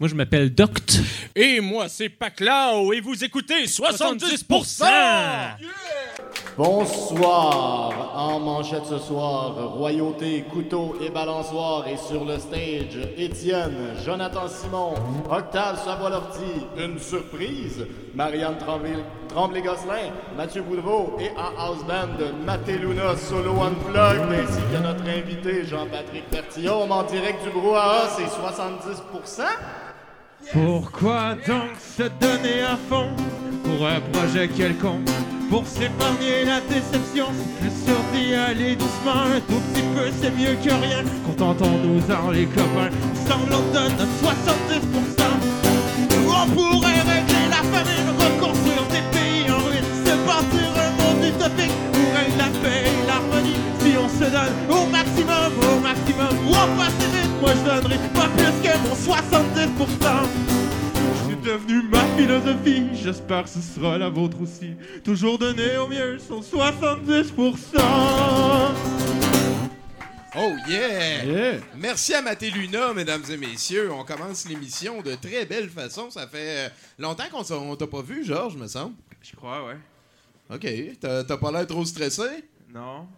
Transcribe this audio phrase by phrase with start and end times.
[0.00, 0.98] Moi, je m'appelle Doct.
[1.36, 4.84] Et moi, c'est Paclao, et vous écoutez 70%!
[6.56, 8.12] Bonsoir.
[8.16, 11.86] En manchette ce soir, Royauté, Couteau et Balançoire.
[11.86, 14.94] Et sur le stage, Étienne, Jonathan Simon,
[15.30, 23.16] Octave Savoie-Lortie, une surprise, Marianne Tremblay- Tremblay-Gosselin, Mathieu Boudreau et en house band, Maté Luna,
[23.16, 29.42] solo unplugged, ainsi que notre invité Jean-Patrick Bertillon, en direct du brouhaha, c'est 70%.
[30.52, 33.08] Pourquoi donc se donner à fond
[33.62, 35.08] pour un projet quelconque
[35.48, 37.26] Pour s'épargner la déception,
[37.84, 39.22] sûr d'y aller doucement.
[39.36, 41.04] Un tout petit peu, c'est mieux que rien.
[41.24, 42.90] Contentons-nous en les copains,
[43.48, 45.20] l'on donne notre 70%.
[46.26, 51.76] On pourrait régler la famine, reconstruire des pays en ruine, se bâtir un monde utopique
[51.92, 53.56] régler la paix et l'harmonie.
[53.80, 58.76] Si on se donne au maximum, au maximum, on moi je donnerai pas plus que
[58.86, 60.28] mon 70%.
[61.26, 64.74] C'est devenu ma philosophie, j'espère que ce sera la vôtre aussi.
[65.02, 67.54] Toujours donner au mieux son 70%.
[70.36, 71.24] Oh yeah!
[71.24, 71.60] Yeah.
[71.76, 73.90] Merci à Maté Luna, mesdames et messieurs.
[73.90, 76.08] On commence l'émission de très belle façon.
[76.10, 76.68] Ça fait euh,
[77.00, 78.94] longtemps qu'on t'a pas vu, Georges, me semble.
[79.22, 79.76] Je crois, ouais.
[80.54, 80.66] OK.
[81.00, 82.44] T'as pas l'air trop stressé?
[82.72, 83.08] Non.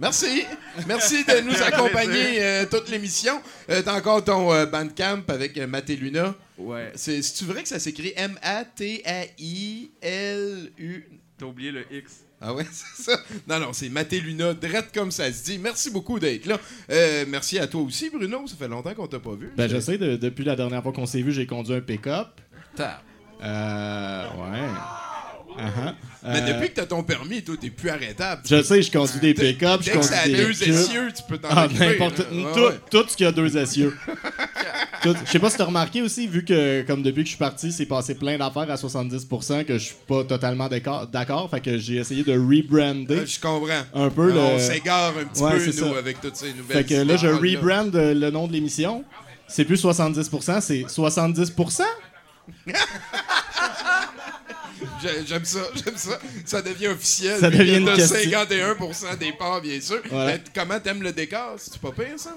[0.00, 0.44] Merci.
[0.86, 3.40] Merci de nous accompagner euh, toute l'émission.
[3.68, 6.34] Euh, T'as encore ton euh, bandcamp avec euh, Maté Luna.
[6.56, 6.92] Ouais.
[6.94, 9.08] C'est c'est-tu vrai que ça s'écrit M-A-T-A-I-L-U...
[11.38, 12.24] T'as oublié le X.
[12.40, 13.18] Ah ouais, c'est ça?
[13.48, 15.58] Non, non, c'est Maté Luna, drette comme ça se dit.
[15.58, 16.58] Merci beaucoup d'être là.
[16.90, 18.46] Euh, merci à toi aussi, Bruno.
[18.46, 19.50] Ça fait longtemps qu'on t'a pas vu.
[19.56, 22.40] Ben, je sais, de- depuis la dernière fois qu'on s'est vu, j'ai conduit un pick-up.
[23.42, 24.24] Euh.
[24.36, 24.68] Ouais.
[25.58, 25.92] Uh-huh.
[26.24, 28.42] Mais Euh, depuis que t'as ton permis, toi, t'es plus arrêtable.
[28.48, 30.74] Je sais, je conduis des pick-up, je Dès que ça conduis des deux cubes.
[30.74, 32.10] essieux, tu peux t'en Ah, occuper, là.
[32.10, 33.96] tout, Ouais, tout ce qui a deux essieux.
[35.04, 37.70] Je sais pas si t'as remarqué aussi, vu que comme depuis que je suis parti,
[37.70, 41.48] c'est passé plein d'affaires à 70% que je suis pas totalement d'accord.
[41.48, 43.84] Fait que j'ai essayé de rebrander Euh, Je comprends.
[43.94, 44.58] un peu On le.
[44.58, 45.98] s'égare un petit Ouais, peu, nous, ça.
[45.98, 49.04] avec toutes ces nouvelles Fait que là, je rebrand euh, le nom de l'émission.
[49.46, 51.82] C'est plus 70%, c'est 70%.
[55.02, 56.18] J'ai- J'aime ça, j'aime ça.
[56.44, 57.40] Ça devient officiel.
[57.40, 58.16] Ça devient une question.
[58.16, 60.00] 51% des parts, bien sûr.
[60.10, 60.32] Voilà.
[60.32, 61.54] Mais comment t'aimes le décor?
[61.58, 62.36] C'est pas pire, ça?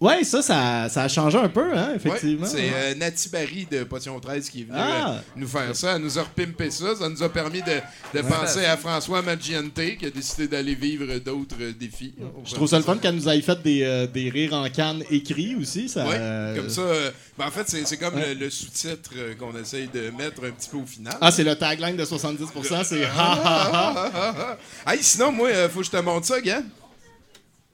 [0.00, 2.46] Ouais, ça, ça, ça a changé un peu, hein, effectivement.
[2.46, 5.14] Ouais, c'est euh, Nati Barry de Potion 13 qui est venue Ah.
[5.14, 5.96] euh, nous faire ça.
[5.96, 6.94] Elle nous a repimpé ça.
[6.94, 7.80] Ça nous a permis de,
[8.16, 12.14] de penser à François Maggiante qui a décidé d'aller vivre d'autres euh, défis.
[12.44, 15.02] Je trouve ça le fun qu'elle nous ait fait des, euh, des rires en canne
[15.10, 15.88] écrits aussi.
[15.88, 16.82] Ça, Ouais, euh, comme ça.
[16.82, 20.50] euh, ben, en fait, c'est c'est comme le, le sous-titre qu'on essaye de mettre un
[20.52, 21.14] petit peu au final.
[21.20, 23.70] Ah, c'est le tagline de 70%, c'est ha ha ha.
[23.74, 24.92] Ah, ah, ah.
[24.92, 26.62] Hey, sinon, moi, euh, faut que je te montre ça, gars.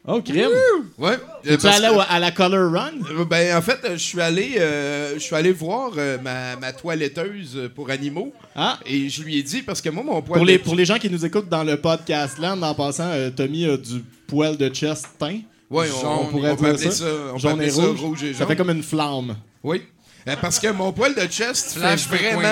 [0.07, 0.51] Oh, crime.
[0.99, 1.17] Ouais.
[1.43, 2.93] Tu Euh, es allé que- à, la Color Run?
[3.11, 6.73] Euh, Ben, en fait, je suis allé, euh, je suis allé voir euh, ma, ma
[6.75, 10.45] toiletteuse pour animaux Ah, et je lui ai dit parce que moi mon poil pour
[10.45, 13.31] les, de- pour les gens qui nous écoutent dans le podcast là, en passant, euh,
[13.31, 15.41] Tommy a du poil de chest teint.
[15.71, 16.91] ouais, on, on pourrait on peut appeler ça.
[16.91, 18.33] ça, on peut Jaune appeler et ça rouge.
[18.35, 19.37] Ça fait comme une flamme.
[19.63, 19.81] Oui.
[20.27, 22.43] Euh, parce que mon poil de chest Flash fait vraiment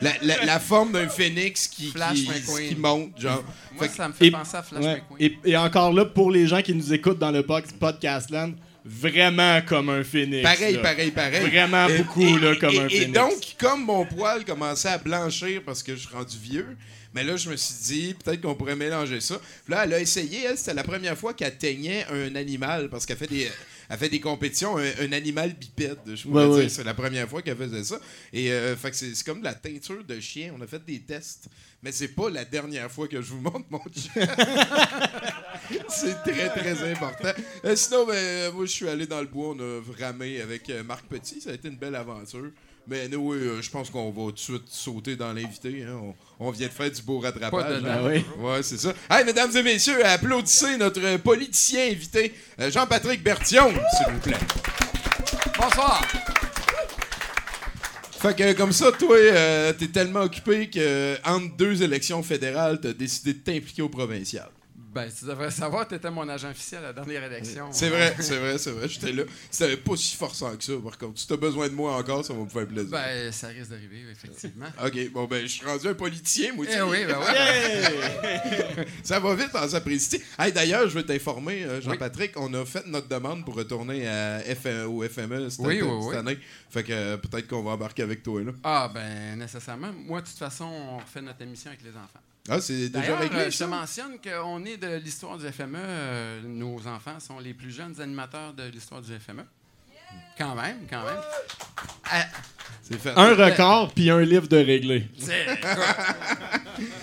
[0.00, 2.18] la, la- la forme d'un phénix qui, Flash
[2.68, 3.44] qui, monte, genre.
[3.76, 4.94] Moi, Fait ça me fait Et- penser à Flash Ouais.
[5.10, 5.38] McQueen.
[5.44, 8.52] Et, et encore là, pour les gens qui nous écoutent dans le pod- podcast land,
[8.84, 10.42] vraiment comme un phénix.
[10.42, 10.80] Pareil, là.
[10.82, 11.46] pareil, pareil.
[11.48, 13.12] Vraiment Et- beaucoup, et- là, comme et- un Et phénix.
[13.12, 16.76] donc, comme mon poil commençait à blanchir parce que je suis rendu vieux,
[17.14, 19.36] mais là, je me suis dit, peut-être qu'on pourrait mélanger ça.
[19.64, 23.06] Puis là, elle a essayé, elle, c'était la première fois qu'elle teignait un animal parce
[23.06, 23.48] qu'elle fait des.
[23.92, 26.70] Elle fait des compétitions, un, un animal bipède, je pourrais Ouais, dire.
[26.70, 28.00] C'est la première fois qu'elle faisait ça.
[28.32, 30.54] Et euh, fait que c'est c'est comme de la teinture de chien.
[30.56, 31.48] On a fait des tests.
[31.82, 34.26] Mais c'est pas la dernière fois que je vous montre mon chien.
[35.88, 37.32] c'est très, très important.
[37.66, 39.54] Euh, sinon, ben, moi, je suis allé dans le bois.
[39.54, 41.42] On a ramé avec euh, Marc Petit.
[41.42, 42.50] Ça a été une belle aventure.
[42.88, 45.84] Mais nous, oui, euh, je pense qu'on va tout de suite sauter dans l'invité.
[45.86, 46.00] hein.
[46.40, 47.50] On, on vient de faire du beau rattrapage.
[47.50, 48.00] Pas hein.
[48.04, 48.24] Oui.
[48.38, 48.92] Ouais, c'est ça.
[49.08, 54.36] Hey, mesdames et messieurs, applaudissez notre politicien invité, euh, Jean-Patrick Bertillon, s'il vous plaît.
[55.56, 56.02] Bonsoir.
[58.18, 62.92] Fait que comme ça, toi, euh, t'es tellement occupé que entre deux élections fédérales, t'as
[62.92, 64.48] décidé de t'impliquer au provincial.
[64.92, 67.68] Ben, tu devrais savoir, tu étais mon agent officiel à la dernière élection.
[67.72, 68.88] C'est vrai, c'est vrai, c'est vrai.
[68.88, 69.22] J'étais là.
[69.50, 71.18] C'était pas si forçant que ça, par contre.
[71.18, 72.90] Si t'as besoin de moi encore, ça va me faire plaisir.
[72.90, 74.66] Ben, ça risque d'arriver, effectivement.
[74.84, 76.66] OK, bon, ben, je suis rendu un politicien, moi.
[76.68, 78.84] Eh oui, ben oui.
[79.02, 80.20] Ça va vite en sapristi.
[80.38, 84.44] Hey, D'ailleurs, je veux t'informer, euh, Jean-Patrick, on a fait notre demande pour retourner à
[84.46, 86.16] FM, au FME cette, Oui, cette oui, oui.
[86.16, 86.38] année.
[86.70, 88.52] Fait que euh, peut-être qu'on va embarquer avec toi, là.
[88.62, 89.90] Ah, ben, nécessairement.
[90.06, 92.20] Moi, de toute façon, on refait notre émission avec les enfants.
[92.48, 95.78] Ah, c'est déjà réglé, euh, je te mentionne qu'on est de l'histoire du FME.
[95.78, 99.44] euh, nos enfants sont les plus jeunes animateurs de l'histoire du FME.
[100.36, 101.20] Quand même, quand même.
[102.10, 102.26] Ah,
[102.82, 103.12] C'est fait.
[103.16, 105.08] Un record puis un livre de réglé.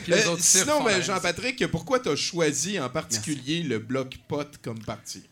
[0.09, 5.23] Euh, sinon, ben, Jean-Patrick, pourquoi t'as choisi en particulier le bloc pot comme parti?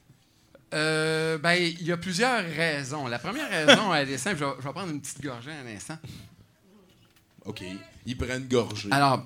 [0.73, 3.07] Euh, ben, il y a plusieurs raisons.
[3.07, 4.37] La première raison, elle est simple.
[4.37, 5.97] Je vais, je vais prendre une petite gorgée un instant.
[7.45, 7.63] OK.
[8.05, 8.89] Ils prennent gorgée.
[8.91, 9.25] Alors,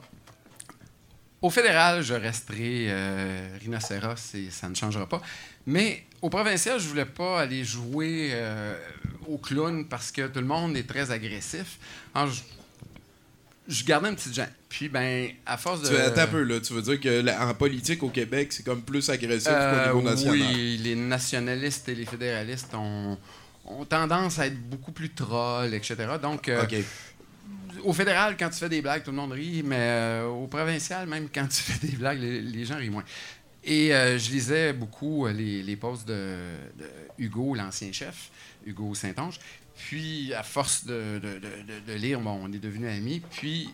[1.41, 5.21] au fédéral, je resterai euh, rhinocéros et ça ne changera pas.
[5.65, 8.75] Mais au provincial, je voulais pas aller jouer euh,
[9.27, 11.77] au clown parce que tout le monde est très agressif.
[12.13, 12.41] Alors, je,
[13.67, 14.51] je gardais une petite gêne.
[14.69, 15.89] Puis, ben, à force de.
[15.89, 16.59] Tu, attends un peu, là.
[16.59, 19.97] Tu veux dire que la- en politique au Québec, c'est comme plus agressif Euh, qu'au
[19.99, 20.33] niveau national?
[20.39, 23.17] Oui, les nationalistes et les fédéralistes ont,
[23.65, 25.95] ont tendance à être beaucoup plus trolls, etc.
[26.21, 26.61] Donc, euh.
[27.83, 31.07] Au fédéral, quand tu fais des blagues, tout le monde rit, mais euh, au provincial,
[31.07, 33.03] même quand tu fais des blagues, les, gens rient moins.
[33.63, 36.35] Et euh, je lisais beaucoup euh, les, les posts de,
[37.17, 38.31] Hugo, l'ancien chef,
[38.65, 39.39] Hugo Saint-Onge.
[39.75, 41.21] Puis, à force de
[41.95, 43.21] lire, bon, on est devenus amis.
[43.31, 43.69] Puis,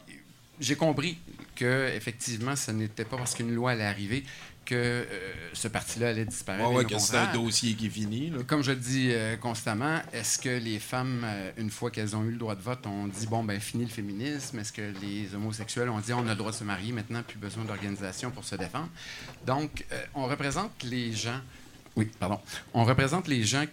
[0.60, 1.18] j'ai compris
[1.56, 4.24] que effectivement, ce n'était pas parce qu'une loi allait arriver
[4.68, 5.06] que euh,
[5.54, 6.70] ce parti-là allait disparaître.
[6.70, 8.40] Ouais, ouais, que c'est un dossier qui est fini, là.
[8.46, 12.24] Comme je le dis euh, constamment, est-ce que les femmes, euh, une fois qu'elles ont
[12.26, 14.60] eu le droit de vote, ont dit bon, ben fini le féminisme?
[14.60, 17.38] Est-ce que les homosexuels ont dit on a le droit de se marier maintenant, plus
[17.38, 18.90] besoin d'organisation pour se défendre?
[19.46, 21.40] Donc, on représente les gens.
[21.96, 22.40] Oui, pardon.
[22.74, 23.64] On représente les gens.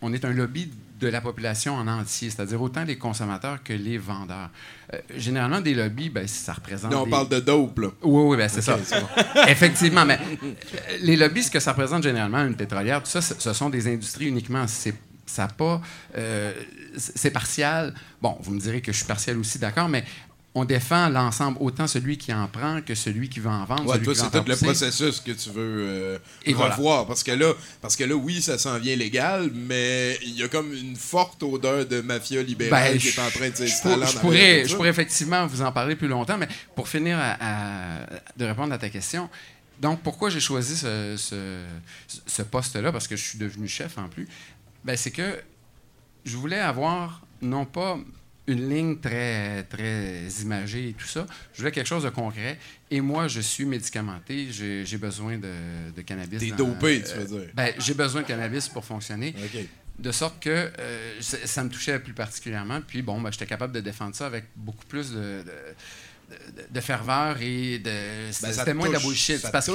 [0.00, 0.70] On est un lobby
[1.02, 4.50] de la population en entier, c'est-à-dire autant les consommateurs que les vendeurs.
[4.94, 6.92] Euh, généralement, des lobbies, ben, ça représente.
[6.92, 7.88] Là, on des- parle de dope, là.
[8.02, 8.78] oui, oui, ben c'est ça.
[9.48, 10.52] Effectivement, mais euh,
[11.00, 14.28] les lobbies, ce que ça représente généralement, une pétrolière, tout ça, ce sont des industries
[14.28, 14.66] uniquement.
[14.68, 14.94] C'est
[15.26, 15.80] ça pas,
[16.16, 16.52] euh,
[16.96, 17.94] c'est partial.
[18.20, 20.04] Bon, vous me direz que je suis partial aussi, d'accord, mais
[20.54, 23.86] on défend l'ensemble, autant celui qui en prend que celui qui veut en vendre.
[23.86, 26.74] Ouais, toi, c'est tout le processus que tu veux euh, Et voilà.
[26.74, 27.06] revoir.
[27.06, 30.48] Parce, que là, parce que là, oui, ça s'en vient légal, mais il y a
[30.48, 34.06] comme une forte odeur de mafia libérale Ben, qui est en train de s'installer.
[34.06, 38.06] je, pourrais, je pourrais effectivement vous en parler plus longtemps, mais pour finir à- à-
[38.36, 39.30] de répondre à ta question,
[39.80, 41.64] donc pourquoi j'ai choisi ce, ce-
[42.26, 44.28] ce poste-là, parce que je suis devenu chef en plus,
[44.84, 45.40] ben, c'est que
[46.26, 47.98] je voulais avoir non pas
[48.46, 52.58] une ligne très, très imagée et tout ça, je voulais quelque chose de concret.
[52.90, 55.52] Et moi, je suis médicamenté, j'ai besoin de,
[55.94, 56.40] de cannabis.
[56.40, 57.50] T'es dopé, tu veux dire.
[57.54, 59.34] ben, j'ai besoin de cannabis pour fonctionner.
[59.98, 62.80] De sorte que euh, ça, ça me touchait plus particulièrement.
[62.80, 65.52] Puis bon, ben, j'étais capable de défendre ça avec beaucoup plus de, de,
[66.70, 67.84] de- ferveur et de.
[67.84, 69.42] Ben, C'était te moins de la bullshit.
[69.50, 69.72] Parce que.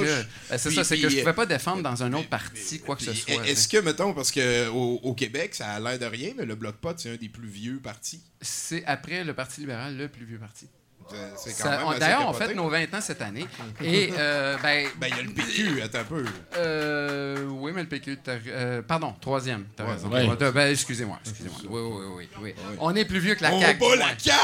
[0.50, 2.96] ben, c'est ça, c'est que je euh, pouvais pas défendre dans un autre parti quoi
[2.96, 3.46] que ce soit.
[3.46, 6.54] Est-ce que, mettons, parce que au, au Québec, ça a l'air de rien, mais le
[6.54, 8.20] Bloc Pot, c'est un des plus vieux partis?
[8.40, 10.66] C'est après le Parti libéral le plus vieux parti.
[11.10, 13.46] On- assez D'ailleurs, on fait nos 20 ans cette année.
[13.82, 14.86] Et, euh, ben.
[14.98, 16.24] Ben, il y a le PQ, attends un peu.
[16.56, 20.08] Euh, oui, mais le PQ, t'as- euh, pardon, troisième, t'as Ouais, raison.
[20.10, 20.28] ouais.
[20.42, 21.58] Euh, Ben, excusez-moi, excusez-moi.
[21.68, 22.76] Oui, oui, oui, oui, oui.
[22.80, 23.78] On est plus vieux que la On CAQ.
[23.78, 24.18] du la.
[24.18, 24.36] CAQ!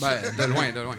[0.00, 0.96] Ben, de loin, de loin.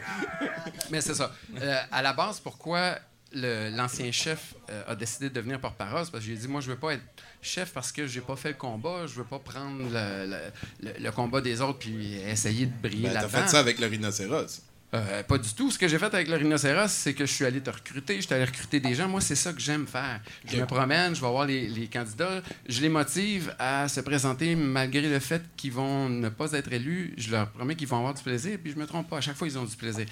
[0.89, 1.31] Mais c'est ça.
[1.62, 2.95] Euh, à la base, pourquoi
[3.34, 6.05] l'ancien chef euh, a décidé de devenir porte-parole?
[6.12, 7.03] Parce que j'ai dit, moi, je veux pas être
[7.41, 9.05] chef parce que j'ai pas fait le combat.
[9.07, 13.07] Je veux pas prendre le, le- le- le combat des autres puis essayer de briller
[13.10, 13.38] Ben, t'as là-dedans.
[13.43, 14.62] fait ça avec le rhinocéros.
[14.93, 15.71] Euh, pas du tout.
[15.71, 18.21] Ce que j'ai fait avec le rhinocéros, c'est que je suis allé te recruter, je
[18.25, 19.07] suis allé recruter des gens.
[19.07, 20.19] Moi, c'est ça que j'aime faire.
[20.45, 24.53] Je me promène, je vais voir les, les candidats, je les motive à se présenter
[24.55, 27.13] malgré le fait qu'ils vont ne pas être élus.
[27.17, 29.19] Je leur promets qu'ils vont avoir du plaisir, puis je me trompe pas.
[29.19, 30.05] À chaque fois, ils ont du plaisir.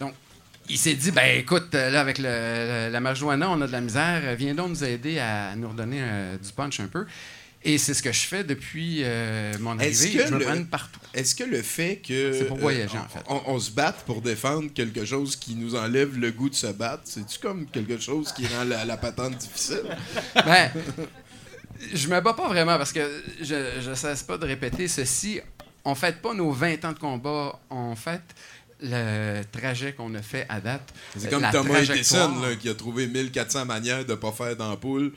[0.00, 0.14] Donc,
[0.68, 3.80] il s'est dit, ben écoute, euh, là, avec le- la marijuana, on a de la
[3.82, 4.34] misère.
[4.34, 7.06] Viens donc nous aider à nous redonner euh, du punch un peu.
[7.66, 10.12] Et c'est ce que je fais depuis euh, mon arrivée.
[10.12, 11.00] que Je le- partout.
[11.14, 12.12] Est-ce que le fait que.
[12.12, 13.20] euh, C'est pour voyager, en fait.
[13.28, 16.66] On, on se batte pour défendre quelque chose qui nous enlève le goût de se
[16.66, 19.82] battre, c'est-tu comme quelque chose qui rend la, la patente difficile?
[20.44, 20.70] Ben,
[21.92, 23.00] je me bats pas vraiment parce que
[23.40, 25.40] je, je cesse pas de répéter ceci.
[25.84, 28.22] On fête pas nos 20 ans de combat, on fête
[28.80, 30.92] le trajet qu'on a fait à date.
[31.16, 31.80] C'est comme Thomas.
[31.82, 35.12] Edison là, qui a trouvé 1400 manières de pas faire d'ampoule.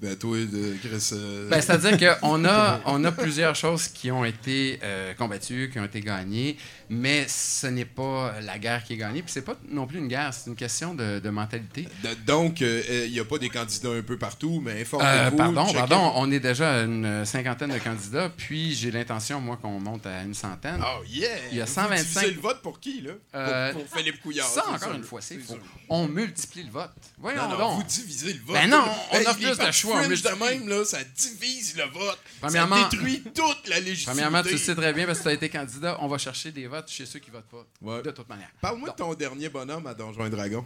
[0.00, 1.10] Ben, toi, de Chris.
[1.12, 5.78] euh, Ben, C'est-à-dire qu'on a, on a plusieurs choses qui ont été euh, combattues, qui
[5.78, 6.56] ont été gagnées,
[6.90, 9.22] mais ce n'est pas la guerre qui est gagnée.
[9.22, 11.86] Puis c'est pas non plus une guerre, c'est une question de, de mentalité.
[12.02, 15.36] de- donc, euh, il n'y a pas des candidats un peu partout, mais Euh, informez-vous.
[15.36, 15.78] pardon, checkez.
[15.78, 20.04] pardon, on est déjà à une cinquantaine de candidats, puis j'ai l'intention, moi, qu'on monte
[20.06, 20.82] à une centaine.
[20.84, 21.28] Oh, yeah!
[21.52, 23.12] Il y a Vous 125 divisez le vote pour qui, là?
[23.36, 24.48] Euh, pour, pour Philippe Couillard.
[24.48, 24.94] Ça, encore sûr.
[24.94, 25.58] une fois, c'est faux.
[25.88, 26.90] On multiplie le vote.
[27.18, 27.76] Voyons Non, non, donc.
[27.76, 28.54] vous divisez le vote.
[28.56, 31.84] Ben non, on Hey, a les plus de choix, de même, là, ça divise le
[31.84, 32.18] vote.
[32.40, 34.10] Premièrement- ça détruit toute la légitimité.
[34.10, 36.50] Premièrement, tu le sais très bien, parce que tu as été candidat, on va chercher
[36.50, 37.64] des votes chez ceux qui votent pas.
[37.82, 38.02] Ouais.
[38.02, 38.48] De toute manière.
[38.60, 40.64] Parle-moi de ton dernier bonhomme à Donjons et Dragons.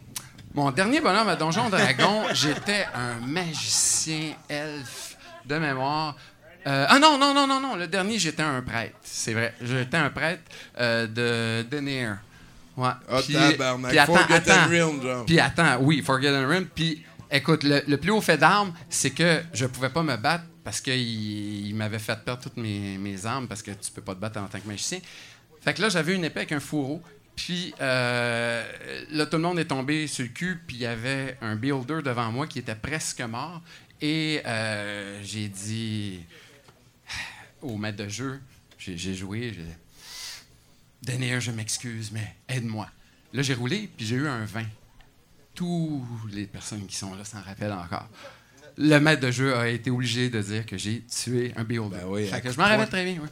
[0.54, 6.16] Mon dernier bonhomme à Donjon Dragon, j'étais un magicien elfe de mémoire.
[6.66, 7.76] Euh, ah non, non, non, non, non.
[7.76, 8.94] Le dernier, j'étais un prêtre.
[9.02, 9.54] C'est vrai.
[9.61, 10.42] J'étais un prêtre
[10.78, 12.18] euh, de Denir.
[12.76, 12.88] Ouais.
[13.09, 13.90] Ah, Puis- tabarnak.
[13.90, 14.71] puis attends, Forgotten attends.
[14.71, 15.26] Realm, genre.
[15.26, 16.66] Puis attends, oui, Forgotten Rim.
[16.75, 20.44] Puis écoute, le, le plus haut fait d'armes, c'est que je pouvais pas me battre
[20.64, 20.94] parce qu'il
[21.66, 24.40] il, m'avait fait perdre toutes mes, mes armes parce que tu peux pas te battre
[24.40, 24.99] en tant que magicien.
[25.64, 27.02] Fait que là, j'avais une épée avec un fourreau.
[27.37, 28.64] Puis euh,
[29.11, 30.61] là, tout le monde est tombé sur le cul.
[30.66, 33.62] Puis il y avait un builder devant moi qui était presque mort.
[34.00, 36.21] Et euh, j'ai dit
[37.62, 38.40] au maître de jeu,
[38.78, 39.64] j'ai joué, j'ai
[41.04, 42.88] Denir, je m'excuse, mais aide-moi.
[43.35, 44.62] Là, j'ai roulé, puis j'ai eu un 20.
[45.54, 46.02] Toutes
[46.33, 48.09] les personnes qui sont là s'en rappellent encore.
[48.78, 51.97] Le maître de jeu a été obligé de dire que j'ai tué un builder.
[51.97, 53.18] Ben oui, Fait que je m'en rappelle très bien.
[53.23, 53.28] oui.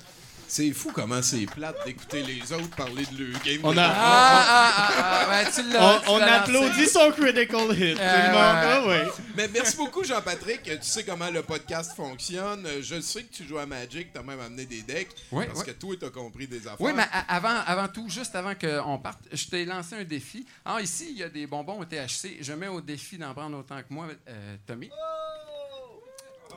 [0.55, 3.61] C'est fou comment c'est plate d'écouter les autres parler de leur game.
[3.63, 3.97] On a- cartes.
[3.99, 7.95] Ah, ah, ah, ah, ben, tu l'as, On, tu on l'as applaudit son critical hit.
[7.97, 9.07] Tout le Euh, monde, ah ouais.
[9.35, 10.63] Mais merci beaucoup, Jean-Patrick.
[10.63, 12.69] Tu sais comment le podcast fonctionne.
[12.83, 14.13] Je sais que tu joues à Magic.
[14.13, 15.09] Tu as même amené des decks.
[15.31, 15.65] Oui, parce oui.
[15.65, 16.77] que toi, tu as compris des affaires.
[16.81, 20.45] Oui, mais avant, avant tout, juste avant qu'on parte, je t'ai lancé un défi.
[20.67, 22.37] Ah, ici, il y a des bonbons au THC.
[22.43, 24.91] Je mets au défi d'en prendre autant que moi, euh, Tommy.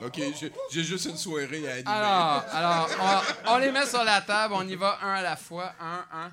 [0.04, 0.20] OK,
[0.70, 1.84] j'ai- juste une soirée à animer.
[1.86, 2.88] Alors, alors
[3.46, 5.72] on, on les met sur la table, on y va un à la fois.
[5.80, 6.32] Un, un.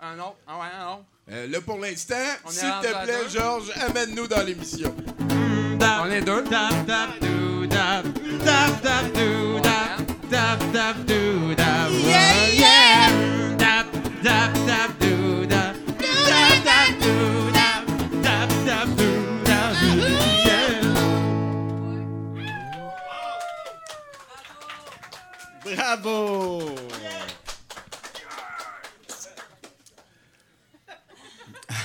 [0.00, 0.36] Un autre.
[0.46, 1.04] Un, ouais, un autre.
[1.30, 2.14] Euh, là, pour l'instant,
[2.48, 3.28] s'il te plaît.
[3.28, 4.94] Georges, amène-nous dans l'émission.
[6.00, 6.42] On est deux.
[6.44, 7.08] Dap, dap,
[25.96, 26.60] Bravo!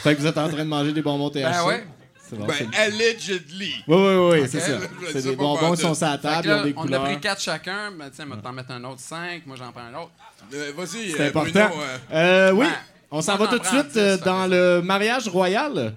[0.03, 1.43] Fait que vous êtes en train de manger des bonbons THC.
[1.43, 1.87] Ben ouais.
[2.29, 3.73] C'est bon, Ben, allegedly.
[3.87, 4.79] Oui, oui, oui, c'est ça.
[5.11, 6.83] C'est des bonbons qui sont sur la table, que ils ont là, des on a
[6.83, 7.03] couleurs.
[7.03, 7.91] pris quatre chacun.
[7.91, 9.45] Ben, tiens, on va t'en mettre un autre cinq.
[9.45, 10.11] Moi, j'en prends un autre.
[10.53, 11.67] Euh, Vas-y, C'est euh, important.
[11.69, 11.83] Bruno.
[11.83, 12.67] euh, Euh, oui,
[13.11, 15.93] on s'en va tout de suite euh, dans le mariage royal.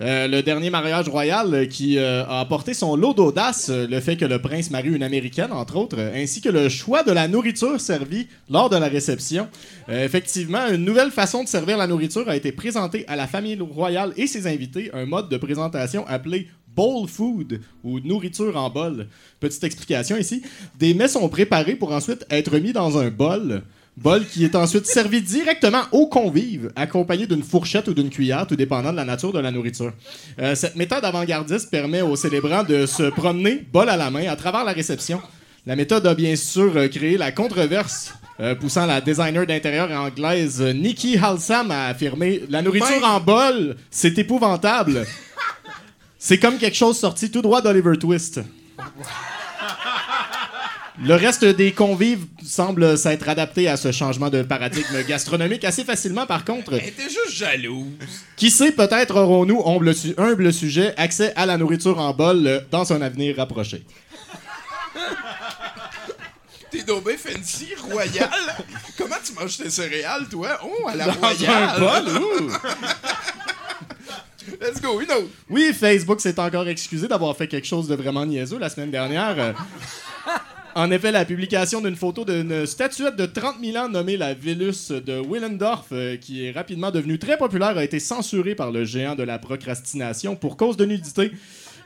[0.00, 4.16] Euh, le dernier mariage royal euh, qui euh, a apporté son lot d'audace, le fait
[4.16, 7.78] que le prince marie une américaine, entre autres, ainsi que le choix de la nourriture
[7.78, 9.48] servie lors de la réception.
[9.88, 14.12] Effectivement, une nouvelle façon de servir la nourriture a été présentée à la famille royale
[14.16, 19.06] et ses invités, un mode de présentation appelé bowl food ou nourriture en bol.
[19.38, 20.42] Petite explication ici.
[20.78, 23.62] Des mets sont préparés pour ensuite être mis dans un bol.
[24.02, 28.56] Bol qui est ensuite servi directement aux convives, accompagné d'une fourchette ou d'une cuillère, tout
[28.56, 29.92] dépendant de la nature de la nourriture.
[30.40, 34.36] Euh, cette méthode avant-gardiste permet aux célébrants de se promener, bol à la main, à
[34.36, 35.20] travers la réception.
[35.66, 40.62] La méthode a bien sûr euh, créé la controverse, euh, poussant la designer d'intérieur anglaise
[40.62, 45.04] Nikki Halsam à affirmer La nourriture en bol, c'est épouvantable.
[46.18, 48.40] c'est comme quelque chose sorti tout droit d'Oliver Twist.
[51.02, 56.26] Le reste des convives semble s'être adapté à ce changement de paradigme gastronomique assez facilement.
[56.26, 57.86] Par contre, Elle était juste jalouse.
[58.36, 62.60] qui sait, peut-être aurons-nous, humble, su- humble sujet, accès à la nourriture en bol euh,
[62.70, 63.82] dans un avenir rapproché.
[66.70, 68.28] T'es dobé fancy, royal.
[68.98, 70.50] Comment tu manges tes céréales, toi?
[70.62, 71.70] Oh, à la Dans royale.
[71.76, 72.50] un bol, ouh!
[74.60, 75.28] Let's go, une autre.
[75.48, 79.54] Oui, Facebook s'est encore excusé d'avoir fait quelque chose de vraiment niaiseux la semaine dernière.
[80.76, 84.92] En effet, la publication d'une photo d'une statuette de 30 000 ans nommée la Vélus
[84.92, 89.16] de Willendorf, euh, qui est rapidement devenue très populaire, a été censurée par le géant
[89.16, 91.32] de la procrastination pour cause de nudité.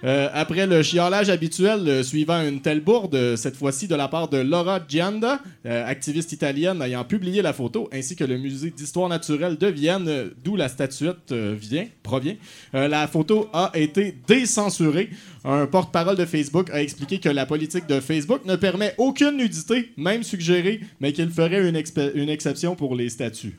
[0.04, 4.06] Euh, après le chiolage habituel euh, suivant une telle bourde, euh, cette fois-ci de la
[4.06, 9.08] part de Laura Gianda, activiste italienne ayant publié la photo, ainsi que le musée d'histoire
[9.08, 12.36] naturelle de Vienne, d'où la statuette vient, provient.
[12.72, 15.08] La photo a été décensurée.
[15.44, 19.92] Un porte-parole de Facebook a expliqué que la politique de Facebook ne permet aucune nudité,
[19.96, 23.58] même suggérée, mais qu'il ferait une exception pour les statues.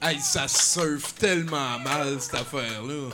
[0.00, 3.10] Hey, ça surfe tellement mal, cette affaire-là.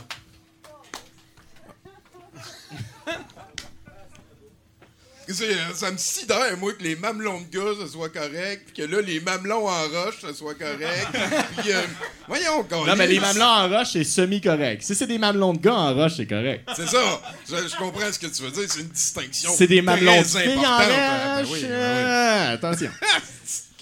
[5.33, 9.01] Ça me sidère, moi, que les mamelons de gars, ça soit correct, puis que là,
[9.01, 11.07] les mamelons en roche, ça soit correct.
[11.57, 11.81] puis, euh,
[12.27, 14.81] voyons, Non, mais les mamelons en roche, c'est semi-correct.
[14.83, 16.67] Si c'est des mamelons de gars en roche, c'est correct.
[16.75, 17.21] C'est ça.
[17.49, 18.63] Je, je comprends ce que tu veux dire.
[18.67, 19.51] C'est une distinction.
[19.55, 20.63] C'est des mamelons de très filles en.
[20.65, 21.49] Ah, ben roche.
[21.53, 21.69] oui, ben oui.
[21.71, 22.91] euh, Attention.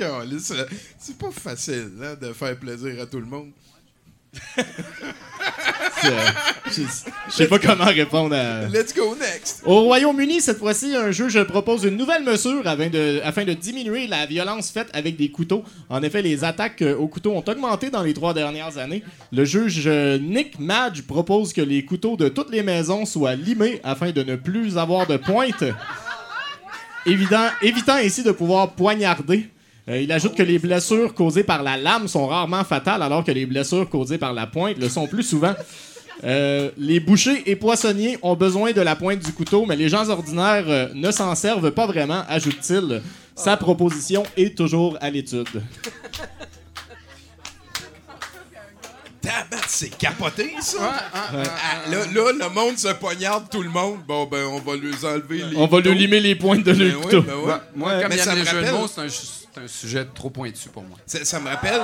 [0.01, 0.65] Euh,
[0.97, 3.51] C'est pas facile hein, de faire plaisir à tout le monde.
[6.05, 6.17] Euh,
[6.67, 6.81] Je
[7.29, 8.67] je sais pas comment répondre à.
[8.67, 9.61] Let's go next.
[9.65, 14.07] Au Royaume-Uni, cette fois-ci, un juge propose une nouvelle mesure afin de, afin de diminuer
[14.07, 15.63] la violence faite avec des couteaux.
[15.89, 19.03] En effet, les attaques euh, aux couteaux ont augmenté dans les trois dernières années.
[19.31, 23.81] Le juge euh, Nick Madge propose que les couteaux de toutes les maisons soient limés
[23.83, 25.63] afin de ne plus avoir de pointe,
[27.05, 29.49] évitant ainsi de pouvoir poignarder.
[29.89, 33.31] Euh, il ajoute que les blessures causées par la lame sont rarement fatales, alors que
[33.31, 35.55] les blessures causées par la pointe le sont plus souvent.
[36.23, 40.07] Euh, les bouchers et poissonniers ont besoin de la pointe du couteau, mais les gens
[40.09, 43.01] ordinaires euh, ne s'en servent pas vraiment, ajoute-t-il.
[43.35, 45.47] Sa proposition est toujours à l'étude.
[49.21, 50.77] Tabat, c'est capoté, ça.
[50.77, 53.99] Ouais, hein, Ah, là, là, le monde se poignarde tout le monde.
[54.07, 55.57] Bon, ben, on va lui enlever les.
[55.57, 57.21] On va lui limer les pointes de Ben le oui, couteau.
[57.23, 57.59] ben.
[57.75, 59.07] Moi, comme Mais il y ça a me les jeux de rappelle- mots, c'est un,
[59.63, 60.97] un sujet trop pointu pour moi.
[61.05, 61.81] Ça, ça me rappelle.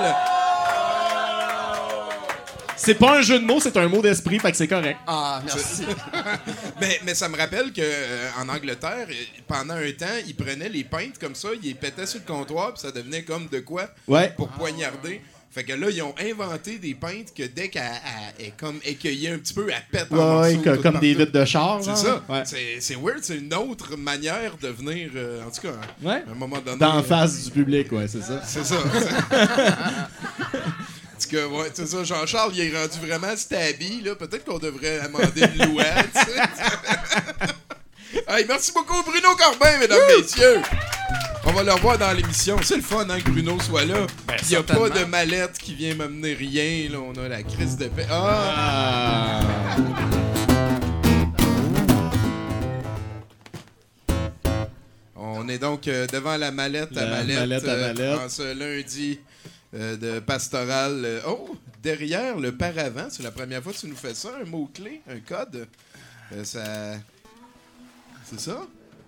[2.78, 4.98] C'est pas un jeu de mots, c'est un mot d'esprit, fait que c'est correct.
[5.06, 5.84] Ah, merci.
[6.80, 9.14] Mais, mais ça me rappelle que euh, en Angleterre, euh,
[9.48, 12.74] pendant un temps, ils prenaient les pintes comme ça, ils les pétaient sur le comptoir,
[12.74, 14.28] puis ça devenait comme de quoi Ouais.
[14.36, 15.22] pour poignarder.
[15.56, 17.82] Fait que là, ils ont inventé des pintes que dès qu'elle
[18.38, 20.70] elle est comme écueillée un petit peu, elle pète en Ouais, morceaux.
[20.70, 21.80] que- comme des vitres de char.
[21.82, 22.22] C'est ça.
[22.28, 22.42] Ouais.
[22.44, 25.72] C'est- C'est weird, c'est une autre manière de venir, euh, en tout cas,
[26.02, 26.22] Ouais.
[26.28, 26.76] à un moment donné.
[26.78, 28.42] D'en euh, face du public, ouais, c'est ça.
[28.46, 28.76] C'est ça.
[31.16, 32.04] En tout cas, ouais, c'est ça.
[32.04, 34.14] Jean-Charles, il est rendu vraiment stabby, là.
[34.14, 35.48] Peut-être qu'on devrait amender
[36.12, 36.42] tu sais.
[38.28, 40.60] hey, merci beaucoup, Bruno Corbin, mesdames, messieurs.
[41.44, 42.56] On va le revoir dans l'émission.
[42.62, 44.06] C'est le fun, hein, que Bruno soit là.
[44.42, 46.98] Il n'y a pas de mallette qui vient m'amener rien, là.
[46.98, 48.06] On a la crise de paix.
[48.10, 49.40] Ah!
[55.14, 58.18] On est donc euh, devant la mallette à La mallette, mallette à euh, mallette.
[58.18, 59.20] en ce lundi
[59.74, 61.22] euh, de pastoral.
[61.26, 65.00] Oh, derrière le paravent, c'est la première fois que tu nous fais ça, un mot-clé,
[65.08, 65.68] un code.
[66.42, 66.96] Ça...
[68.28, 68.62] C'est ça?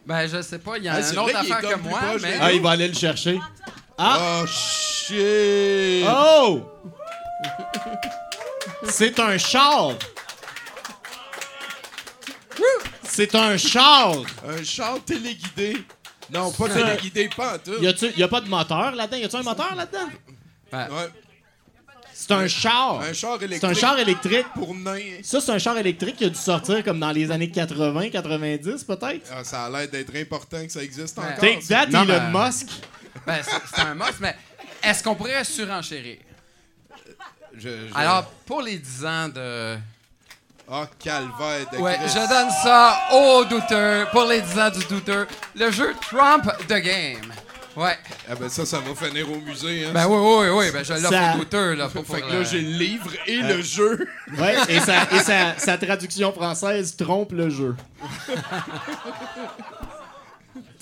[0.07, 2.23] Ben, je sais pas, il y a Ah, une c'est autre affaire que moi, proche
[2.23, 2.39] mais.
[2.41, 3.39] Ah, il va aller le chercher.
[3.99, 4.43] Ah!
[4.43, 6.07] Oh, shit!
[6.09, 6.63] Oh!
[8.85, 9.93] C'est un char!
[13.03, 14.15] C'est un char!
[14.49, 15.85] Un char téléguidé.
[16.31, 17.83] Non, pas téléguidé, pas en tout.
[17.83, 19.17] Y a-tu y a pas de moteur là-dedans?
[19.17, 20.09] Y a-tu un moteur là-dedans?
[20.73, 21.09] Ouais,
[22.21, 23.01] C'est un char!
[23.01, 23.61] un char électrique.
[23.61, 24.47] C'est un char électrique.
[24.55, 24.99] pour nain.
[25.23, 28.83] Ça, c'est un char électrique qui a dû sortir comme dans les années 80, 90
[28.83, 29.31] peut-être.
[29.33, 31.25] Ah, ça a l'air d'être important que ça existe Ouais.
[31.25, 31.39] encore.
[31.39, 32.67] Take that, Non, Elon Musk.
[33.25, 33.39] Ben,
[33.73, 34.35] c'est un must, mais
[34.83, 36.17] est-ce qu'on pourrait surenchérir?
[37.57, 39.77] Je- je- Alors, pour les 10 ans de.
[40.71, 42.15] Ah, calvaire de Ouais, Christ.
[42.15, 44.11] je donne ça aux douteurs.
[44.11, 47.33] Pour les 10 ans du douteur, le jeu Trump the Game.
[47.79, 47.97] Ouais.
[48.29, 49.87] Ah ben ça, ça va finir au musée.
[49.87, 49.91] Hein.
[49.95, 51.89] Ben oui, oui, oui, ben je l'offre Ça- douteurs, là.
[51.89, 54.09] Fait que euh, là, j'ai le livre et le jeu.
[54.37, 57.77] Ouais, et, sa, et sa, sa traduction française trompe le jeu.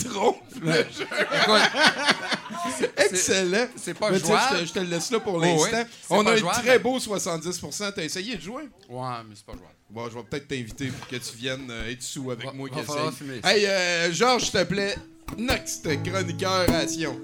[0.04, 1.06] Trompe le jeu.
[1.42, 3.66] Écoute, Excellent.
[3.76, 4.56] c'est pas Mais jouable.
[4.56, 5.82] Je te, je te le laisse là pour Oh, l'instant.
[6.10, 6.62] On a un jouable.
[6.62, 7.92] très beau 70%.
[7.94, 8.68] T'as essayé de jouer?
[8.88, 9.75] Ouais, mais c'est pas jouable.
[9.88, 12.68] Bon, je vais peut-être t'inviter pour que tu viennes euh, être sous avec Va- moi
[12.72, 13.40] va falloir fumer.
[13.44, 14.96] Hey, euh, Georges, s'il te plaît.
[15.38, 17.16] Next chroniqueur ration.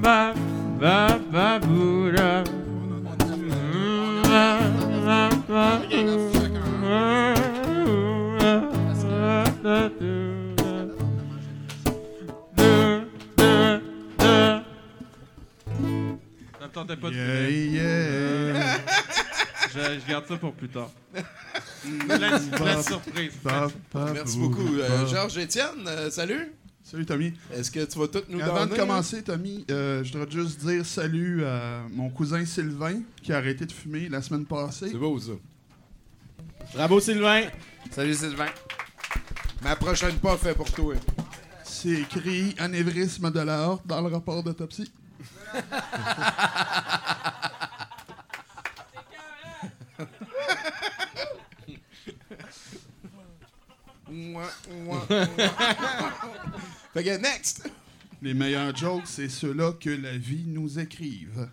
[0.00, 0.34] Ba,
[0.80, 2.44] ba, ba, boula.
[4.22, 4.58] Ba,
[5.06, 5.80] ba, ba,
[16.64, 18.78] Ça me tentait pas de Yeah, yeah.
[19.74, 20.90] Je, je garde ça pour plus tard.
[22.82, 23.34] Surprises.
[23.42, 24.74] Pa, pa, Merci beaucoup.
[24.78, 25.06] Euh.
[25.06, 26.52] Georges Étienne, euh, salut.
[26.82, 27.34] Salut Tommy.
[27.52, 28.80] Est-ce que tu vas tout nous Avant de donner?
[28.80, 33.66] commencer, Tommy, euh, je voudrais juste dire salut à mon cousin Sylvain qui a arrêté
[33.66, 34.88] de fumer la semaine passée.
[34.90, 35.32] C'est beau, ça.
[36.72, 37.42] Bravo, Sylvain.
[37.90, 38.48] Salut Sylvain.
[39.62, 40.94] Ma prochaine pas fait pour toi.
[41.62, 44.90] C'est écrit anévrisme de la horte dans le rapport d'autopsie.
[56.92, 57.68] Fait que next.
[58.22, 61.48] Les meilleurs jokes, c'est ceux-là que la vie nous écrive.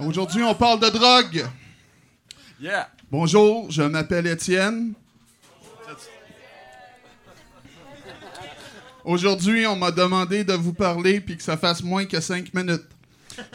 [0.00, 1.46] Aujourd'hui, on parle de drogue.
[2.60, 2.90] Yeah.
[3.10, 4.94] Bonjour, je m'appelle Étienne.
[9.04, 12.86] Aujourd'hui, on m'a demandé de vous parler puis que ça fasse moins que 5 minutes.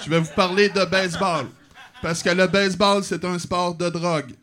[0.04, 1.48] Je vais vous parler de baseball.
[2.02, 4.34] Parce que le baseball, c'est un sport de drogue.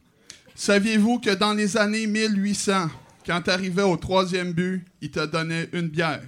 [0.54, 2.88] Saviez-vous que dans les années 1800,
[3.26, 6.22] quand tu arrivais au troisième but, il te donnait une bière?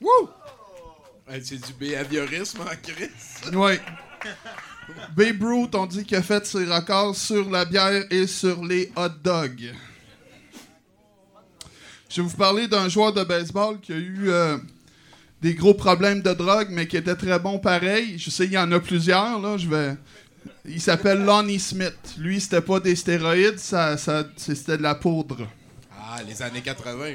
[0.00, 0.28] Wouh!
[1.28, 3.52] Hey, c'est du behaviorisme en crise.
[3.52, 3.78] Oui.
[5.16, 8.92] Babe Ruth, on dit qu'il a fait ses records sur la bière et sur les
[8.96, 9.72] hot dogs.
[12.14, 14.58] Je vais vous parler d'un joueur de baseball qui a eu euh,
[15.40, 18.18] des gros problèmes de drogue, mais qui était très bon pareil.
[18.18, 19.56] Je sais, il y en a plusieurs, là.
[19.56, 19.96] Je vais...
[20.66, 21.94] Il s'appelle Lonnie Smith.
[22.18, 25.48] Lui, c'était pas des stéroïdes, ça, ça- c'était de la poudre.
[25.98, 27.14] Ah, les années 80.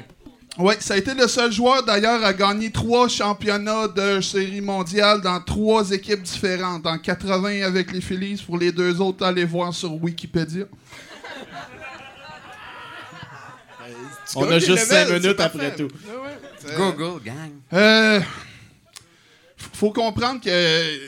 [0.58, 5.20] Oui, ça a été le seul joueur d'ailleurs à gagner trois championnats de série mondiale
[5.20, 6.84] dans trois équipes différentes.
[6.86, 10.64] En 80 avec les Phillies, pour les deux autres, allez voir sur Wikipédia.
[13.86, 15.88] Tu On a juste cinq minutes après tout.
[16.58, 17.52] C'est- Google, gang.
[17.72, 18.20] Euh,
[19.56, 20.98] faut comprendre que,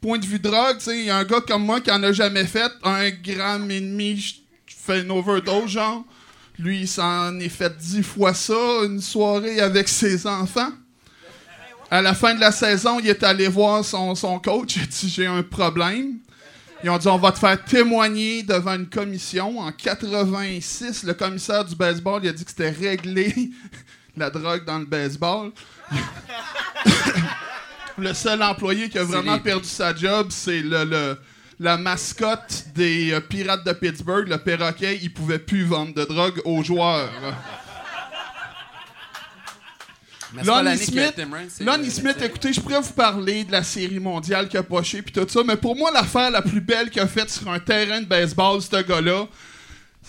[0.00, 2.02] point de vue drogue, tu sais, il y a un gars comme moi qui en
[2.02, 4.34] a jamais fait un gramme et demi, je
[4.68, 6.04] je fais une overdose, genre.
[6.58, 10.70] Lui, il s'en est fait dix fois ça, une soirée avec ses enfants.
[11.90, 14.76] À la fin de la saison, il est allé voir son, son coach.
[14.76, 16.18] Il a dit J'ai un problème.
[16.86, 19.58] Ils ont dit On va te faire témoigner devant une commission.
[19.58, 23.34] En 86, le commissaire du baseball il a dit que c'était réglé
[24.16, 25.50] la drogue dans le baseball.
[27.98, 31.18] le seul employé qui a vraiment perdu sa job, c'est le, le-
[31.58, 35.00] la mascotte des euh, Pirates de Pittsburgh, le perroquet.
[35.02, 37.10] Il pouvait plus vendre de drogue aux joueurs.
[40.44, 41.14] Lonnie Smith,
[41.60, 45.12] Lonnie Smith, écoutez, je pourrais vous parler de la série mondiale qu'il a poché puis
[45.12, 48.00] tout ça, mais pour moi, l'affaire la plus belle qu'il a faite sur un terrain
[48.00, 49.26] de baseball, ce gars-là,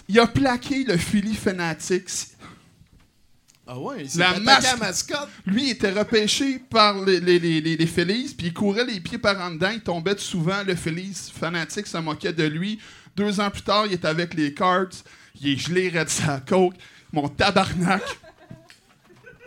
[0.08, 2.28] il a plaqué le Philly Fanatics.
[3.70, 5.28] Ah ouais, il s'est La masque- mascotte.
[5.46, 9.02] Lui, il était repêché par les, les, les, les, les Phillies, puis il courait les
[9.02, 12.80] pieds par en dedans, il tombait souvent, le Phillies Fanatics se moquait de lui.
[13.18, 14.88] Deux ans plus tard, il est avec les Cards,
[15.42, 16.76] il est gelé, raide sa coke,
[17.12, 18.04] mon tabarnak.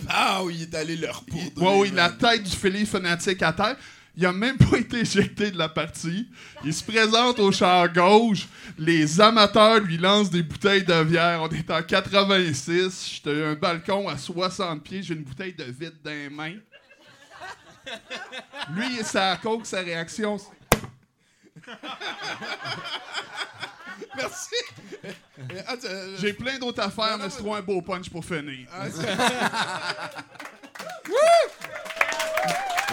[0.08, 1.62] Ah oui, il est allé leur poudre.
[1.62, 3.76] Ouais, oui, la tête du Philly fanatique à terre.
[4.16, 6.28] Il a même pas été éjecté de la partie.
[6.64, 8.48] Il se présente au char gauche.
[8.78, 11.42] Les amateurs lui lancent des bouteilles de bière.
[11.42, 13.10] On est en 86.
[13.14, 15.02] J'étais un balcon à 60 pieds.
[15.02, 16.56] J'ai une bouteille de vide dans les mains.
[18.74, 20.38] Lui, sa coke, sa réaction.
[24.16, 24.54] Merci.
[25.66, 28.66] Ah, tu- euh, J'ai plein d'autres affaires, mais c'est trop un beau punch pour finir.
[28.72, 28.86] ah,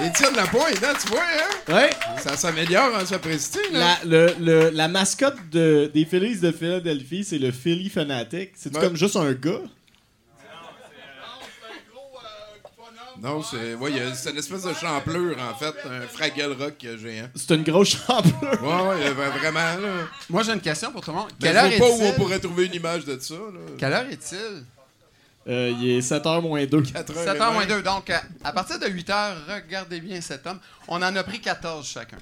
[0.04, 1.74] Étienne Lapointe, hein, tu vois, hein?
[1.74, 1.90] Ouais.
[2.22, 3.98] Ça s'améliore en sapristi, là.
[4.04, 8.52] La, le, le- la mascotte de, des Phillies de Philadelphie, c'est le Philly Fanatic.
[8.56, 8.82] C'est Ouais.
[8.82, 9.62] comme juste un gars?
[13.22, 16.56] Non, c'est ouais, il y a- c'est une espèce de champlure, en fait, un Fraggle
[16.60, 17.28] Rock euh, géant.
[17.36, 18.36] C'est une grosse champlure.
[18.42, 20.06] Ouais, ouais, euh, vraiment, là.
[20.30, 21.30] Moi, j'ai une question pour tout le monde.
[21.42, 22.16] Mais Quelle je heure vois pas où on est-il?
[22.16, 23.60] pourrait trouver une image de ça, là.
[23.80, 24.64] Quelle heure est-il?
[25.50, 26.82] Euh, il est 7h moins 2.
[26.82, 27.82] 4 7h moins 2.
[27.82, 30.60] Donc, à, à partir de 8h, regardez bien cet homme.
[30.90, 32.18] On en a pris 14 chacun.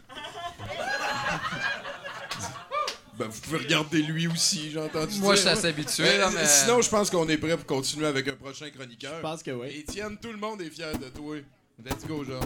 [3.17, 5.49] Ben, vous pouvez regarder lui aussi, j'ai entendu Moi, je dire.
[5.51, 6.17] suis assez habitué.
[6.17, 9.13] Là, mais- Sinon, je pense qu'on est prêt pour continuer avec un prochain chroniqueur.
[9.17, 9.67] Je pense que oui.
[9.88, 11.38] Étienne, tout le monde est fier de toi.
[11.86, 12.45] Let's go, Georges.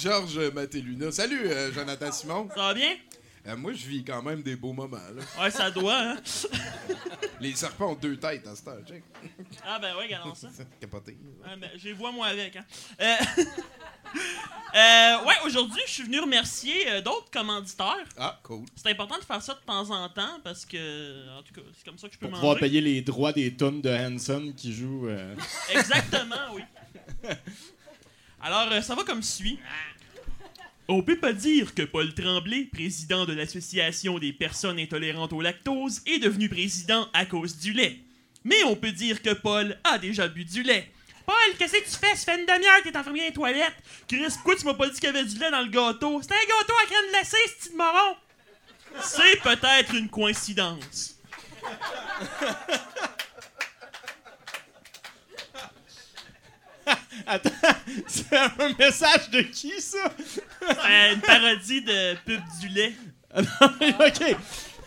[0.00, 1.10] Georges Matéluna.
[1.12, 2.48] Salut, euh, Jonathan Simon.
[2.54, 2.96] Ça va bien?
[3.46, 4.96] Euh, moi, je vis quand même des beaux moments.
[4.96, 5.42] Là.
[5.42, 6.16] Ouais, ça doit, hein?
[7.40, 9.02] Les serpents ont deux têtes à cette heure, check.
[9.66, 10.48] Ah ben ouais, regardons ça.
[10.80, 11.16] Capoté.
[11.44, 12.64] Ah, ben, j'ai vois moi avec, hein.
[13.00, 13.14] Euh,
[14.74, 18.04] euh, ouais, aujourd'hui, je suis venu remercier euh, d'autres commanditaires.
[18.18, 18.64] Ah, cool.
[18.76, 21.84] C'est important de faire ça de temps en temps parce que, en tout cas, c'est
[21.86, 22.66] comme ça que je peux Pour pouvoir manger.
[22.68, 25.08] payer les droits des tonnes de Hanson qui jouent.
[25.08, 25.34] euh,
[25.70, 26.62] Exactement, oui.
[28.42, 29.58] Alors, euh, ça va comme suit.
[30.92, 36.02] On peut pas dire que Paul Tremblay, président de l'Association des personnes intolérantes au lactose,
[36.04, 38.00] est devenu président à cause du lait.
[38.42, 40.90] Mais on peut dire que Paul a déjà bu du lait.
[41.24, 42.16] Paul, qu'est-ce que tu fais?
[42.16, 43.76] Ça fait une demi-heure que t'es enfermé dans les toilettes.
[44.08, 46.20] Chris, pourquoi tu m'as pas dit qu'il y avait du lait dans le gâteau?
[46.22, 48.16] C'est un gâteau à crème glacée, ce petit moron!
[49.00, 51.20] C'est peut-être une coïncidence.
[57.26, 57.50] Attends,
[58.06, 60.12] c'est un message de qui ça?
[60.60, 62.92] C'est une parodie de pub du lait.
[63.36, 64.36] ok.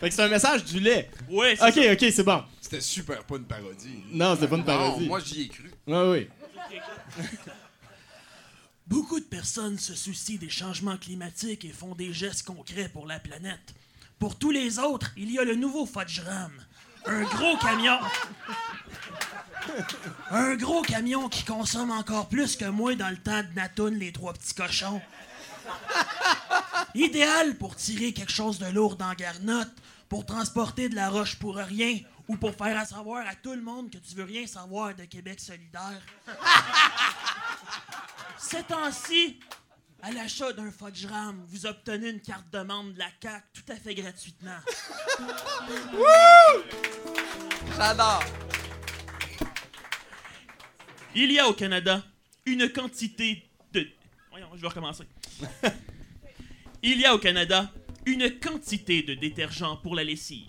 [0.00, 1.10] Fait que c'est un message du lait.
[1.28, 2.42] Ouais, c'est Ok, ok, c'est bon.
[2.60, 4.02] C'était super pas une parodie.
[4.10, 5.06] Non, c'est pas une Non, parodie.
[5.06, 5.70] moi, j'y ai cru.
[5.86, 6.28] Ouais, oui.
[8.86, 13.18] Beaucoup de personnes se soucient des changements climatiques et font des gestes concrets pour la
[13.18, 13.74] planète.
[14.18, 16.52] Pour tous les autres, il y a le nouveau Fudge Ram.
[17.06, 17.98] Un gros camion.
[20.30, 24.12] Un gros camion qui consomme encore plus que moi dans le temps de Natoun, les
[24.12, 25.02] trois petits cochons.
[26.94, 29.72] Idéal pour tirer quelque chose de lourd dans Garnotte,
[30.08, 33.62] pour transporter de la roche pour rien ou pour faire à savoir à tout le
[33.62, 36.00] monde que tu veux rien savoir de Québec solidaire.
[38.38, 39.40] Ces temps-ci,
[40.04, 43.72] à l'achat d'un Fudge Ram, vous obtenez une carte de membre de la CAQ tout
[43.72, 44.58] à fait gratuitement.
[47.74, 48.22] J'adore.
[51.14, 52.04] Il y a au Canada
[52.44, 53.88] une quantité de...
[54.30, 55.04] Voyons, je vais recommencer.
[56.82, 57.72] Il y a au Canada
[58.04, 60.48] une quantité de détergents pour la lessive.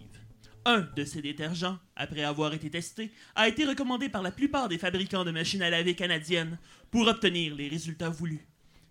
[0.65, 4.77] Un de ces détergents, après avoir été testé, a été recommandé par la plupart des
[4.77, 6.57] fabricants de machines à laver canadiennes
[6.91, 8.45] pour obtenir les résultats voulus.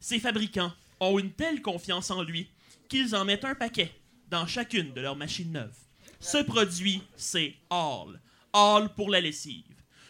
[0.04, 2.50] Ces fabricants ont une telle confiance en lui
[2.90, 3.90] qu'ils en mettent un paquet
[4.28, 5.78] dans chacune de leurs machines neuves.
[6.20, 8.20] Ce produit, c'est All.
[8.52, 9.64] All pour la lessive.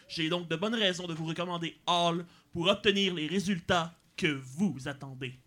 [0.09, 4.75] J'ai donc de bonnes raisons de vous recommander All pour obtenir les résultats que vous
[4.85, 5.39] attendez.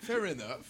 [0.00, 0.66] Fair enough.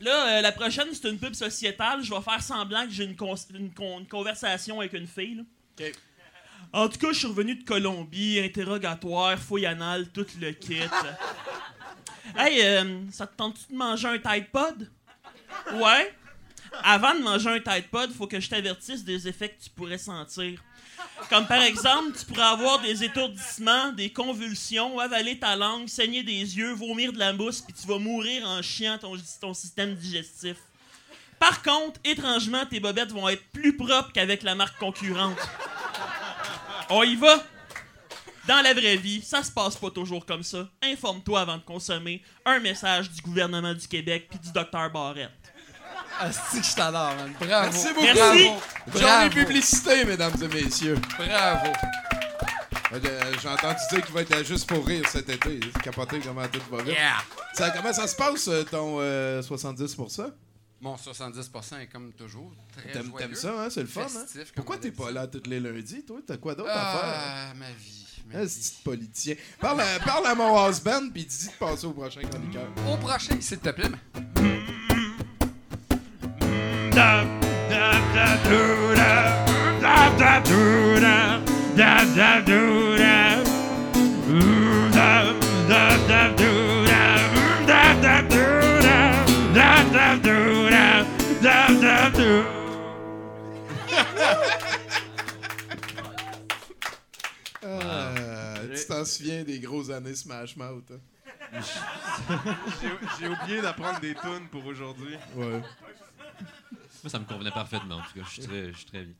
[0.00, 2.02] Là, euh, la prochaine, c'est une pub sociétale.
[2.02, 5.36] Je vais faire semblant que j'ai une, cons- une con- une conversation avec une fille.
[5.36, 5.42] là.
[5.86, 5.92] OK.
[6.72, 10.76] En tout cas, je suis revenu de Colombie, interrogatoire, fouille anale, tout le kit.
[12.36, 14.90] hey, euh, ça te tente-tu de manger un Tide Pod?
[15.74, 16.14] Ouais.
[16.82, 19.98] Avant de manger un Tide Pod, faut que je t'avertisse des effets que tu pourrais
[19.98, 20.60] sentir.
[21.30, 26.56] Comme par exemple, tu pourrais avoir des étourdissements, des convulsions, avaler ta langue, saigner des
[26.56, 30.56] yeux, vomir de la mousse, puis tu vas mourir en chiant ton, ton système digestif.
[31.38, 35.38] Par contre, étrangement, tes bobettes vont être plus propres qu'avec la marque concurrente.
[36.90, 37.42] On y va?
[38.46, 40.68] Dans la vraie vie, ça se passe pas toujours comme ça.
[40.82, 42.22] Informe-toi avant de consommer.
[42.44, 45.30] Un message du gouvernement du Québec puis du docteur Barrette.
[46.18, 47.34] Ah, c'est que je t'adore, man.
[47.40, 47.70] Bravo.
[47.72, 48.02] Merci beaucoup.
[48.02, 48.50] Merci.
[48.86, 49.30] Bravo.
[49.30, 50.98] publicité, mesdames et messieurs.
[51.18, 51.72] Bravo.
[52.92, 55.58] Euh, J'ai entendu dire qu'il va être à juste pour rire cet été.
[55.82, 56.94] Capoté comment tout va vite.
[56.94, 57.16] Yeah.
[57.52, 60.30] Ça, comment ça se passe, euh, ton euh, 70%?
[60.80, 63.26] Mon 70% est comme toujours très T'aimes joyeux.
[63.28, 63.68] t'aimes ça, hein?
[63.70, 64.24] C'est le fun, hein?
[64.54, 66.18] Pourquoi t'es pas là tous les lundis, toi?
[66.26, 67.00] T'as quoi d'autre à faire?
[67.04, 68.06] Ah, ma vie.
[68.26, 68.50] Ma Ah, vie.
[68.50, 69.34] ce petit politicien.
[69.58, 72.68] Parle à, parle à mon husband, puis dis de passer au prochain chroniqueur.
[72.86, 73.88] Au prochain, s'il te plaît.
[76.98, 77.24] Euh,
[81.76, 82.95] tu
[98.98, 101.60] t'en souviens des grosses années Smash Mouth, hein?
[103.20, 105.14] J'ai oublié d'apprendre des tunes pour aujourd'hui.
[105.36, 105.60] Ouais.
[107.02, 107.96] Moi, ça me convenait parfaitement.
[107.96, 109.14] En tout cas, je suis très, je suis très bien.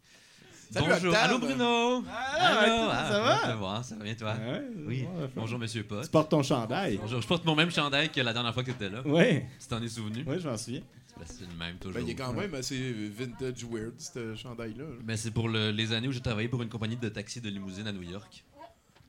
[0.72, 1.12] Salut, Bonjour.
[1.12, 1.24] Octave.
[1.30, 2.04] Allô, Bruno.
[2.38, 3.52] Allô, ah, ça va?
[3.52, 4.34] te voir, ça va bien, toi?
[4.34, 5.06] Ouais, Oui.
[5.36, 6.02] Bonjour, monsieur Pot.
[6.02, 6.96] Tu portes ton chandail.
[7.00, 7.22] Bonjour.
[7.22, 9.06] Je porte mon même chandail que la dernière fois que tu étais là.
[9.06, 10.24] Ouais, Tu t'en es souvenu?
[10.24, 10.82] ouais, je m'en souviens.
[11.24, 11.94] C'est le même, toujours.
[11.94, 14.84] Ben, il est quand même assez vintage weird, ce chandail-là.
[15.02, 17.48] Ben, c'est pour le- les années où j'ai travaillé pour une compagnie de taxi de
[17.48, 18.44] limousine à New York.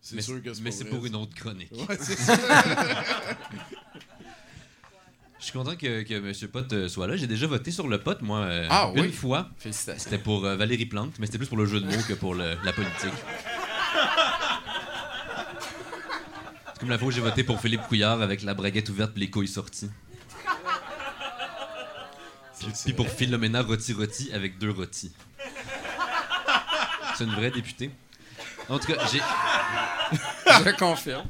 [0.02, 1.72] C'est Mais sûr que c'est Mais c'est pour une autre chronique.
[1.72, 2.38] Ouais, c'est ça.
[5.40, 7.16] Je suis content que, que monsieur Pot euh, soit là.
[7.16, 9.12] J'ai déjà voté sur le Pot, moi, euh, Ah, une oui.
[9.12, 9.50] fois.
[9.58, 10.04] Félicitations.
[10.04, 12.34] C'était pour euh, Valérie Plante, mais c'était plus pour le jeu de mots que pour
[12.36, 13.14] le- la politique.
[16.74, 19.20] C'est comme la fois où j'ai voté pour Philippe Couillard avec la braguette ouverte et
[19.20, 19.90] les couilles sorties.
[22.60, 25.12] Puis, puis pour Philomena Roti-Roti avec deux rôtis.
[27.18, 27.92] C'est une vraie députée.
[28.70, 29.20] En tout cas, j'ai.
[30.66, 31.26] Je confirme.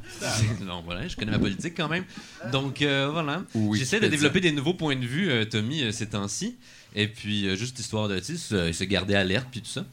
[0.62, 2.04] Non, voilà, je connais ma politique quand même.
[2.52, 3.42] Donc, euh, voilà.
[3.54, 6.56] Oui, J'essaie de développer des nouveaux points de vue, euh, Tommy, euh, ces temps-ci.
[6.94, 9.84] Et puis, euh, juste histoire de tu sais, se, se garder alerte, puis tout ça.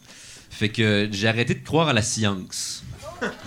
[0.50, 2.84] Fait que j'ai arrêté de croire à la science.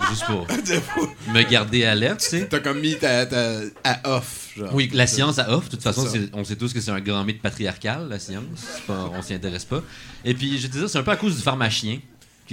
[0.09, 0.47] Juste pour
[1.33, 2.47] me garder alerte, tu sais.
[2.47, 4.73] T'as comme mis ta, ta- à off, genre.
[4.73, 5.65] Oui, la science à off.
[5.65, 8.43] De toute façon, on sait tous que c'est un grand mythe patriarcal, la science.
[8.87, 9.81] Pas, on s'y intéresse pas.
[10.25, 11.99] Et puis, je te dis, c'est un peu à cause du pharmacien.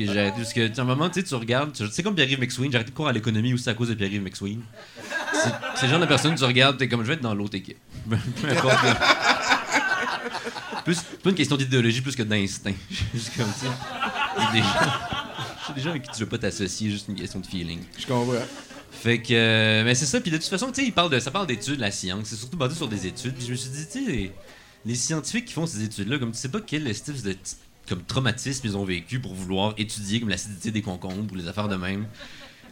[0.05, 0.37] J'ai arrêté.
[0.37, 1.73] Parce que, sais, à un moment, tu sais, tu regardes.
[1.73, 2.71] tu- C'est comme Pierre-Yves McSween.
[2.71, 4.61] J'ai arrêté de croire à l'économie aussi à cause de Pierre-Yves McSween.
[5.77, 7.55] C'est le genre de personne que tu regardes, t'es comme, je vais être dans l'autre
[7.55, 7.79] équipe.
[8.11, 8.79] Peu importe.
[10.85, 12.73] plus, pas une question d'idéologie plus que d'instinct.
[13.15, 13.73] Juste comme, tu sais.
[14.39, 17.17] il y a des gens- des gens avec qui tu veux pas t'associer, juste une
[17.17, 17.81] question de feeling.
[17.99, 18.35] Je comprends.
[18.93, 20.21] Fait que, euh, mais c'est ça.
[20.21, 22.29] Puis de toute façon, tu sais, il parle de, ça parle d'études, la science.
[22.29, 23.35] C'est surtout basé sur des études.
[23.35, 24.33] Puis je me suis dit, tu sais, les,
[24.87, 27.35] les scientifiques qui font ces études-là, comme tu sais pas quel style de
[27.89, 31.69] comme traumatisme ils ont vécu pour vouloir étudier comme l'acidité des concombres ou les affaires
[31.69, 32.07] de même.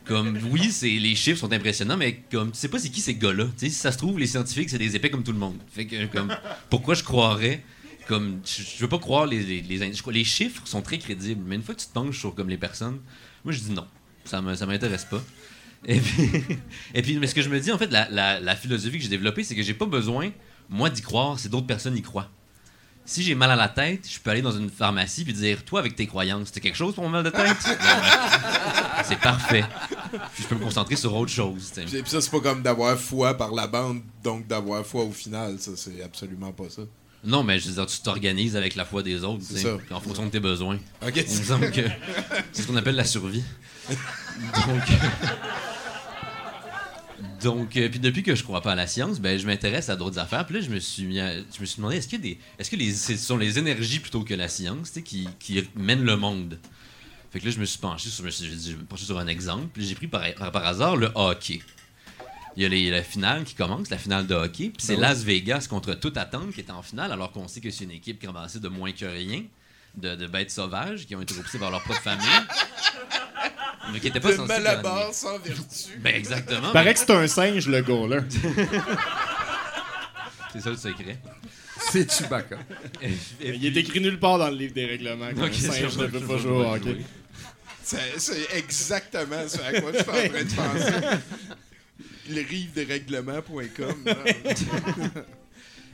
[0.05, 3.15] Comme, oui, c'est, les chiffres sont impressionnants, mais comme, tu sais pas c'est qui ces
[3.15, 3.47] gars-là.
[3.57, 5.57] Si ça se trouve, les scientifiques, c'est des épais comme tout le monde.
[5.71, 6.29] Fait que, comme,
[6.69, 7.63] pourquoi je croirais
[8.07, 11.57] comme je, je veux pas croire les, les, les, les chiffres sont très crédibles mais
[11.57, 12.99] une fois que tu te penches sur comme les personnes
[13.45, 13.87] moi je dis non
[14.25, 15.23] ça me ça m'intéresse pas
[15.87, 16.31] et puis,
[16.95, 19.03] et puis mais ce que je me dis en fait la, la, la philosophie que
[19.03, 20.31] j'ai développée c'est que j'ai pas besoin
[20.69, 22.31] moi d'y croire c'est d'autres personnes y croient
[23.07, 25.81] si j'ai mal à la tête je peux aller dans une pharmacie puis dire toi
[25.81, 27.57] avec tes croyances t'as quelque chose pour mon mal de tête?
[29.05, 29.65] C'est parfait
[30.35, 31.87] puis je peux me concentrer sur autre chose tu sais.
[31.87, 35.13] Puis puis ça, c'est pas comme d'avoir foi par la bande, donc d'avoir foi au
[35.13, 35.57] final.
[35.59, 36.83] Ça, c'est absolument pas ça.
[37.25, 39.45] non mais je veux dire tu t'organises avec la foi des autres
[39.91, 41.83] en fonction de tes besoins Ok, Il me c'est- semble que
[42.53, 43.43] c'est ce qu'on appelle la survie.
[43.89, 44.83] Donc,
[47.45, 49.95] donc euh, puis depuis que je crois pas à la science, ben je m'intéresse à
[49.97, 50.45] d'autres affaires.
[50.47, 52.71] Puis là, je me suis mis à- je me suis demandé est-ce que des est-ce
[52.71, 56.59] que les ce sont les énergies plutôt que la science, qui, qui mènent le monde?
[57.31, 59.19] Fait que là, je me suis penché sur, je me suis je me pencher sur
[59.19, 59.67] un exemple.
[59.73, 61.61] Puis j'ai pris par, par hasard le hockey.
[62.57, 64.71] Il y a les- la finale qui commence, la finale de hockey.
[64.77, 67.71] Puis c'est Las Vegas contre toute attente qui est en finale, alors qu'on sait que
[67.71, 69.43] c'est une équipe qui a avancé de moins que rien,
[69.97, 72.27] de, de bêtes sauvages qui ont été repoussées par leur propre famille.
[73.93, 75.99] Mais qui n'étaient pas de malabar sans vertu.
[75.99, 76.73] Ben exactement.
[76.73, 78.21] Paraît que c'est un singe, le goaler.
[80.53, 81.19] C'est ça le secret.
[81.91, 82.57] C'est Chewbacca.
[83.03, 83.09] Et-
[83.41, 86.21] et Il est écrit nulle part dans le livre des règlements c'est singe ne peut
[86.21, 86.97] pas jouer au hockey.
[87.87, 91.19] C'est c'est exactement ce à quoi je suis en train de penser.
[92.31, 94.05] Le rive des règlements.com.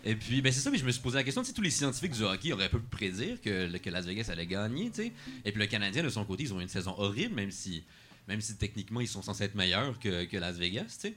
[0.04, 2.12] Et puis, ben c'est ça, mais je me suis posé la question, tous les scientifiques
[2.12, 5.12] du hockey auraient pu prédire que, Las Vegas allait gagner, tu sais.
[5.44, 7.82] Et puis le Canadien, de son côté, ils ont eu une saison horrible, même si,
[8.28, 11.14] même si techniquement, ils sont censés être meilleurs que, que Las Vegas, tu sais.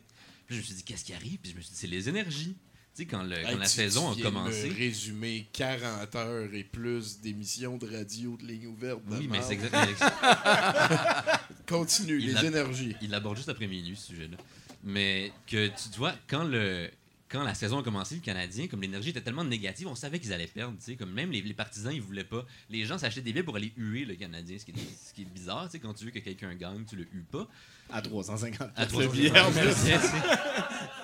[0.48, 1.38] Puis je me suis dit, qu'est-ce qui arrive?
[1.41, 2.56] Puis je me suis dit, c'est les énergies.
[2.96, 4.69] Tu sais, quand, le- quand Hey, la tu- saison tu a commencé...
[4.69, 9.00] me résumer 40 heures et plus d'émissions de radio de ligne ouverte.
[9.10, 9.88] Oui, mais c'est exactement...
[11.67, 12.96] Continue, Il les énergies.
[13.02, 14.38] Il l'aborde juste après minuit, ce sujet-là.
[14.84, 16.89] Mais que tu vois, quand le
[17.34, 20.32] quand la saison a commencé, le Canadien, comme l'énergie était tellement négative, on savait qu'ils
[20.32, 20.78] allaient perdre.
[20.78, 22.46] tu sais, Comme même les, les partisans, ils voulaient pas.
[22.69, 25.24] Les gens s'achetaient des billets pour aller huer le Canadien, ce qui est, ce qui
[25.24, 25.65] est bizarre.
[25.65, 27.48] tu sais, Quand tu veux que quelqu'un gagne, tu le hues pas.
[27.91, 28.69] À 350.
[28.76, 29.56] À le 300 billet, en plus.
[29.62, 30.13] Canadiens, tu sais.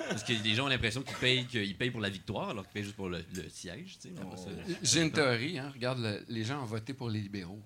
[0.09, 2.73] Parce que les gens ont l'impression qu'ils payent, qu'ils payent pour la victoire, alors qu'ils
[2.73, 3.97] payent juste pour le, le siège.
[4.01, 4.13] tu sais.
[4.21, 4.49] Après ça,
[4.81, 5.71] J'ai une théorie, hein.
[5.73, 7.61] Regarde, le- les gens ont voté pour les libéraux.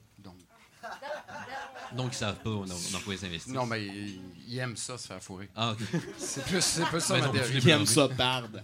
[1.93, 3.53] Donc, ils savent pas dans, dans quoi ils s'investissent.
[3.53, 5.49] non, mais ils, ils aiment ça, se faire fourrer.
[5.55, 5.79] Ah, ok.
[6.17, 7.59] C'est plus, c'est plus ça ma théorie.
[7.59, 8.63] Qui aime ça, parde.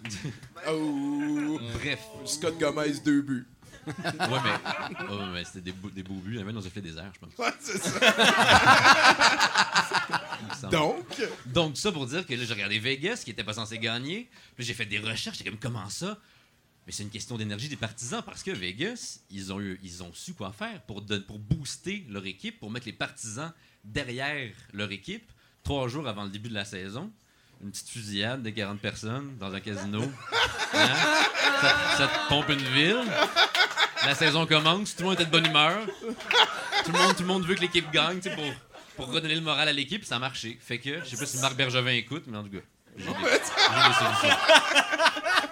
[0.70, 1.60] Oh!
[1.76, 2.00] Bref.
[2.26, 3.48] Scott Gomez, deux buts.
[3.88, 3.94] Ouais,
[4.44, 6.38] mais, oh, mais c'était des, beaux- des beaux buts.
[6.44, 7.34] Même dans un fait des airs, je pense.
[7.38, 8.00] Ouais, c'est ça.
[10.72, 11.06] Donc,
[11.46, 14.30] Donc, ça pour dire que là, j'ai regardé Vegas, qui était pas censé gagner.
[14.56, 15.38] Puis j'ai fait des recherches.
[15.38, 16.18] J'étais comme, comment ça?
[16.90, 20.12] Mais c'est une question d'énergie des partisans parce que Vegas, ils ont, eu, ils ont
[20.12, 25.32] su quoi faire pour, pour booster leur équipe, pour mettre les partisans derrière leur équipe,
[25.64, 27.12] trois jours avant le début de la saison.
[27.62, 30.02] Une petite fusillade de 40 personnes dans un casino.
[30.74, 30.96] Hein?
[31.62, 33.04] Ça, ça te pompe une ville.
[34.06, 35.86] La saison commence, tout le monde était de bonne humeur.
[36.86, 38.54] Tout le monde, tout le monde veut que l'équipe gagne, pour,
[38.96, 40.58] pour redonner le moral à l'équipe, ça a marché.
[40.60, 42.64] Fait que, je sais pas si Marc Bergevin écoute, mais en tout cas,
[42.98, 44.38] j'ai des, j'ai des solutions.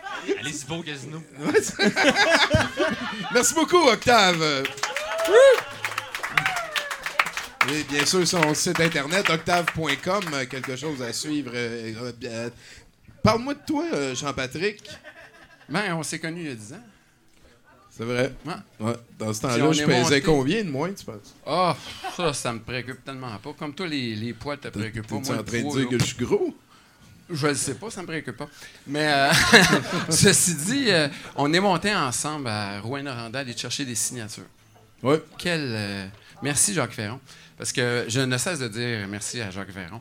[0.40, 1.22] Allez-y pas au casino.
[3.34, 4.64] merci beaucoup, Octave.
[7.70, 11.52] Et bien sûr, son site internet, octave.com, quelque chose à suivre.
[11.54, 12.50] euh, euh,
[13.22, 14.82] Parle-moi de toi, euh, Jean-Patrick.
[15.68, 16.84] Ben, on s'est connus il y a 10 ans.
[17.90, 18.32] C'est vrai?
[18.46, 18.54] Ouais.
[18.80, 18.94] Ouais.
[19.20, 20.22] Dans ce temps-là, je pesais monté.
[20.22, 21.36] combien de moins, tu penses?
[21.46, 21.76] Ah,
[22.16, 23.54] ça, ça me préoccupe tellement pas.
[23.58, 25.16] Comme toi, les, les poids te préoccupent pas.
[25.18, 26.56] T'es-tu Moi, en train de dire que je suis gros?
[27.30, 28.50] Je ne sais pas, ça me préoccupe pas.
[28.88, 29.32] Mais euh,
[30.10, 34.46] ceci dit, euh, on est monté ensemble à Rouen-Noranda aller chercher des signatures.
[35.04, 35.22] Ouais.
[35.38, 35.62] Quel.
[35.64, 36.08] euh,
[36.42, 37.20] merci, Jacques Ferron.
[37.58, 40.00] Parce que je ne cesse de dire merci à Jacques Ferron.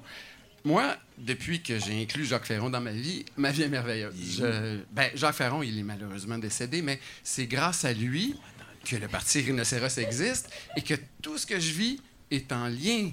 [0.64, 4.14] Moi, depuis que j'ai inclus Jacques Ferron dans ma vie, ma vie est merveilleuse.
[4.38, 8.34] Je- ben, Jacques Ferron, il est malheureusement décédé, mais c'est grâce à lui
[8.84, 13.10] que le parti Rhinocéros existe et que tout ce que je vis est en lien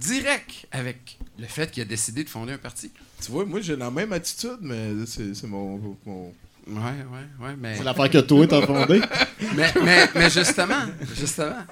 [0.00, 2.90] direct avec le fait qu'il a décidé de fonder un parti.
[3.24, 6.34] Tu vois, moi, j'ai la même attitude, mais c'est c'est mon, mon-
[6.66, 9.00] Ouais, ouais, ouais, mais, C'est l'affaire que toi, t'as fondé.
[9.54, 11.62] mais, mais, mais justement, justement,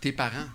[0.00, 0.46] tes parents,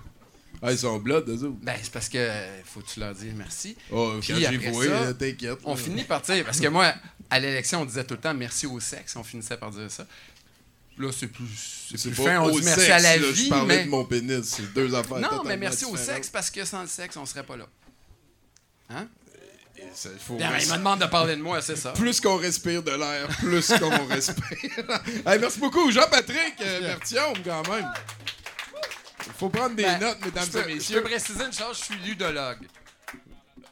[0.62, 1.58] Ah, ils sont blood, eux autres.
[1.62, 3.76] ben, c'est parce que euh, faut que tu leur dises merci.
[3.92, 5.60] Oh, Puis quand après voué, ça, t'inquiète.
[5.66, 5.78] On là.
[5.78, 6.94] finit par dire, parce que moi,
[7.30, 10.06] à l'élection, on disait tout le temps merci au sexe, on finissait par dire ça.
[10.98, 11.46] Là, c'est plus,
[11.96, 13.86] c'est fin, on dit merci sexe, à la là, vie, Je parlais mais...
[13.86, 16.88] de mon pénis, c'est deux affaires Non, mais merci au sexe, parce que sans le
[16.88, 17.68] sexe, on serait pas là.
[18.90, 19.08] Hein?
[19.94, 21.92] Ça, il faut Ben, res- il me demande de parler de moi, c'est ça.
[21.94, 24.46] plus qu'on respire de l'air, plus qu'on respire.
[25.26, 27.88] Hey, merci beaucoup, Jean-Patrick euh, Berthiaume, quand même.
[29.26, 31.02] Il faut prendre des Ben, notes, mesdames Je peux, et je messieurs.
[31.04, 32.68] peux préciser une chose, je suis ludologue.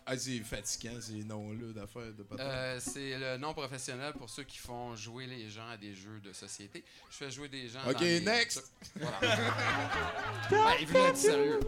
[0.10, 2.26] Ah, c'est fatigant, ces noms-là d'affaires de.
[2.40, 6.22] Euh, c'est le nom professionnel pour ceux qui font jouer les gens à des jeux
[6.24, 6.82] de société.
[7.12, 7.80] Je fais jouer des gens.
[7.86, 8.64] Ok, dans les- next.
[8.96, 9.20] Voilà.
[10.50, 11.60] ben, il voulait être sérieux.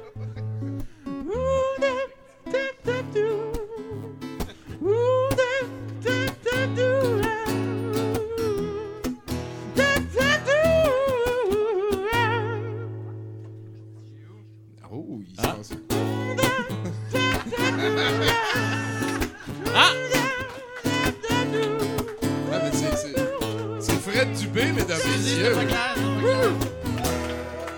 [24.89, 25.55] Mesdames et messieurs.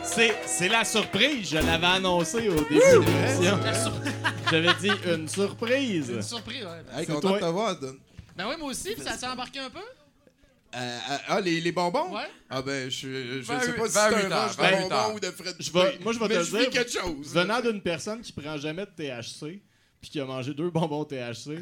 [0.04, 3.60] C'est, c'est la surprise, je l'avais annoncé au début de l'émission.
[4.50, 6.10] J'avais dit une surprise.
[6.10, 6.70] Une surprise, ouais.
[7.00, 7.38] Hey, C'est content toi.
[7.38, 7.96] de t'avoir, Don.
[8.36, 9.80] Ben oui, moi aussi, puis ça s'est embarqué un peu?
[10.74, 12.14] Euh, ah, les, les bonbons?
[12.14, 12.28] Ouais.
[12.50, 14.58] Ah, ben, je, je Vers sais huit- pas si vers c'est huit un heures, rush
[14.58, 15.16] vers de huit bonbons heures.
[15.16, 16.70] ou de Fred Je vais- moi, je vais te le dire.
[16.70, 17.34] quelque chose.
[17.34, 19.62] Venant d'une personne qui prend jamais de THC,
[20.02, 21.60] puis qui a mangé deux bonbons THC,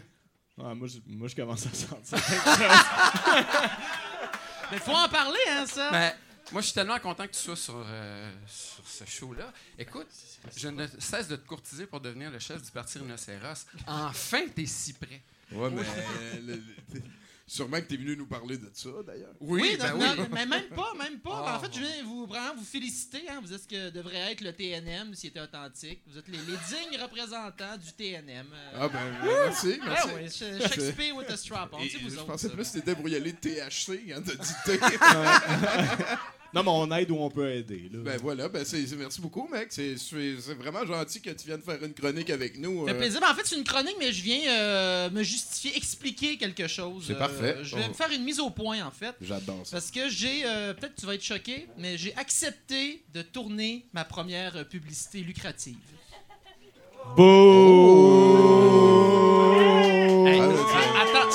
[0.60, 3.36] ah, moi, je, moi, je commence à sentir quelque chose.
[4.72, 5.92] Mais faut en parler, hein, ça.
[5.92, 6.14] Ben,
[6.52, 9.54] moi, je suis tellement content que tu sois sur, euh, sur ce show-là.
[9.78, 10.08] Écoute,
[10.56, 13.66] je ne cesse de te courtiser pour devenir le chef du parti Rhinocéros.
[13.86, 15.22] Enfin, t'es si près.
[15.52, 15.84] Ouais, mais.
[17.50, 19.34] Sûrement que t'es venu nous parler de ça, d'ailleurs.
[19.40, 20.18] Oui, ben non, oui.
[20.18, 21.44] non, mais même pas, même pas.
[21.46, 21.58] Ah.
[21.58, 23.24] En fait, je viens vous, vraiment vous féliciter.
[23.30, 23.40] Hein.
[23.44, 26.02] Vous êtes ce que devrait être le TNM s'il était authentique.
[26.08, 28.48] Vous êtes les, les dignes représentants du TNM.
[28.54, 28.72] euh.
[28.76, 30.08] Ah, ben, merci, merci.
[30.08, 31.80] Ouais, ouais, Sh- Shakespeare with a strap on.
[31.80, 32.54] Et C'est vous je autres, pensais ça.
[32.54, 34.80] plus que t'étais pour y aller de THC t'as dit T.
[36.54, 37.90] Non, mais on aide où on peut aider.
[37.94, 38.00] Là.
[38.04, 39.68] ben voilà, ben c'est, merci beaucoup, mec.
[39.72, 39.96] C'est,
[40.58, 42.88] vraiment gentil que tu viennes faire une chronique avec nous.
[42.88, 43.00] Ça fait euh.
[43.02, 43.22] plaisir.
[43.22, 47.04] Ben, en fait, c'est une chronique, mais je viens euh, me justifier, expliquer quelque chose.
[47.08, 47.58] C'est Euh, parfait.
[47.62, 47.90] Je vais Oh.
[47.90, 49.14] me faire une mise au point, en fait.
[49.22, 49.74] J'adore ça.
[49.74, 53.86] Parce que j'ai, euh, peut-être que tu vas être choqué, mais j'ai accepté de tourner
[53.94, 55.76] ma première euh, publicité lucrative.
[57.06, 58.69] Ah, euh,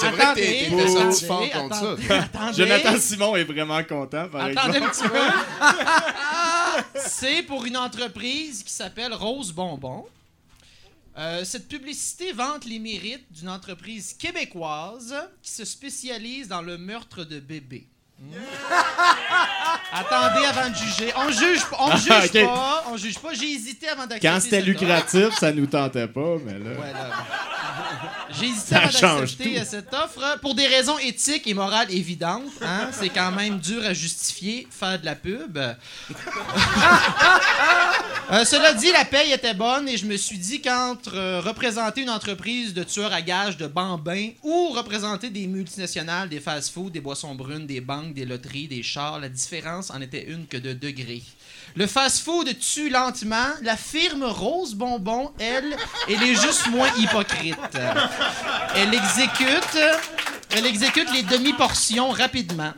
[0.05, 1.77] c'est- vrai que attendez, t'es- satisfait attendez, contre
[2.09, 2.17] ça.
[2.23, 2.57] attendez.
[2.57, 4.83] Jonathan Simon est vraiment content, par Attendez exemple.
[4.85, 5.19] un petit peu.
[6.97, 10.07] C'est pour une entreprise qui s'appelle Rose Bonbon.
[11.17, 17.23] Euh, cette publicité vante les mérites d'une entreprise québécoise qui se spécialise dans le meurtre
[17.25, 17.87] de bébés.
[19.93, 21.13] Attendez avant de juger.
[21.17, 22.45] On juge, pas- on juge Ah, ok.
[22.45, 22.85] pas.
[22.91, 23.33] On juge pas.
[23.35, 24.29] J'ai hésité avant d'accepter.
[24.29, 26.71] Quand c'était lucratif, ça nous tentait pas, mais là.
[26.81, 27.11] Ouais, là.
[28.71, 29.61] D'accepter tout.
[29.61, 32.43] euh, cette offre pour des raisons éthiques et morales évidentes.
[32.63, 32.89] Hein?
[32.93, 35.59] C'est quand même dur à justifier, faire de la pub.
[38.31, 42.01] Euh, cela dit, la paye était bonne et je me suis dit qu'entre euh, représenter
[42.01, 47.01] une entreprise de tueurs à gages de bambins ou représenter des multinationales, des fast-foods, des
[47.03, 50.73] boissons brunes, des banques, des loteries, des chars, la différence en était une que de
[50.73, 51.23] degrés.
[51.77, 53.51] Le fast-food tue lentement.
[53.63, 55.77] La firme Rose Bonbon, elle,
[56.09, 57.59] elle est juste moins hypocrite.
[58.77, 59.79] Elle exécute,
[60.51, 62.73] elle exécute les demi-portions rapidement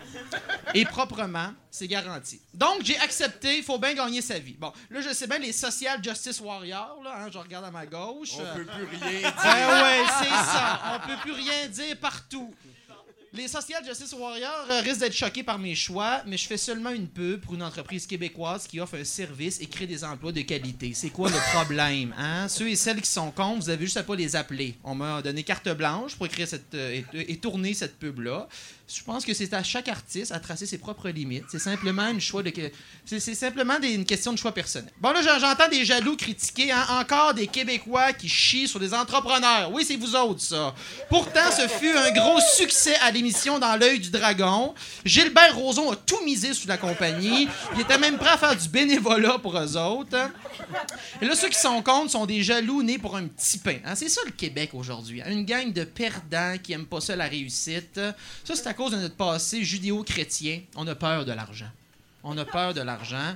[0.75, 2.41] et proprement, c'est garanti.
[2.53, 4.57] Donc, j'ai accepté, il faut bien gagner sa vie.
[4.59, 7.87] Bon, là, je sais bien, les social justice warriors, là, hein, je regarde à ma
[7.87, 8.33] gauche.
[8.39, 9.33] On euh, peut plus rien dire.
[9.43, 10.81] ben ouais, c'est ça.
[10.95, 12.55] On peut plus rien dire partout.
[13.37, 16.89] Les Social Justice Warriors euh, risquent d'être choqués par mes choix, mais je fais seulement
[16.91, 20.41] une pub pour une entreprise québécoise qui offre un service et crée des emplois de
[20.41, 20.93] qualité.
[20.95, 22.15] C'est quoi le problème?
[22.19, 22.49] Hein?
[22.49, 24.75] Ceux et celles qui sont contre, vous avez juste à pas les appeler.
[24.83, 28.49] On m'a donné carte blanche pour écrire cette, euh, et, et tourner cette pub-là.
[28.89, 31.45] Je pense que c'est à chaque artiste à tracer ses propres limites.
[31.51, 32.07] C'est simplement
[33.83, 34.93] une question de choix personnel.
[35.01, 38.95] Bon là j'en- j'entends des jaloux critiquer hein, encore des Québécois qui chient sur des
[38.95, 39.73] entrepreneurs.
[39.73, 40.73] Oui, c'est vous autres ça.
[41.09, 44.73] Pourtant ce fut un gros succès à l'émission dans l'œil du dragon.
[45.05, 47.49] Gilbert Rozon a tout misé sur la compagnie.
[47.75, 50.31] Il était même prêt à faire du bénévolat pour eux autres.
[51.21, 53.79] Et là, ceux qui sont contre sont des jaloux nés pour un petit pain.
[53.85, 55.23] Hein, C'est ça le Québec aujourd'hui.
[55.23, 55.31] hein.
[55.31, 58.01] Une gang de perdants qui aiment pas ça la réussite.
[58.45, 60.61] Ça, c'est à cause de notre passé judéo-chrétien.
[60.77, 61.71] On a peur de l'argent.
[62.23, 63.35] On a peur de l'argent.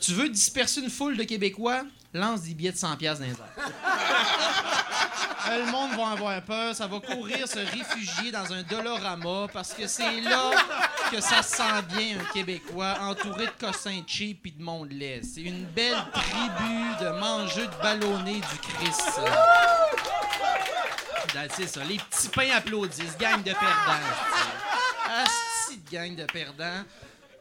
[0.00, 1.82] Tu veux disperser une foule de Québécois?
[2.14, 3.72] Lance des billets de 100$ piastres dans les airs.
[5.48, 9.72] Euh, Le monde va avoir peur, ça va courir se réfugier dans un Dolorama parce
[9.74, 10.50] que c'est là
[11.10, 15.22] que ça se sent bien un Québécois entouré de cossins cheap et de monde laid.
[15.22, 19.20] C'est une belle tribu de mangeux de ballonnés du Christ.
[21.54, 24.65] C'est ça, les petits pains applaudissent, gang de perdants.
[25.08, 26.84] Asti de gang de perdants.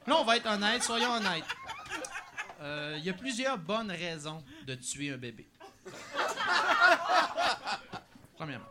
[0.07, 1.43] Là, on va être honnête, soyons honnêtes.
[2.61, 5.47] Euh, Il y a plusieurs bonnes raisons de tuer un bébé.
[8.37, 8.65] Premièrement.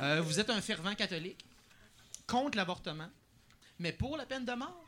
[0.00, 1.44] Euh, vous êtes un fervent catholique,
[2.26, 3.08] contre l'avortement,
[3.78, 4.82] mais pour la peine de mort.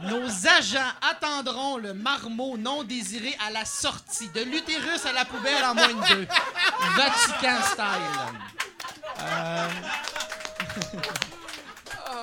[0.00, 5.64] Nos agents attendront le marmot non désiré à la sortie, de l'utérus à la poubelle
[5.64, 6.28] en moins de deux.
[6.96, 8.69] Vatican style.
[9.20, 9.68] Euh,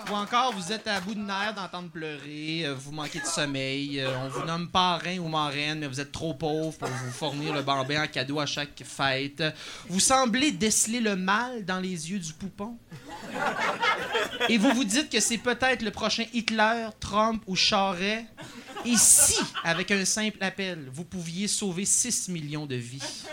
[0.10, 4.00] Ou encore, vous êtes à bout de nerfs d'entendre pleurer, euh, vous manquez de sommeil,
[4.00, 7.54] euh, on vous nomme parrain ou marraine, mais vous êtes trop pauvre pour vous fournir
[7.54, 9.44] le bambin en cadeau à chaque fête.
[9.90, 12.78] Vous semblez déceler le mal dans les yeux du poupon.
[14.48, 18.26] Et vous vous dites que c'est peut-être le prochain Hitler, Trump ou Charest.
[18.86, 23.26] Et si, avec un simple appel, vous pouviez sauver 6 millions de vies?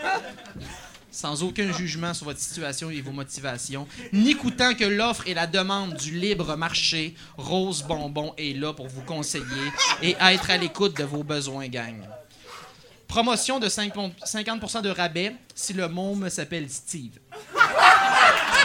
[1.15, 5.95] Sans aucun jugement sur votre situation et vos motivations, n'écoutant que l'offre et la demande
[5.95, 9.45] du libre marché, Rose Bonbon est là pour vous conseiller
[10.03, 11.97] et être à l'écoute de vos besoins, gang.
[13.07, 17.13] Promotion de 5 50% de rabais si le môme s'appelle Steve.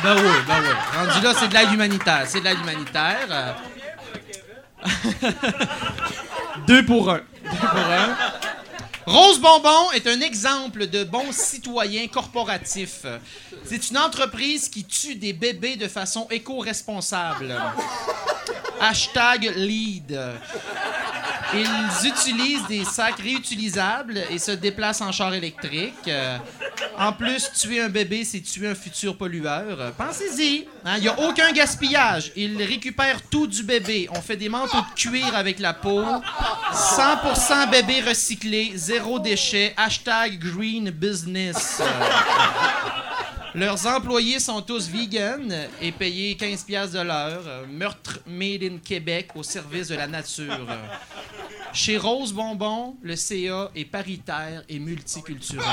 [0.02, 0.70] Ben oui, ben oui.
[0.98, 2.24] Rendu là, c'est de l'aide humanitaire.
[2.26, 3.28] C'est de l'aide humanitaire.
[3.30, 3.54] euh.
[6.68, 7.18] Deux pour un.
[7.44, 8.16] Deux pour un.
[9.10, 13.08] Rose Bonbon est un exemple de bon citoyen corporatif.
[13.66, 17.60] C'est une entreprise qui tue des bébés de façon éco-responsable.
[18.80, 20.16] Hashtag lead.
[21.56, 26.08] Ils utilisent des sacs réutilisables et se déplacent en char électrique.
[26.98, 29.94] En plus, tuer un bébé, c'est tuer un futur pollueur.
[29.98, 30.68] Pensez-y.
[30.86, 32.32] hein, Il n'y a aucun gaspillage.
[32.36, 34.08] Ils récupèrent tout du bébé.
[34.12, 36.04] On fait des manteaux de cuir avec la peau.
[36.74, 39.74] 100% bébé recyclé, zéro déchet.
[39.78, 41.82] Hashtag green business.
[43.56, 47.44] Leurs employés sont tous vegan et payés 15 pièces de l'heure.
[47.68, 50.68] Meurtre made in Québec au service de la nature.
[51.74, 55.66] Chez Rose Bonbon, le CA est paritaire et multiculturel.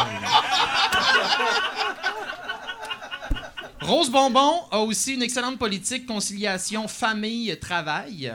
[3.80, 8.34] Rose Bonbon a aussi une excellente politique conciliation famille-travail.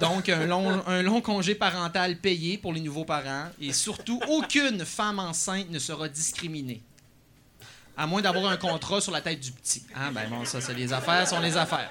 [0.00, 3.46] Donc, un long, un long congé parental payé pour les nouveaux parents.
[3.60, 6.82] Et surtout, aucune femme enceinte ne sera discriminée.
[7.96, 9.82] À moins d'avoir un contrat sur la tête du petit.
[9.94, 11.90] Ah, ben bon, ça, c'est les affaires, sont les affaires.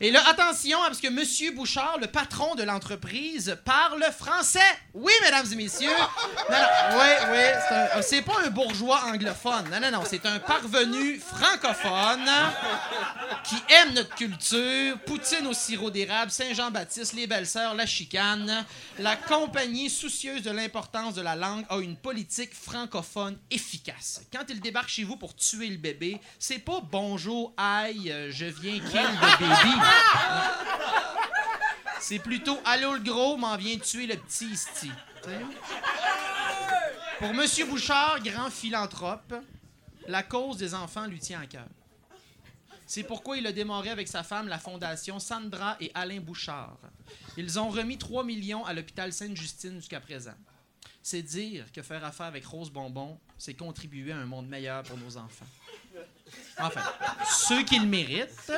[0.00, 4.58] Et là, attention, hein, parce que Monsieur Bouchard, le patron de l'entreprise, parle français.
[4.92, 5.88] Oui, mesdames et messieurs.
[6.50, 9.68] Non, non, oui, oui, c'est pas un bourgeois anglophone.
[9.70, 12.28] Non, non, non, c'est un parvenu francophone
[13.44, 14.98] qui aime notre culture.
[15.06, 18.64] Poutine au sirop d'érable, Saint-Jean-Baptiste, les belles-sœurs, la chicane.
[18.98, 24.22] La compagnie soucieuse de l'importance de la langue a une politique francophone efficace.
[24.32, 28.80] Quand il débarque chez vous pour tuer le bébé, c'est pas bonjour, aïe, je viens
[28.80, 29.00] kill
[29.40, 29.80] le baby.
[32.00, 34.90] C'est plutôt allô le gros, m'en vient tuer le petit isti.
[37.18, 39.34] Pour Monsieur Bouchard, grand philanthrope,
[40.06, 41.66] la cause des enfants lui tient à cœur.
[42.86, 46.76] C'est pourquoi il a démarré avec sa femme la fondation Sandra et Alain Bouchard.
[47.36, 50.34] Ils ont remis 3 millions à l'hôpital Sainte-Justine jusqu'à présent.
[51.02, 54.98] C'est dire que faire affaire avec Rose Bonbon, c'est contribuer à un monde meilleur pour
[54.98, 55.46] nos enfants.
[56.58, 56.82] Enfin,
[57.30, 58.52] ceux qui le méritent.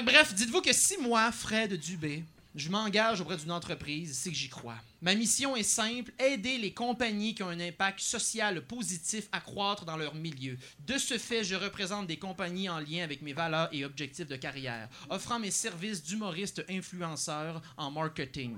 [0.00, 2.24] Bref, dites-vous que si moi, Fred Dubé,
[2.54, 4.76] je m'engage auprès d'une entreprise, c'est que j'y crois.
[5.02, 9.84] Ma mission est simple, aider les compagnies qui ont un impact social positif à croître
[9.84, 10.56] dans leur milieu.
[10.86, 14.36] De ce fait, je représente des compagnies en lien avec mes valeurs et objectifs de
[14.36, 18.56] carrière, offrant mes services d'humoriste influenceur en marketing.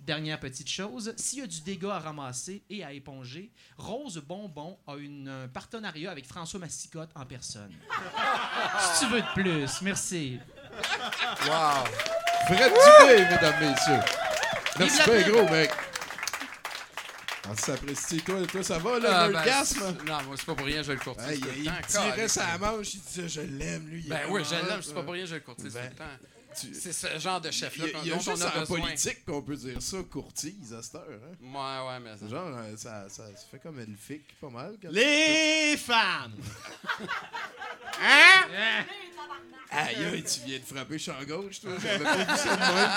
[0.00, 4.76] Dernière petite chose, s'il y a du dégât à ramasser et à éponger, Rose Bonbon
[4.88, 7.70] a une- un partenariat avec François Massicotte en personne.
[8.94, 10.40] si tu veux de plus, merci.
[11.46, 11.84] Wow!
[12.46, 14.00] Fred Dubé, mesdames, messieurs.
[14.78, 15.70] Merci bien gros, mec.
[17.44, 18.22] Ah, ça apprécie.
[18.22, 19.44] Toi, toi, ça va, là, Ah, le ben,
[20.06, 21.28] Non, moi, c'est pas pour rien, je le courtise.
[21.28, 21.72] Hey, tout le il, temps.
[21.80, 24.02] il tirait sa manche, il disait Je l'aime, lui.
[24.08, 26.04] Ben oui, je l'aime, c'est pas pour rien, je le courtise Ben, tout le temps.
[26.60, 28.56] tu- C'est ce genre de chef-là y a, il y a dont on juste a
[28.56, 28.80] en besoin.
[28.80, 31.04] politique qu'on peut dire ça, courtise à cette heure.
[31.10, 31.36] Hein?
[31.42, 32.28] Ouais, ouais, mais ça.
[32.28, 34.76] Genre, euh, ça, ça, ça fait comme une fique pas mal.
[34.80, 36.36] quand- Les femmes!
[39.72, 41.72] Aïe, aïe, tu viens de frapper champ gauche, toi?
[41.82, 42.90] J'avais pas vu ça de même.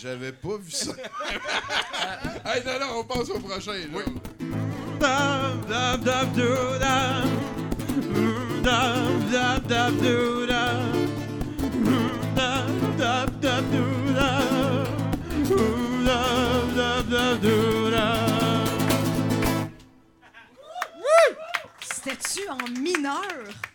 [0.00, 0.92] J'avais pas vu ça.
[2.54, 3.72] hey, non, non, on passe au prochain.
[3.72, 4.04] là.
[5.00, 6.08] Dab.
[21.80, 23.67] C'était-tu en mineur?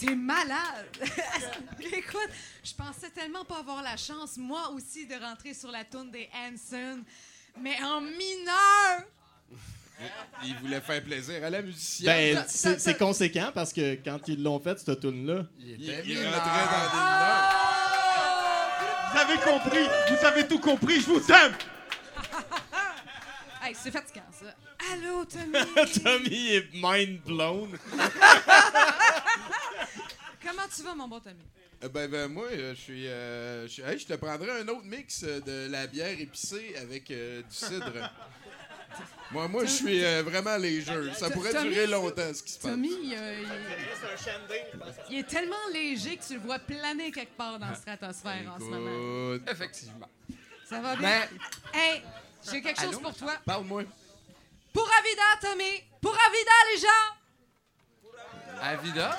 [0.00, 0.86] C'est malade!
[1.80, 2.30] Écoute,
[2.64, 6.26] je pensais tellement pas avoir la chance, moi aussi, de rentrer sur la tourne des
[6.34, 7.00] Hanson,
[7.60, 9.04] mais en mineur!
[10.44, 12.34] Il voulait faire plaisir à la musicienne.
[12.36, 16.02] Ben, c'est c'est conséquent parce que quand ils l'ont fait, cette tune-là, Il il, était
[16.06, 16.32] il mineur.
[16.32, 17.54] rentrait dans des mineurs.
[19.12, 19.86] Vous avez compris,
[20.18, 21.52] vous avez tout compris, je vous aime!
[23.62, 24.46] Hey, c'est fatigant, ça.
[24.90, 25.52] Allô, Tommy?
[26.02, 27.68] Tommy est mind blown.
[30.70, 31.44] Comment tu vas, mon bon Tommy?
[31.82, 33.08] Euh, Ben, ben, moi, euh, je suis.
[33.08, 37.42] euh, je hey, je te prendrais un autre mix de la bière épicée avec euh,
[37.42, 37.92] du cidre.
[39.32, 41.12] moi, moi, je suis euh, vraiment léger.
[41.14, 42.70] Ça pourrait Tommy, durer longtemps, ce qui se passe.
[42.72, 43.42] Tommy, euh,
[45.08, 45.14] il...
[45.14, 48.58] il est tellement léger que tu le vois planer quelque part dans la stratosphère en
[48.58, 49.38] ce moment.
[49.50, 50.08] Effectivement.
[50.68, 51.22] Ça va bien?
[51.74, 52.02] Hey,
[52.48, 53.00] j'ai quelque chose Allô?
[53.00, 53.32] pour toi.
[53.44, 53.82] Parle-moi.
[54.72, 55.82] Pour Avida, Tommy!
[56.00, 57.16] Pour Avida, les gens!
[58.62, 59.18] Avida?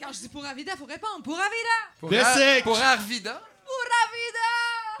[0.00, 1.22] Quand je dis pour Avida, faut répondre.
[1.22, 1.78] Pour Avida!
[2.00, 2.64] Pour, Bessic.
[2.64, 3.40] pour Arvida?
[3.64, 4.50] Pour Avida!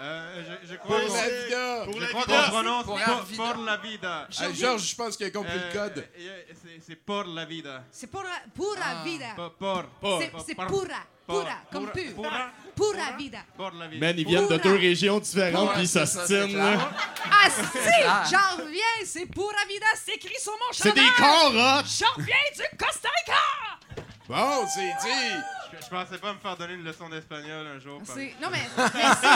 [0.02, 1.84] Euh, je, je crois Pour qu'on la vida.
[2.00, 3.42] je crois qu'on prononce Pour pour, Arvida.
[3.52, 4.28] pour la vida.
[4.40, 5.98] Hey, Georges, je pense qu'il a compris le code.
[5.98, 7.84] Euh, euh, c'est- C'est pour la vida.
[7.90, 8.24] C'est pour,
[8.54, 9.34] pour Avida.
[9.36, 11.06] Pas Por, por, C'est por, c'est por, pura.
[11.26, 12.14] por, Pura, comme pura, pur.
[12.14, 13.44] pura, Pour Avida.
[13.56, 14.06] por la vida.
[14.06, 16.76] Man, ils viennent de deux régions différentes puis ils c'est ça, s'ostinent, c'est là.
[16.76, 16.90] clair.
[17.30, 17.88] Ah, si!
[18.06, 18.24] Ah.
[18.30, 21.04] J'en reviens, c'est pour Avida, c'est écrit sur mon C'est chandail!
[21.04, 21.82] des corps, hein?
[21.84, 23.38] J'en reviens du Costa Rica!
[24.30, 25.34] Bon, c'est dit.
[25.72, 28.00] Je, je pensais pas me faire donner une leçon d'espagnol un jour.
[28.06, 28.82] par- Non, mais, mais
[29.20, 29.28] c'est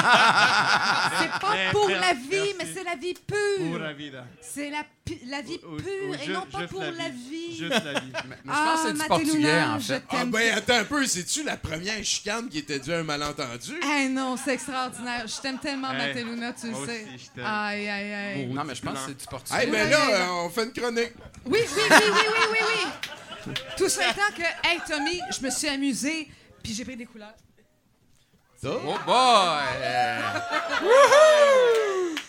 [1.18, 2.54] c'est pas Mais pour merci, la vie, merci.
[2.58, 3.78] mais c'est la vie Pour pure.
[3.80, 4.24] la vida.
[4.40, 4.82] C'est la,
[5.26, 7.56] la vie Ou- ou- pure ou et non pas pour la vie.
[7.56, 8.12] Juste la vie.
[8.28, 10.02] Mais je pense que c'est du Ah, portugais, Mateluna, en je fait.
[10.08, 10.30] Ah t'aime.
[10.30, 11.06] ben, attends un peu.
[11.06, 13.74] C'est-tu la première chicane qui était due à un malentendu?
[13.96, 15.26] Eh non, c'est extraordinaire.
[15.26, 16.80] Je t'aime tellement, Hey, Mateluna, tu le sais.
[16.82, 17.44] aussi, je t'aime.
[17.46, 18.46] Aïe, aïe, aïe.
[18.46, 19.64] Non, mais je pense que c'est du portugais.
[19.64, 21.12] Hey, ben là, on fait une chronique.
[21.46, 22.90] Oui, oui, oui, oui, oui, oui, oui.
[23.76, 26.28] Tout ça étant que, hey, Tommy, je me suis amusée,
[26.62, 27.34] puis j'ai pris des couleurs.
[28.66, 29.62] Oh boy!
[29.82, 30.20] Euh,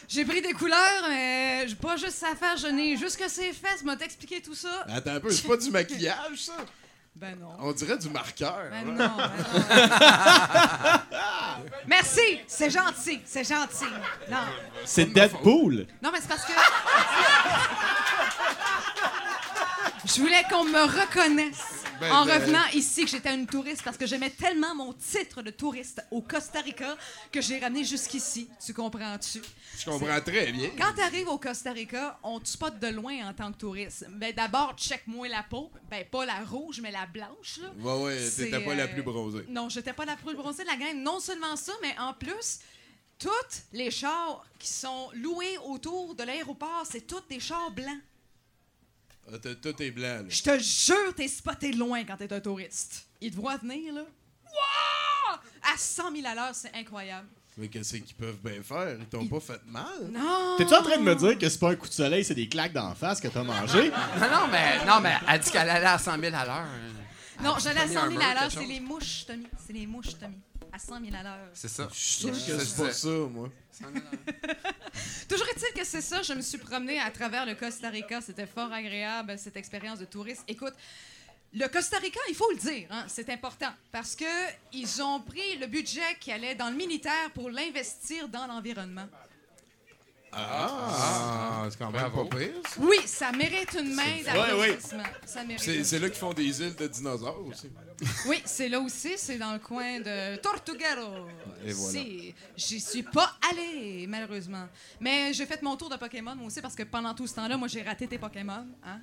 [0.08, 3.54] J'ai pris des couleurs, mais j'ai pas juste à faire, je n'ai juste que ses
[3.54, 4.86] fesses, m'a t'expliquer tout ça.
[4.90, 6.54] Attends un peu, c'est pas du maquillage, ça?
[7.16, 7.56] Ben non.
[7.60, 8.68] On dirait du marqueur.
[8.70, 9.08] Ben là.
[9.08, 9.32] non, ben
[11.08, 11.62] non.
[11.88, 13.86] Merci, c'est gentil, c'est gentil.
[14.30, 14.40] Non,
[14.84, 15.88] C'est Deadpool.
[16.04, 16.52] non mais c'est parce que...
[20.06, 23.98] Je voulais qu'on me reconnaisse Ben, en ben- revenant ici que j'étais une touriste parce
[23.98, 26.96] que j'aimais tellement mon titre de touriste au Costa Rica
[27.32, 28.48] que j'ai ramené jusqu'ici.
[28.64, 29.42] Tu comprends-tu?
[29.78, 30.70] Je comprends très bien.
[30.78, 34.06] Quand tu arrives au Costa Rica, on te spot de loin en tant que touriste.
[34.12, 35.72] Ben d'abord, check-moi la peau.
[35.90, 37.60] Ben pas la rouge, mais la blanche.
[37.62, 37.98] Là.
[37.98, 39.46] Ouais, t'étais pas la euh, plus bronzée.
[39.50, 41.02] Non, j'étais pas la plus bronzée de la gang.
[41.02, 42.60] Non seulement ça, mais en plus,
[43.18, 43.30] tous
[43.74, 48.02] les chars qui sont loués autour de l'aéroport, c'est tous des chars blancs.
[49.32, 50.30] Ah, Tout est blanc, là.
[50.30, 53.08] Je te jure, t'es spoté loin quand t'es un touriste.
[53.22, 54.02] Ils te voient venir, là.
[54.02, 55.40] Wow!
[55.74, 57.28] À 100 000 à l'heure, c'est incroyable.
[57.58, 58.98] Mais qu'est-ce qu'ils peuvent bien faire?
[59.00, 59.86] Ils t'ont pas fait mal?
[60.12, 60.56] Non!
[60.58, 62.50] T'es-tu en train de me dire que c'est pas un coup de soleil, c'est des
[62.50, 63.92] claques d'en face que t'as mangé?
[64.20, 66.68] Non, non, mais, non, mais elle dit qu'elle allait à 100 000 à l'heure.
[67.42, 69.48] Non, j'allais à Tommy 100 000 à l'heure, c'est les mouches, Tommy.
[69.66, 70.38] C'est les mouches, Tommy.
[70.76, 71.50] À 100 000 à l'heure.
[71.54, 71.88] C'est ça.
[71.90, 73.50] Je suis sûr que c'est pas ça, moi.
[73.72, 74.56] 100 000 à l'heure.
[75.30, 78.20] Toujours est-il que c'est ça, je me suis promenée à travers le Costa Rica.
[78.20, 80.44] C'était fort agréable, cette expérience de touriste.
[80.50, 80.74] Écoute,
[81.54, 84.26] le Costa Rica, il faut le dire, hein, c'est important, parce que
[84.74, 89.08] ils ont pris le budget qui allait dans le militaire pour l'investir dans l'environnement.
[90.38, 92.26] Ah, c'est quand même Bravo.
[92.26, 92.50] pas pire.
[92.68, 92.80] ça.
[92.80, 95.04] Oui, ça mérite une main d'applaudissement.
[95.26, 97.70] Ça mérite C'est une- c'est là qu'ils font des îles de dinosaures aussi.
[98.28, 101.28] Oui, c'est là aussi, c'est dans le coin de Tortuguero.
[101.66, 101.92] Et voilà.
[102.00, 104.68] C'est- J'y suis pas allée, malheureusement.
[105.00, 107.56] Mais j'ai fait mon tour de Pokémon, moi aussi, parce que pendant tout ce temps-là,
[107.58, 108.66] moi, j'ai raté tes Pokémon.
[108.84, 109.00] Hein?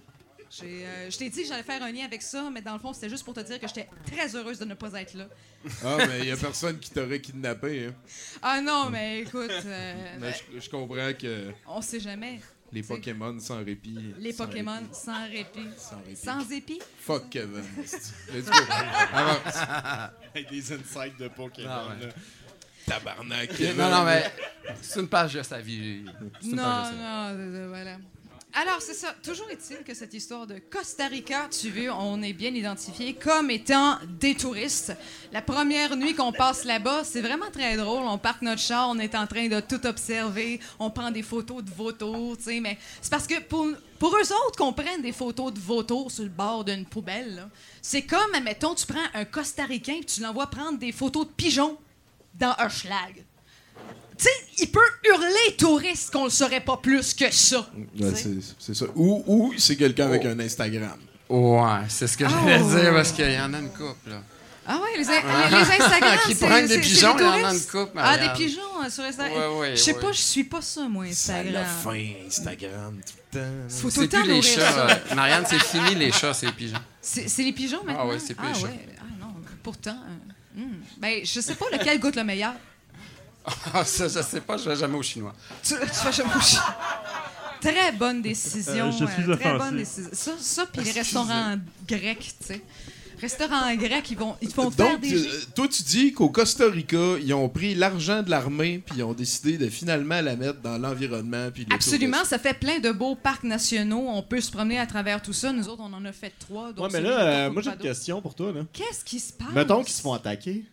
[0.63, 2.93] Euh, je t'ai dit que j'allais faire un lien avec ça, mais dans le fond,
[2.93, 5.27] c'était juste pour te dire que j'étais très heureuse de ne pas être là.
[5.83, 7.87] Ah, mais il y a personne qui t'aurait kidnappé.
[7.87, 7.95] Hein.
[8.43, 12.41] Ah non, mais écoute, euh, Mais je, je comprends que on sait jamais.
[12.71, 13.99] les Pokémon sans répit.
[14.19, 15.69] Les sans Pokémon répit, sans répit.
[15.79, 16.17] Sans répit.
[16.17, 16.79] Sans épi?
[17.01, 17.65] Fuck Kevin.
[17.77, 18.59] Let's go.
[19.15, 19.57] Avance.
[20.35, 21.69] Avec des insights de Pokémon.
[21.71, 22.09] Ah ouais.
[22.85, 23.59] Tabarnak.
[23.77, 24.31] Non, non, mais
[24.83, 26.05] c'est une page de sa vie.
[26.43, 26.57] Non,
[26.93, 27.97] non, voilà.
[28.55, 29.15] Alors, c'est ça.
[29.23, 33.51] Toujours est-il que cette histoire de Costa Rica, tu veux, on est bien identifié comme
[33.51, 34.93] étant des touristes.
[35.33, 38.03] La première nuit qu'on passe là-bas, c'est vraiment très drôle.
[38.05, 41.65] On parque notre char, on est en train de tout observer, on prend des photos
[41.65, 45.13] de vautours, tu sais, mais c'est parce que pour, pour eux autres qu'on prenne des
[45.13, 47.49] photos de vautours sur le bord d'une poubelle,
[47.81, 51.33] c'est comme, admettons, tu prends un Costa Ricain et tu l'envoies prendre des photos de
[51.33, 51.79] pigeons
[52.35, 53.25] dans un schlag.
[54.23, 57.69] Tu sais, il peut hurler touriste qu'on le saurait pas plus que ça.
[57.99, 58.13] Ouais,
[58.59, 58.85] c'est ça.
[58.95, 60.97] Ou, ou c'est quelqu'un avec un Instagram.
[61.29, 62.79] Ouais, c'est ce que j'allais Oh.
[62.81, 64.11] dire parce qu'il y en a une couple.
[64.11, 64.23] Là.
[64.65, 65.13] Ah ouais, les, in-
[65.51, 68.17] les, les Instagram, Qui c'est- prennent des pigeons, il y en a une couple, Ah,
[68.17, 69.37] des pigeons, euh, sur Instagram.
[69.55, 70.01] Ouais, ouais, je sais ouais.
[70.01, 71.53] pas, je suis pas ça, moi, Ça Instagram.
[71.55, 73.69] l'a faim, Instagram, tout le temps.
[73.69, 74.71] Faut tout le temps plus les chats.
[74.73, 74.87] ça.
[74.89, 76.79] euh, Marianne, c'est fini les chats, c'est les pigeons.
[77.01, 78.07] C'est les pigeons maintenant?
[78.09, 78.67] ouais, c'est plus les ah, chats.
[78.69, 78.87] ouais.
[79.01, 79.97] Ah non, pourtant.
[80.57, 80.75] euh, hmm.
[80.99, 82.53] Ben, je sais pas lequel goûte le meilleur.
[83.75, 85.35] Ah, ça, je sais pas, je vais jamais au chinois.
[85.63, 86.61] Tu, tu vas jamais au chien.
[87.61, 88.87] Très bonne décision.
[88.89, 90.11] Euh, je suis euh, très bonne décision.
[90.13, 92.61] Ça, ça puis les restaurants grecs, tu sais.
[93.21, 95.15] Restaurants grecs, ils, vont, ils te font faire Donc, des...
[95.15, 99.05] euh, toi, tu dis qu'au Costa Rica, ils ont pris l'argent de l'armée puis ils
[99.05, 101.49] ont décidé de finalement la mettre dans l'environnement.
[101.55, 104.07] puis Absolument, ça fait plein de beaux parcs nationaux.
[104.09, 105.53] On peut se promener à travers tout ça.
[105.53, 106.73] Nous autres, on en a fait trois.
[106.73, 108.51] donc Ouais, mais là, euh, moi j'ai une question pour toi.
[108.51, 108.63] Là.
[108.73, 109.53] Qu'est-ce qui se passe?
[109.55, 110.65] Mettons qu'ils se font attaquer.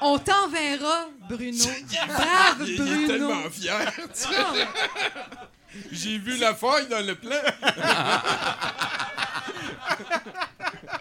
[0.00, 1.64] On t'enverra, Bruno.
[2.06, 3.06] Brave Il est Bruno.
[3.08, 3.92] tellement fier.
[5.92, 7.36] J'ai vu la faille dans le plan.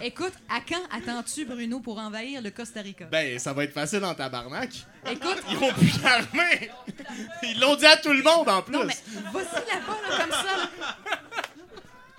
[0.02, 3.06] Écoute, à quand attends-tu, Bruno, pour envahir le Costa Rica?
[3.06, 4.70] Ben, ça va être facile en tabarnak.
[5.10, 6.70] Écoute, Ils ont plus l'armée.
[7.43, 8.74] Ils l'ont dit à tout le monde en plus.
[8.76, 8.95] non, mais
[9.34, 10.43] vas-y là-bas, là, comme ça.
[10.43, 10.70] là.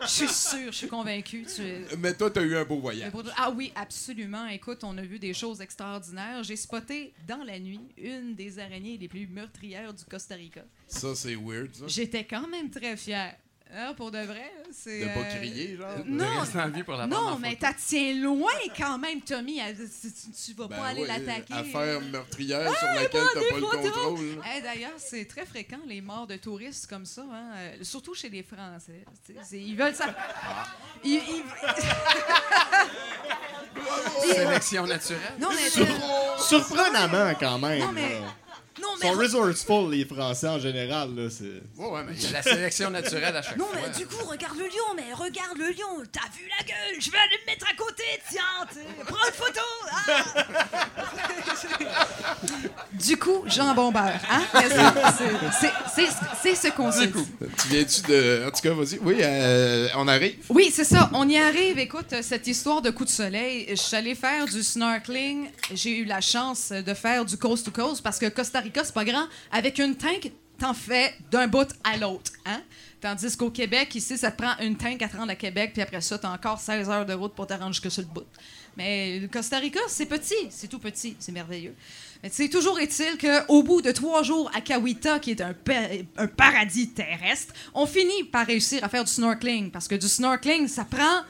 [0.01, 1.44] Je suis sûre, je suis convaincue.
[1.44, 1.62] Tu...
[1.99, 3.12] Mais toi, t'as eu un beau voyage.
[3.36, 4.46] Ah oui, absolument.
[4.46, 6.42] Écoute, on a vu des choses extraordinaires.
[6.44, 10.62] J'ai spoté dans la nuit une des araignées les plus meurtrières du Costa Rica.
[10.86, 11.86] Ça, c'est weird, ça.
[11.86, 13.36] J'étais quand même très fière.
[13.77, 15.01] Hein, pour de vrai, c'est.
[15.01, 15.89] De pas euh, crier, genre?
[16.07, 18.97] Non, De rester en vie pour la prendre non, en mais t'as tiens loin quand
[18.97, 19.61] même, Tommy.
[19.61, 21.53] Tu, vas Ben pas aller ouais, l'attaquer.
[21.53, 23.91] Affaire meurtrière sur laquelle t'as des pas le photos.
[23.93, 24.43] contrôle.
[24.57, 28.31] Eh, D'ailleurs, c'est très fréquent, les morts de touristes comme ça, hein, euh, surtout chez
[28.31, 29.05] les Français.
[29.53, 30.14] Ils veulent ça.
[31.05, 31.45] Ils- ils-
[34.33, 35.21] Sélection naturelle.
[35.39, 35.69] Non, mais.
[36.39, 37.81] Surprenamment quand même.
[37.81, 38.21] Non, mais-
[38.81, 39.12] Non, Ils mais.
[39.12, 41.14] sont resourceful, les Français en général.
[41.14, 41.62] Là, c'est...
[41.81, 43.79] Ouais, ouais, mais il y a la sélection naturelle à chaque Non, fois.
[43.87, 46.03] mais du coup, regarde le lion, mais regarde le lion.
[46.12, 47.01] T'as vu la gueule?
[47.01, 48.43] Je vais aller me mettre à côté, tiens.
[49.07, 49.61] Prends une photo.
[49.91, 50.24] ah.
[52.93, 54.43] du coup, Jean Bombeur, hein?
[54.55, 54.68] C'est-
[55.61, 56.09] c'est- C'est
[56.43, 57.12] c'est ce qu'on se dit.
[57.62, 58.45] Tu viens-tu de.
[58.47, 58.99] En tout cas, vas-y.
[59.03, 60.37] Oui, euh, on arrive.
[60.49, 61.11] Oui, c'est ça.
[61.12, 61.79] On y arrive.
[61.79, 65.49] Écoute, cette histoire de coup de soleil, je suis allée faire du snorkeling.
[65.74, 68.95] J'ai eu la chance de faire du coast to coast parce que Costa Rica, c'est
[68.95, 69.27] pas grand.
[69.51, 72.33] Avec une tank, t'en fais d'un bout à l'autre.
[72.47, 72.61] Hein?
[73.01, 75.83] Tandis qu'au Québec, ici, ça te prend une tank à te rendre à Québec, puis
[75.83, 78.27] après ça, t'as encore 16 heures de route pour te rendre jusque sur le bout.
[78.77, 81.75] Mais le Costa Rica, c'est petit, c'est tout petit, c'est merveilleux.
[82.23, 85.55] Mais sais, toujours est-il qu'au bout de trois jours à Kawita, qui est un,
[86.16, 89.71] un paradis terrestre, on finit par réussir à faire du snorkeling.
[89.71, 91.23] Parce que du snorkeling, ça prend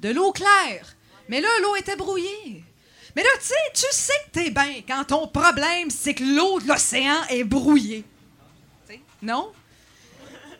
[0.00, 0.94] de l'eau claire.
[1.28, 2.64] Mais là, l'eau était brouillée.
[3.16, 6.60] Mais là, tu sais, tu sais que t'es bien quand ton problème, c'est que l'eau
[6.60, 8.04] de l'océan est brouillée.
[9.22, 9.50] Non?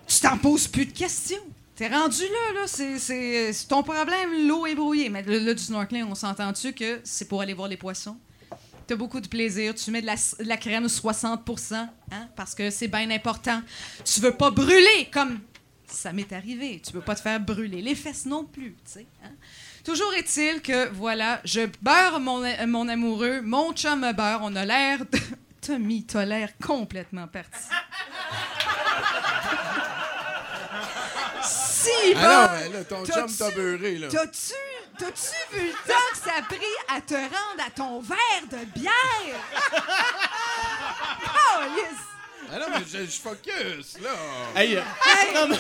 [0.09, 1.36] Tu t'en poses plus de questions.
[1.74, 5.11] T'es rendu là, là, c'est- ton problème, l'eau est brouillée.
[5.11, 8.16] Mais là, du snorkeling, on s'entend-tu que c'est pour aller voir les poissons?
[8.86, 9.74] T'as beaucoup de plaisir.
[9.74, 11.74] Tu mets de la, de la crème 60%
[12.12, 13.61] hein, parce que c'est bien important.
[14.04, 15.40] Tu veux pas brûler comme
[15.86, 16.80] ça m'est arrivé.
[16.84, 19.07] Tu veux pas te faire brûler les fesses non plus, tu sais.
[19.24, 19.32] hein?
[19.87, 24.64] Toujours est-il que, voilà, je beurre mon, mon amoureux, mon chum me beurre, on a
[24.64, 25.18] l'air de...
[25.64, 27.61] Tommy, t'as l'air complètement parti.
[31.45, 32.26] si Ah bon!
[32.26, 34.09] non, mais là, ton chum T'as-tu- t'a beurré, là.
[34.09, 34.55] T'as-tu,
[34.99, 36.59] t'as-tu vu le temps que ça a pris
[36.89, 38.93] à te rendre à ton verre de bière?
[41.22, 41.95] oh, yes!
[42.53, 44.11] Ah non, mais je, je focus, là.
[44.57, 44.82] Hey, euh,
[45.34, 45.59] non, mais-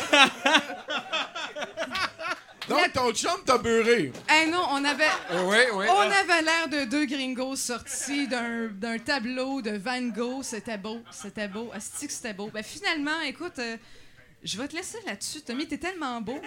[2.68, 4.12] Donc, ton chum t'a beurré.
[4.28, 5.04] Hey, non, on avait,
[5.44, 5.86] Oui, oui.
[5.88, 10.42] on avait l'air de deux gringos sortis d'un, d'un tableau de Van Gogh.
[10.42, 11.70] C'était beau, c'était beau.
[11.72, 12.50] Asti que c'était beau?
[12.52, 13.76] Ben, finalement, écoute, euh,
[14.42, 15.42] je vais te laisser là-dessus.
[15.42, 16.38] Tommy, t'es tellement beau.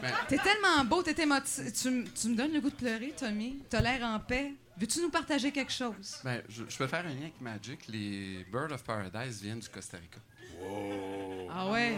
[0.00, 1.90] Ben- T'es tellement beau, t'es émoti- tu,
[2.28, 3.62] me donnes le goût de pleurer, Tommy.
[3.68, 4.52] T'as l'air en paix.
[4.78, 6.18] Veux-tu nous partager quelque chose?
[6.24, 7.80] Ben, je, je peux faire un lien avec Magic.
[7.88, 10.20] Les Birds of Paradise viennent du Costa Rica.
[11.60, 11.96] Ah ouais?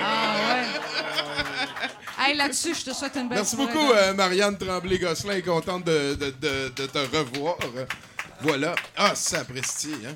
[0.00, 2.24] Ah ouais?
[2.24, 3.72] Hey, là-dessus, je te souhaite une belle Merci soirée.
[3.72, 5.40] beaucoup, euh, Marianne Tremblay-Gosselin.
[5.40, 7.56] contente de, de- de- de te revoir.
[8.40, 8.74] Voilà.
[8.96, 10.14] Ah, sapristi, hein?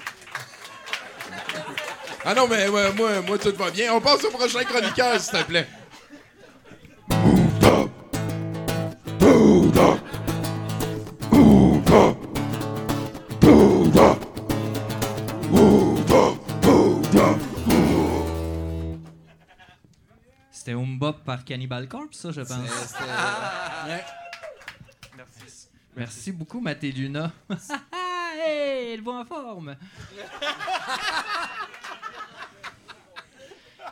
[2.25, 2.91] Ah non, mais moi,
[3.27, 3.93] moi, tout va bien.
[3.95, 5.67] On passe au prochain chroniqueur, s'il te plaît.
[20.65, 22.95] C'était Umbop par Cannibal Corpse, ça, je pense.
[25.15, 25.69] Merci.
[25.95, 27.31] Merci beaucoup, Maté Luna.
[27.93, 29.77] hey, elle va en forme.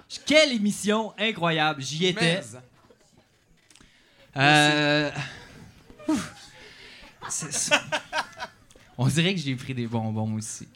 [0.24, 2.40] Quelle émission incroyable, j'y étais.
[4.34, 5.10] Euh,
[8.96, 10.66] On dirait que j'ai pris des bonbons aussi.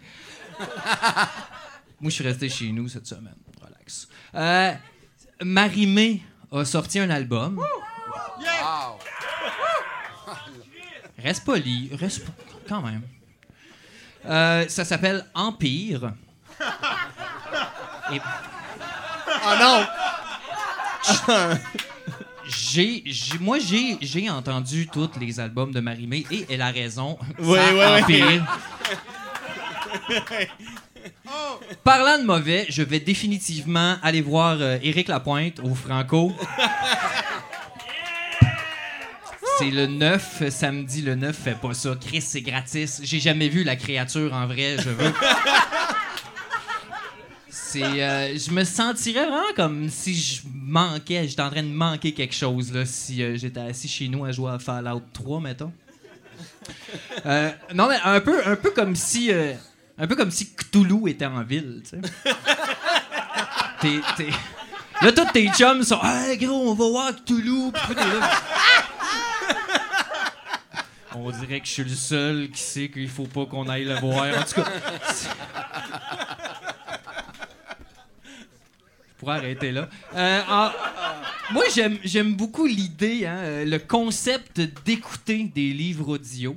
[0.61, 3.39] Moi, je suis resté chez nous cette semaine.
[3.63, 4.09] Relax.
[4.35, 4.75] Euh,
[5.43, 6.23] Marimé
[6.53, 7.57] a sorti un album.
[7.59, 8.99] Wow.
[11.19, 12.33] Reste poli, reste po-
[12.69, 13.03] quand même.
[14.27, 16.13] Euh, ça s'appelle Empire.
[18.13, 18.21] Et
[19.45, 19.87] Ah non!
[22.49, 27.19] j'ai, j'ai- moi, j'ai, j'ai entendu tous les albums de Marimé et elle a raison.
[27.39, 27.73] Oui, Ça,
[28.09, 28.41] oui, oui.
[31.85, 36.33] Parlant de mauvais, je vais définitivement aller voir euh, Éric Lapointe au Franco.
[39.59, 41.97] C'est le 9, samedi le 9, fais pas ça.
[41.99, 43.01] Chris, c'est gratis.
[43.03, 45.13] J'ai jamais vu la créature en vrai, je veux.
[47.49, 52.13] C'est, euh, je me sentirais vraiment comme si je manquais, j'étais en train de manquer
[52.13, 55.73] quelque chose là, si euh, j'étais assis chez nous à jouer à Fallout 3, mettons.
[57.25, 59.55] Euh, non, mais un peu, un peu comme si, euh,
[59.99, 62.33] un peu comme si Cthulhu était en ville, tu sais.
[63.81, 64.31] T'es- t'es-
[65.03, 67.71] Là, tous tes chums sont, hey gros, on va voir Cthulhu.
[67.73, 68.31] Puis là.
[71.15, 73.95] On dirait que je suis le seul qui sait qu'il faut pas qu'on aille le
[74.01, 74.27] voir.
[74.39, 74.71] En tout cas,
[75.13, 75.29] c'est-
[79.09, 79.89] je pourrais arrêter là.
[80.15, 80.71] Euh, en-
[81.53, 86.57] Moi, j'aime, j'aime beaucoup l'idée, hein, euh, le concept d'écouter des livres audio.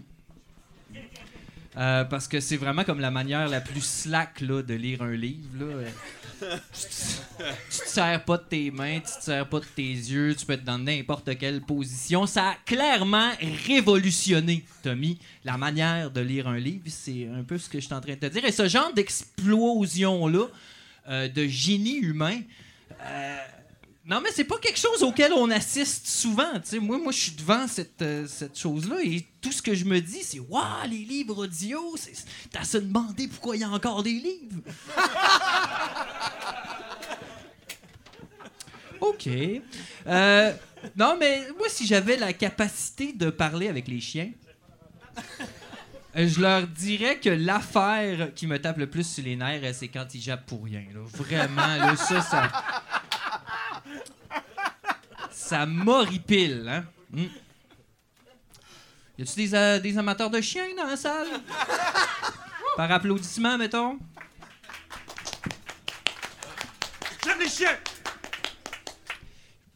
[1.79, 5.13] Euh, parce que c'est vraiment comme la manière la plus slack là, de lire un
[5.13, 5.47] livre.
[5.57, 5.65] Là.
[5.65, 5.89] Euh,
[6.41, 9.81] Tu te, tu te sers pas de tes mains, tu te sers pas de tes
[9.91, 12.25] yeux, tu peux être dans n'importe quelle position.
[12.25, 13.31] Ça a clairement
[13.67, 16.83] révolutionné, Tommy, la manière de lire un livre.
[16.87, 18.45] C'est un peu ce que je suis en train de te dire.
[18.45, 20.45] Et ce genre d'explosion-là,
[21.09, 22.39] euh, de génie humain,
[23.01, 23.37] euh,
[24.09, 26.51] non, mais c'est pas quelque chose auquel on assiste souvent.
[26.81, 30.01] Moi, moi, je suis devant cette, euh, cette chose-là et tout ce que je me
[30.01, 31.95] dis, c'est Waouh, les livres audio,
[32.49, 34.61] t'as se demander pourquoi il y a encore des livres.
[39.01, 39.29] OK.
[40.07, 40.53] Euh,
[40.97, 44.31] non, mais moi, si j'avais la capacité de parler avec les chiens,
[46.15, 49.87] euh, je leur dirais que l'affaire qui me tape le plus sur les nerfs, c'est
[49.87, 50.81] quand ils jappent pour rien.
[51.13, 52.51] Vraiment, là, ça, ça.
[55.49, 56.85] Ça m'horripile, hein?
[57.11, 57.25] Hmm.
[59.17, 61.27] Y a-tu des, euh, des amateurs de chiens dans la salle?
[62.77, 63.97] Par applaudissement, mettons?
[67.25, 67.79] J'aime les chiens!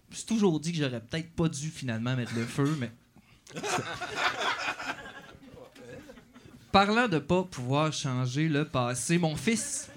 [0.09, 2.91] Je me suis toujours dit que j'aurais peut-être pas dû finalement mettre le feu, mais.
[6.71, 9.89] Parlant de pas pouvoir changer le passé, mon fils.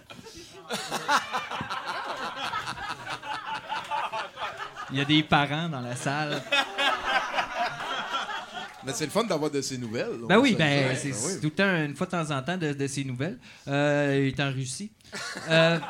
[4.91, 6.43] Il y a des parents dans la salle.
[8.85, 10.17] Mais c'est le fun d'avoir de ces nouvelles.
[10.29, 11.11] Ben oui, ben c'est.
[11.11, 11.41] Ben oui.
[11.41, 13.39] tout le temps, une fois de temps en temps, de, de ces nouvelles.
[13.67, 14.93] Euh, il est en Russie.
[15.49, 15.81] Euh,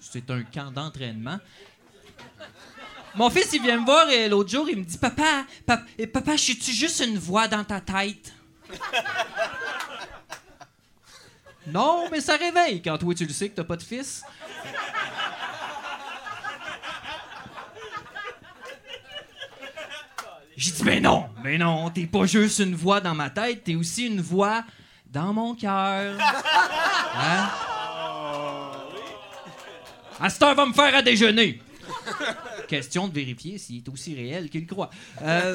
[0.00, 1.38] c'est un camp d'entraînement.
[3.14, 6.32] Mon fils, il vient me voir et l'autre jour, il me dit Papa, papa, papa
[6.36, 8.32] je suis-tu juste une voix dans ta tête
[11.66, 14.22] Non, mais ça réveille quand toi tu le sais que t'as pas de fils.
[20.60, 23.76] J'ai dit, mais non, mais non, t'es pas juste une voix dans ma tête, t'es
[23.76, 24.62] aussi une voix
[25.10, 26.18] dans mon cœur.
[27.12, 27.48] Hein?
[30.20, 31.62] À cette heure, va me faire à déjeuner.
[32.68, 34.90] Question de vérifier s'il est aussi réel qu'il croit.
[35.22, 35.54] Euh,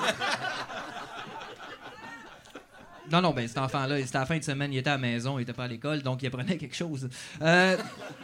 [3.11, 4.97] Non, non, ben cet enfant-là, c'était à la fin de semaine, il était à la
[4.97, 7.07] maison, il était pas à l'école, donc il apprenait quelque chose.
[7.41, 7.77] Euh,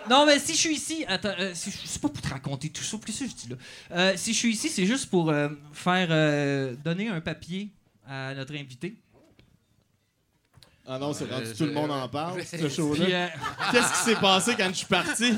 [0.09, 2.83] non, mais si je suis ici, attends, euh, si c'est pas pour te raconter tout
[2.83, 3.55] ça, plus ça je dis là.
[3.91, 7.69] Euh, si je suis ici, c'est juste pour euh, faire euh, donner un papier
[8.07, 8.95] à notre invité.
[10.87, 13.05] Ah non, c'est rendu Euh, tout le monde en parle, ce show-là.
[13.05, 13.27] euh,
[13.71, 15.33] Qu'est-ce qui s'est passé quand je suis parti?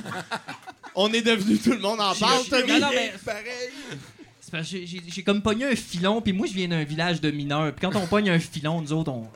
[0.96, 2.68] On est devenu tout le monde en parle, Tommy?
[2.72, 3.26] non, non, mais- C'est
[4.54, 7.74] parce que j'ai- comme pogné un filon, puis moi je viens d'un village de mineurs,
[7.74, 9.28] puis quand on pogne un filon, nous autres, on,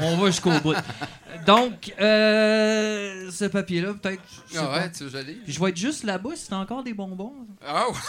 [0.00, 0.74] on va jusqu'au bout.
[1.46, 4.22] Donc, euh, ce papier-là, peut-être.
[4.56, 5.24] Ah ouais, tu veux?
[5.44, 7.34] Puis je vais être juste là-bas si t'as encore des bonbons.
[7.68, 7.94] Oh!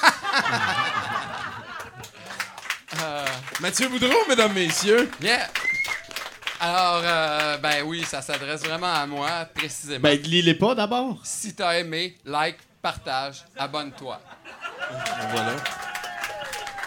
[3.60, 5.10] Mathieu Boudreau, mesdames, messieurs.
[5.22, 5.50] Yeah!
[6.62, 10.04] Alors, euh, ben oui, ça s'adresse vraiment à moi, précisément.
[10.04, 11.20] Ben, lis-les pas d'abord.
[11.24, 14.22] Si t'as aimé, like, partage, abonne-toi.
[15.32, 15.56] Voilà.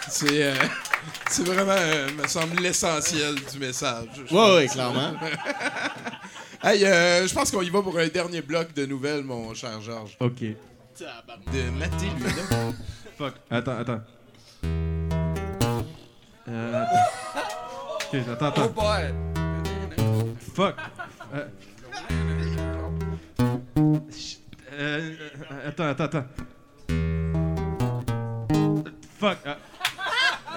[0.09, 0.53] C'est euh,
[1.29, 4.07] c'est vraiment, euh, me semble, l'essentiel du message.
[4.27, 4.55] pense.
[4.55, 5.13] ouais, clairement.
[6.61, 9.79] Hey, euh, je pense qu'on y va pour un dernier bloc de nouvelles, mon cher
[9.79, 10.17] Georges.
[10.19, 10.41] Ok.
[10.41, 12.73] De Mathé, lui, là.
[13.17, 13.35] Fuck.
[13.49, 14.01] Attends, attends.
[16.49, 16.83] Euh...
[17.95, 18.67] Ok, attends, Oh attends.
[18.71, 19.13] boy!
[20.53, 20.75] Fuck.
[24.73, 25.15] Euh,
[25.65, 26.25] attends, attends, attends.
[29.17, 29.37] Fuck.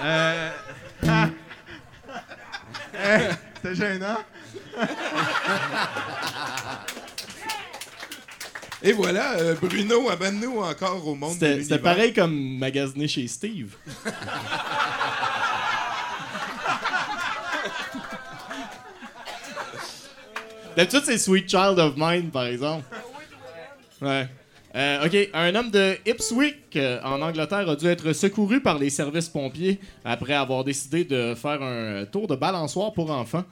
[0.03, 0.49] Euh.
[1.07, 1.29] ah.
[2.93, 4.17] Hey, C'était gênant.
[8.85, 11.63] Et voilà, euh, Bruno, amène-nous encore au monde de C'était l'univers.
[11.69, 13.75] c'était pareil comme magasiner chez Steve.
[20.75, 22.85] D'habitude, c'est Sweet Child of Mine, par exemple.
[24.01, 24.27] Ouais.
[24.75, 29.29] Euh, OK, un homme de Ipswich, en Angleterre, a dû être secouru par les services
[29.29, 33.43] pompiers après avoir décidé de faire un tour de balançoire pour enfants.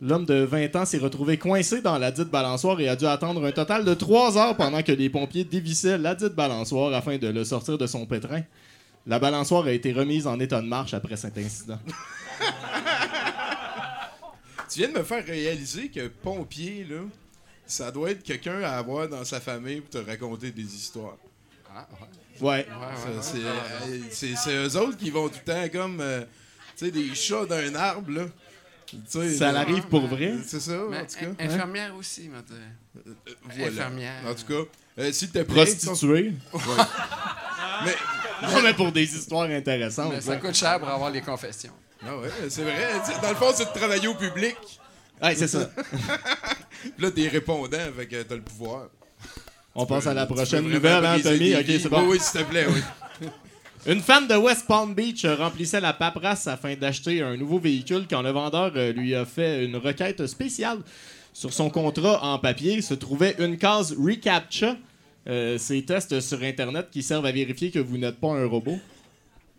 [0.00, 3.44] L'homme de 20 ans s'est retrouvé coincé dans la dite balançoire et a dû attendre
[3.44, 7.28] un total de 3 heures pendant que les pompiers dévissaient la dite balançoire afin de
[7.28, 8.42] le sortir de son pétrin.
[9.06, 11.78] La balançoire a été remise en état de marche après cet incident.
[14.70, 17.02] Tu viens de me faire réaliser que pompier, là,
[17.66, 21.16] ça doit être quelqu'un à avoir dans sa famille pour te raconter des histoires.
[21.72, 22.08] Ah, Ouais.
[22.38, 23.38] Ça, c'est,
[24.10, 26.22] c'est, c'est eux autres qui vont tout le temps comme, euh,
[26.76, 28.24] tu sais, des chats d'un arbre, là.
[29.28, 30.34] Ça l'arrive pour vrai?
[30.46, 31.26] C'est ça, Mais en tout cas.
[31.26, 32.38] in- infirmière aussi, m'a.
[32.38, 33.12] Euh,
[33.56, 33.66] voilà.
[33.72, 34.22] Infirmière.
[34.26, 34.70] En tout cas,
[35.00, 35.64] euh, s'il te plaît.
[35.64, 36.32] Prostituée?
[37.84, 37.94] Mais,
[38.42, 40.12] Non, mais pour des histoires intéressantes.
[40.12, 40.38] Mais ça ouais.
[40.38, 41.72] coûte cher pour avoir les confessions.
[42.02, 42.92] ah ouais, c'est vrai.
[43.20, 44.56] Dans le fond, c'est de travailler au public.
[45.20, 45.70] Ouais, c'est ça.
[46.82, 48.88] Puis là, t'es répondant, avec t'as le pouvoir.
[49.74, 51.54] On passe à la prochaine nouvelle, hein, Tommy?
[51.54, 52.02] Ok, c'est bon.
[52.02, 52.80] Oui, oui, s'il te plaît, oui.
[53.86, 58.06] Une femme de West Palm Beach euh, remplissait la paperasse afin d'acheter un nouveau véhicule
[58.08, 60.78] quand le vendeur euh, lui a fait une requête spéciale.
[61.34, 64.76] Sur son contrat en papier se trouvait une case reCAPTCHA.
[65.26, 68.78] Euh, ces tests sur Internet qui servent à vérifier que vous n'êtes pas un robot.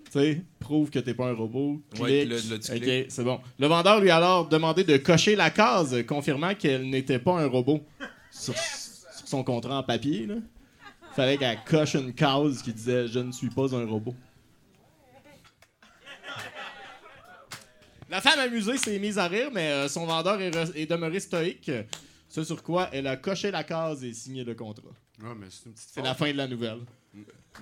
[0.06, 1.80] Tu sais, prouve que t'es pas un robot.
[1.94, 2.32] Clique.
[2.32, 3.40] ok, c'est bon.
[3.60, 7.48] Le vendeur lui a alors demandé de cocher la case, confirmant qu'elle n'était pas un
[7.48, 7.82] robot.
[8.32, 8.56] Sur
[9.26, 10.36] son contrat en papier, là.
[11.16, 14.16] Fallait qu'elle coche une case qui disait Je ne suis pas un robot.
[18.10, 21.72] La femme amusée s'est mise à rire, mais euh, son vendeur est, demeuré stoïque.
[22.30, 24.92] Ce sur quoi elle a coché la case et signé le contrat.
[25.18, 26.80] Petite C'est la fin de la nouvelle.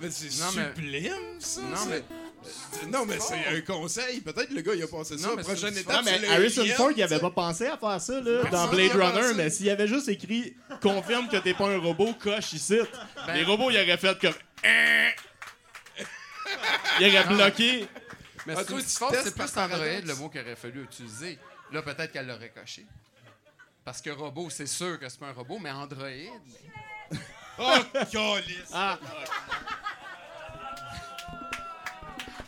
[0.00, 1.60] Mais c'est Non, mais- sublime, ça.
[1.62, 4.20] Non, c'est- mais- Non, mais c'est un conseil.
[4.20, 5.28] Peut-être le gars, il a passé ça.
[5.28, 7.66] Non, mais Prochaine c'est- étape, Non, mais c'est le Harrison Ford, il avait pas pensé
[7.68, 9.34] à faire ça là, dans Blade Runner, pensé.
[9.34, 12.78] mais s'il avait juste écrit confirme que t'es pas un robot, coche ici.
[13.26, 14.34] Ben- Les robots, ils auraient fait comme.
[17.00, 17.88] Ils auraient bloqué.
[18.46, 21.38] Mais Ah, c'est plus Android le mot qu'il aurait fallu utiliser.
[21.72, 22.84] Là, peut-être qu'elle l'aurait coché.
[23.86, 26.08] Parce que robot, c'est sûr que c'est pas un robot, mais Android.
[27.58, 27.72] Oh,
[28.12, 28.70] calice.
[28.72, 28.98] Ah,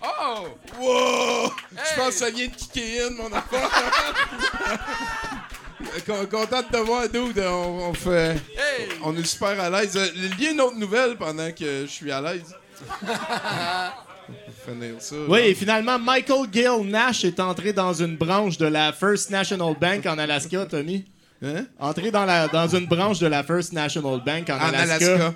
[0.06, 0.46] Oh!
[0.80, 1.52] Wow!
[1.72, 1.96] Je Hey!
[1.96, 3.70] pense que ça vient de kicker in, mon affaire.
[6.06, 7.38] Con- Content de te voir, dude.
[7.38, 8.32] On, on fait...
[8.56, 8.88] Hey!
[9.02, 9.96] On est super à l'aise.
[9.96, 10.06] Euh,
[10.38, 12.54] Lis une autre nouvelle pendant que je suis à l'aise.
[14.66, 15.14] Finir ça.
[15.28, 19.74] Oui, et finalement, Michael Gill Nash est entré dans une branche de la First National
[19.80, 21.04] Bank en Alaska, Tommy.
[21.44, 21.66] Hein?
[21.78, 25.34] Entré dans, la, dans une branche de la First National Bank en, En Alaska, Alaska.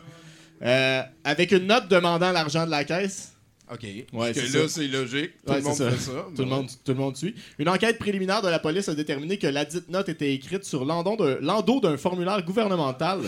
[0.63, 3.33] euh, avec une note demandant l'argent de la caisse.
[3.73, 3.83] OK.
[3.85, 5.31] Ouais, Parce que c'est là, c'est logique.
[5.45, 6.27] Tout Ouais, le monde c'est fait ça.
[6.35, 7.35] Tout, le monde, tout le monde suit.
[7.59, 10.85] Une enquête préliminaire de la police a déterminé que la dite note était écrite sur
[10.85, 13.21] l'endos d'un formulaire gouvernemental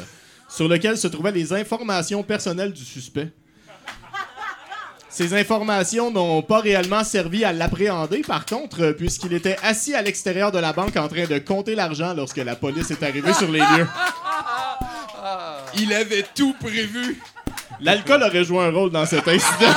[0.49, 3.29] sur lequel se trouvaient les informations personnelles du suspect.
[5.09, 10.01] Ces informations n'ont pas réellement servi à l'appréhender, par contre, euh, puisqu'il était assis à
[10.01, 13.51] l'extérieur de la banque en train de compter l'argent lorsque la police est arrivée sur
[13.53, 13.87] les lieux.
[15.79, 17.21] Il avait tout prévu.
[17.81, 19.73] L'alcool aurait joué un rôle dans cet incident.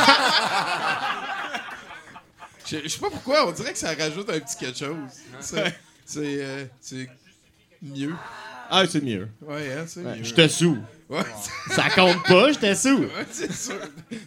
[2.68, 4.96] Je je sais pas pourquoi, on dirait que ça rajoute un petit quelque chose.
[5.40, 5.74] C'est
[6.18, 7.08] euh, c'est
[7.82, 8.16] mieux.
[8.70, 9.28] Ah, c'est mieux.
[9.42, 10.24] Ouais, hein, c'est Ouais, mieux.
[10.24, 10.78] J'étais sous.
[11.08, 11.22] Ouais,
[11.70, 12.98] Ça compte pas, j'étais sous.
[12.98, 13.76] ouais, c'est sûr.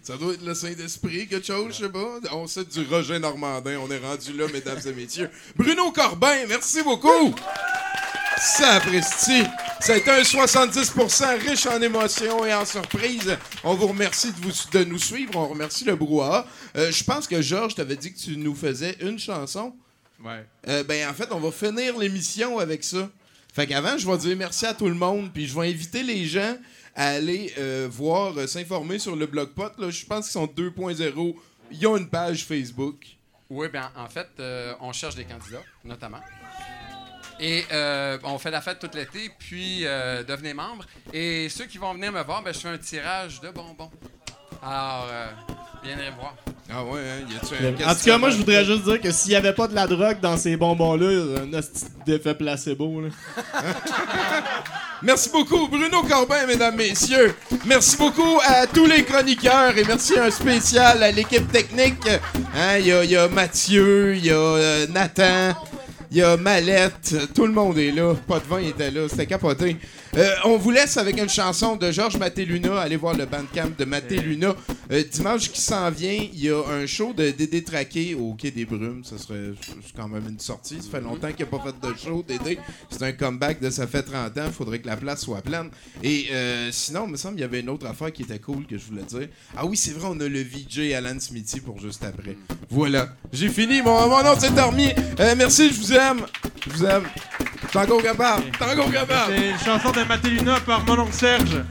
[0.01, 2.21] Ça doit être le Saint-Esprit, quelque chose, je sais pas.
[2.33, 3.79] On sait du Roger Normandin.
[3.85, 5.29] On est rendu là, mesdames et messieurs.
[5.57, 7.35] Bruno Corbin, merci beaucoup.
[8.41, 9.43] Sapristi.
[9.81, 13.37] Ça a été un 70% riche en émotions et en surprises.
[13.65, 15.37] On vous remercie de, vous, de nous suivre.
[15.37, 16.47] On remercie le brouhaha.
[16.77, 19.75] Euh, je pense que Georges t'avait dit que tu nous faisais une chanson.
[20.25, 20.45] Ouais.
[20.69, 23.09] Euh, ben, en fait, on va finir l'émission avec ça.
[23.53, 26.27] Fait qu'avant, je vais dire merci à tout le monde, puis je vais inviter les
[26.27, 26.57] gens
[26.95, 29.71] à aller euh, voir, s'informer sur le blogpot.
[29.79, 29.91] Là.
[29.91, 31.37] Je pense qu'ils sont 2.0.
[31.71, 33.05] Ils ont une page Facebook.
[33.51, 34.29] Oui, bien, en fait,
[34.81, 36.21] on cherche des candidats, notamment.
[37.41, 40.85] Et euh, on fait la fête tout l'été, puis euh, devenez membre.
[41.13, 43.91] Et ceux qui vont venir me voir, ben, je fais un tirage de bonbons.
[44.63, 45.27] Alors, euh,
[45.85, 46.35] viendrez me voir.
[46.71, 47.27] Ah ouais, hein?
[47.31, 49.55] Y a-tu un En tout cas, moi, je voudrais juste dire que s'il n'y avait
[49.55, 53.01] pas de la drogue dans ces bonbons-là, y un hostie d'effet placebo.
[53.01, 53.09] Là.
[55.03, 57.35] Merci beaucoup, Bruno Corbin, mesdames, messieurs.
[57.65, 62.09] Merci beaucoup à tous les chroniqueurs et merci un spécial à l'équipe technique.
[62.57, 65.55] Hein, Il y, a, il y a Mathieu, il y a euh, Nathan,
[66.11, 67.15] il y a Mallette.
[67.35, 68.15] Tout le monde est là.
[68.27, 69.09] Pas de vin était là.
[69.09, 69.77] C'était capoté.
[70.17, 72.81] Euh, on vous laisse avec une chanson de Georges Maté-Luna.
[72.81, 74.55] Allez voir le bandcamp de Maté-Luna.
[74.91, 78.51] Euh, dimanche qui s'en vient, il y a un show de Dédé Traqué au Quai
[78.51, 79.05] des Brumes.
[79.05, 79.53] Ça serait
[79.95, 80.79] quand même une sortie.
[80.81, 82.59] Ça fait longtemps qu'il n'a pas fait de show, Dédé.
[82.91, 84.51] C'est un comeback de ça fait 30 ans.
[84.51, 85.69] Faudrait que la place soit pleine.
[86.03, 88.67] Et euh, sinon, il me semble qu'il y avait une autre affaire qui était cool
[88.67, 89.29] que je voulais dire.
[89.57, 92.37] Ah oui, c'est vrai, on a le VJ Alan Smithy pour juste après.
[92.71, 93.09] Voilà.
[93.33, 93.83] J'ai fini.
[93.83, 94.89] Mon, mon nom, c'est Dormi.
[95.21, 96.21] Euh, merci, je vous aime.
[96.65, 97.05] Je vous aime.
[97.71, 98.43] T'es encore capable.
[98.59, 98.67] T'es.
[99.29, 101.63] C'est une chanson de Mathélina par mon Serge.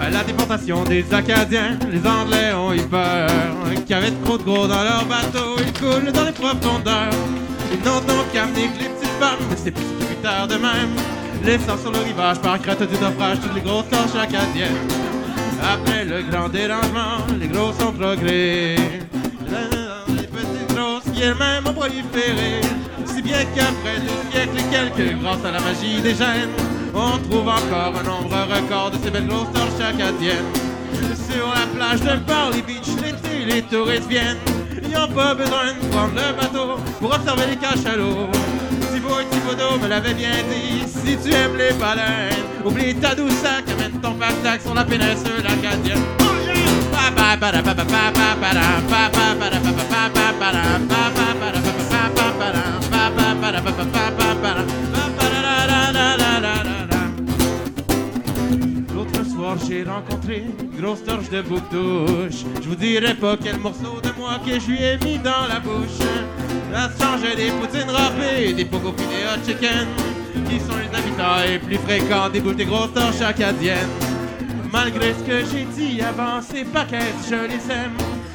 [0.00, 3.28] À la déportation des Acadiens, les Anglais ont eu peur
[3.86, 7.10] qu'il y avait trop de gros dans leur bateau, ils coulent dans les profondeurs.
[7.72, 10.90] Ils n'ont donc qu'amené que les petites femmes, mais c'est plus tard de même.
[11.44, 14.76] Laissant sur le rivage par crainte du naufrage toutes les grosses torches acadiennes.
[15.62, 18.76] Après le grand dérangement, les gros sont progrès.
[20.08, 22.60] Les petites grosses qui elles-mêmes ont proliféré.
[23.24, 26.50] Bien qu'après deux siècles et quelques, grâce à la magie des gènes,
[26.94, 30.44] on trouve encore un nombre record de ces belles torches acadiennes.
[31.30, 34.36] Sur la plage de Barley Beach, l'été, les touristes viennent.
[34.82, 38.28] Ils pas besoin de prendre le bateau pour observer les cachalots.
[38.92, 43.32] Thibaut et Thibaudot me l'avait bien dit, si tu aimes les baleines, oublie ta douce
[43.42, 46.02] sac, amène ton pactac sur la péninsule acadienne.
[58.94, 62.44] L'autre soir, j'ai rencontré une grosse torche de bouc douche.
[62.62, 65.60] Je vous dirai pas quel morceau de moi que je lui ai mis dans la
[65.60, 66.00] bouche.
[66.72, 69.88] Elle changeait des poutines râpées, des pogos des hot chicken,
[70.48, 73.90] qui sont les habitats les plus fréquents des boules des grosses torches acadiennes.
[74.72, 77.92] Malgré ce que j'ai dit avant, ces paquettes, je les aime.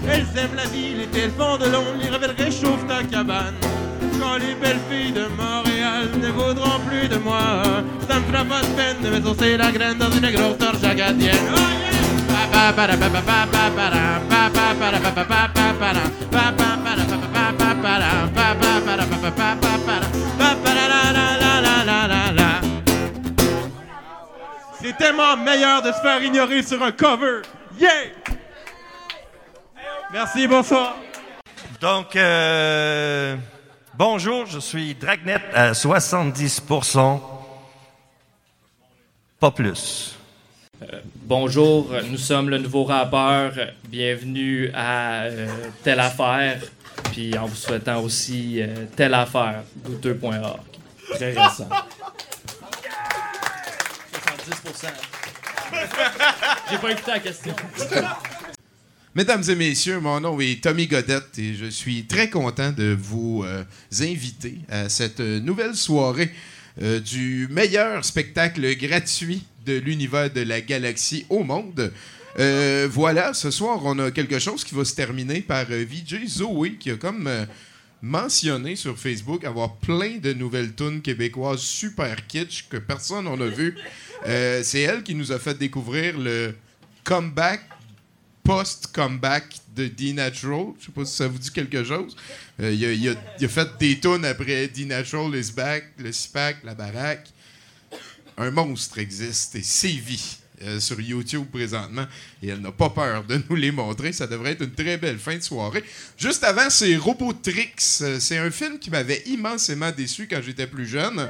[0.07, 3.55] Elles aiment la vie, l'été, le fond de l'ombre, les réveils réchauffent ta cabane.
[4.19, 7.61] Quand les belles filles de Montréal ne voudront plus de moi.
[8.07, 11.37] Ça me fera pas de peine de me la graine dans une grosse torche acadienne.
[11.55, 11.59] Oh!
[24.81, 27.41] C'est tellement meilleur de se faire ignorer sur un cover.
[27.79, 27.89] Yeah!
[30.11, 30.97] Merci, bonsoir.
[31.81, 33.35] Donc, euh
[33.99, 37.19] bonjour, je suis Dragnet à 70%,
[39.39, 40.15] pas plus.
[41.15, 43.51] Bonjour, nous sommes le nouveau rappeur.
[43.89, 45.47] Bienvenue à euh,
[45.83, 46.61] Telle Affaire.
[47.11, 50.61] Puis en vous souhaitant aussi euh, Telle Affaire, douteux.org.
[51.15, 51.67] Très récent.
[54.13, 54.87] 70%.
[56.71, 57.55] J'ai pas écouté la question.
[59.15, 63.43] Mesdames et messieurs, mon nom est Tommy Godette et je suis très content de vous
[63.43, 63.63] euh,
[64.01, 66.31] inviter à cette nouvelle soirée
[66.83, 71.91] euh, du meilleur spectacle gratuit de l'univers de la galaxie au monde.
[72.37, 76.75] Euh, voilà, ce soir, on a quelque chose qui va se terminer par VJ Zoé
[76.75, 77.27] qui a comme
[78.03, 83.47] mentionné sur Facebook avoir plein de nouvelles tunes québécoises super kitsch que personne n'en a
[83.47, 83.75] vu.
[84.23, 86.53] C'est elle qui nous a fait découvrir le
[87.03, 87.61] comeback
[88.43, 90.67] post-comeback de D Natural.
[90.79, 92.15] Je sais pas si ça vous dit quelque chose.
[92.61, 96.75] Euh, il, a, a- fait des tunes après D Natural, les Back, le SPAC, la
[96.75, 97.29] baraque.
[98.37, 102.05] Un monstre existe et sévit euh, sur YouTube présentement
[102.41, 104.13] et elle n'a pas peur de nous les montrer.
[104.13, 105.83] Ça devrait être une très belle fin de soirée.
[106.17, 107.73] Juste avant, c'est Robotrix.
[108.01, 111.29] Euh, C'est un film qui m'avait immensément déçu quand j'étais plus jeune.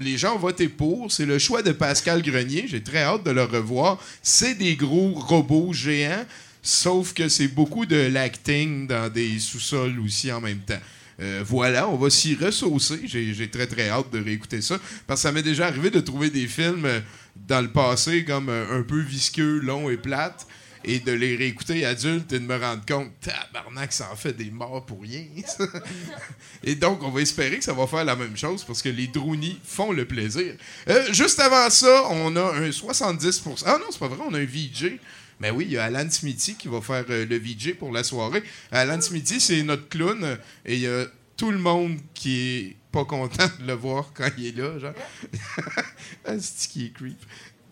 [0.00, 1.12] Les gens ont voté pour.
[1.12, 2.64] C'est le choix de Pascal Grenier.
[2.66, 4.02] J'ai très hâte de le revoir.
[4.22, 6.24] C'est des gros robots géants,
[6.62, 10.80] sauf que c'est beaucoup de l'acting dans des sous-sols aussi en même temps.
[11.20, 13.02] Euh, voilà, on va s'y ressaucer.
[13.04, 14.78] J'ai très très hâte de réécouter ça.
[15.06, 16.88] Parce que ça m'est déjà arrivé de trouver des films
[17.36, 20.46] dans le passé comme euh, un peu visqueux, longs et plates.
[20.84, 24.50] Et de les réécouter adultes et de me rendre compte, tabarnak, ça en fait des
[24.50, 25.24] morts pour rien.
[26.64, 29.06] et donc, on va espérer que ça va faire la même chose parce que les
[29.06, 30.54] drownies font le plaisir.
[30.88, 33.64] Euh, juste avant ça, on a un 70%.
[33.66, 34.98] Ah non, c'est pas vrai, on a un VJ.
[35.38, 38.04] Mais oui, il y a Alan Smithy qui va faire euh, le VJ pour la
[38.04, 38.42] soirée.
[38.70, 43.06] Alan Smithy, c'est notre clown et il y a tout le monde qui est pas
[43.06, 44.92] content de le voir quand il est là, genre.
[46.38, 47.18] C'est qui est creep.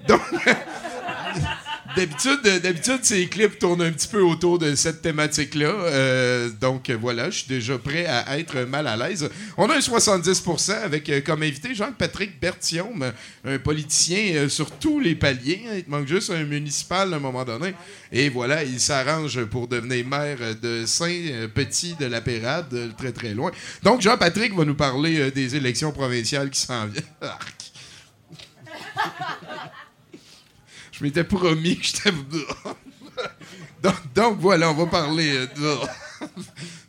[0.07, 0.23] Donc,
[1.97, 5.69] D'habitude, euh, d'habitude, ces clips tournent un petit peu autour de cette thématique-là.
[5.69, 9.29] Euh, donc voilà, je suis déjà prêt à être mal à l'aise.
[9.57, 13.13] On a un 70% avec euh, comme invité Jean-Patrick Berthiaume,
[13.45, 15.63] un politicien sur tous les paliers.
[15.77, 17.75] Il te manque juste un municipal à un moment donné.
[18.13, 23.51] Et voilà, il s'arrange pour devenir maire de Saint-Petit de la Pérade, très très loin.
[23.83, 27.05] Donc Jean-Patrick va nous parler des élections provinciales qui s'en viennent.
[30.99, 32.11] Je m'étais promis que j'étais.
[33.83, 35.77] donc, donc, voilà, on va parler euh,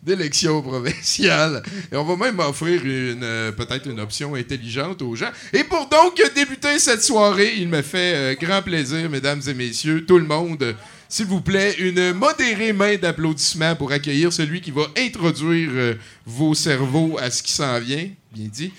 [0.04, 1.62] d'élections provinciales.
[1.92, 5.30] Et on va même offrir une, euh, peut-être une option intelligente aux gens.
[5.54, 10.06] Et pour donc débuter cette soirée, il me fait euh, grand plaisir, mesdames et messieurs,
[10.06, 10.76] tout le monde.
[11.08, 17.18] S'il vous plaît, une modérée main d'applaudissements pour accueillir celui qui va introduire vos cerveaux
[17.20, 18.10] à ce qui s'en vient.
[18.32, 18.72] Bien dit.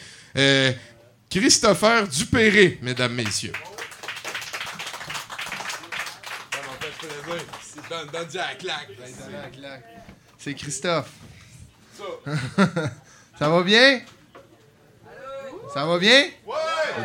[1.29, 3.53] Christopher Dupéré, mesdames, messieurs.
[10.39, 11.11] C'est Christophe.
[13.39, 14.01] Ça va bien?
[15.73, 16.25] Ça va bien?
[16.47, 16.55] Ouais!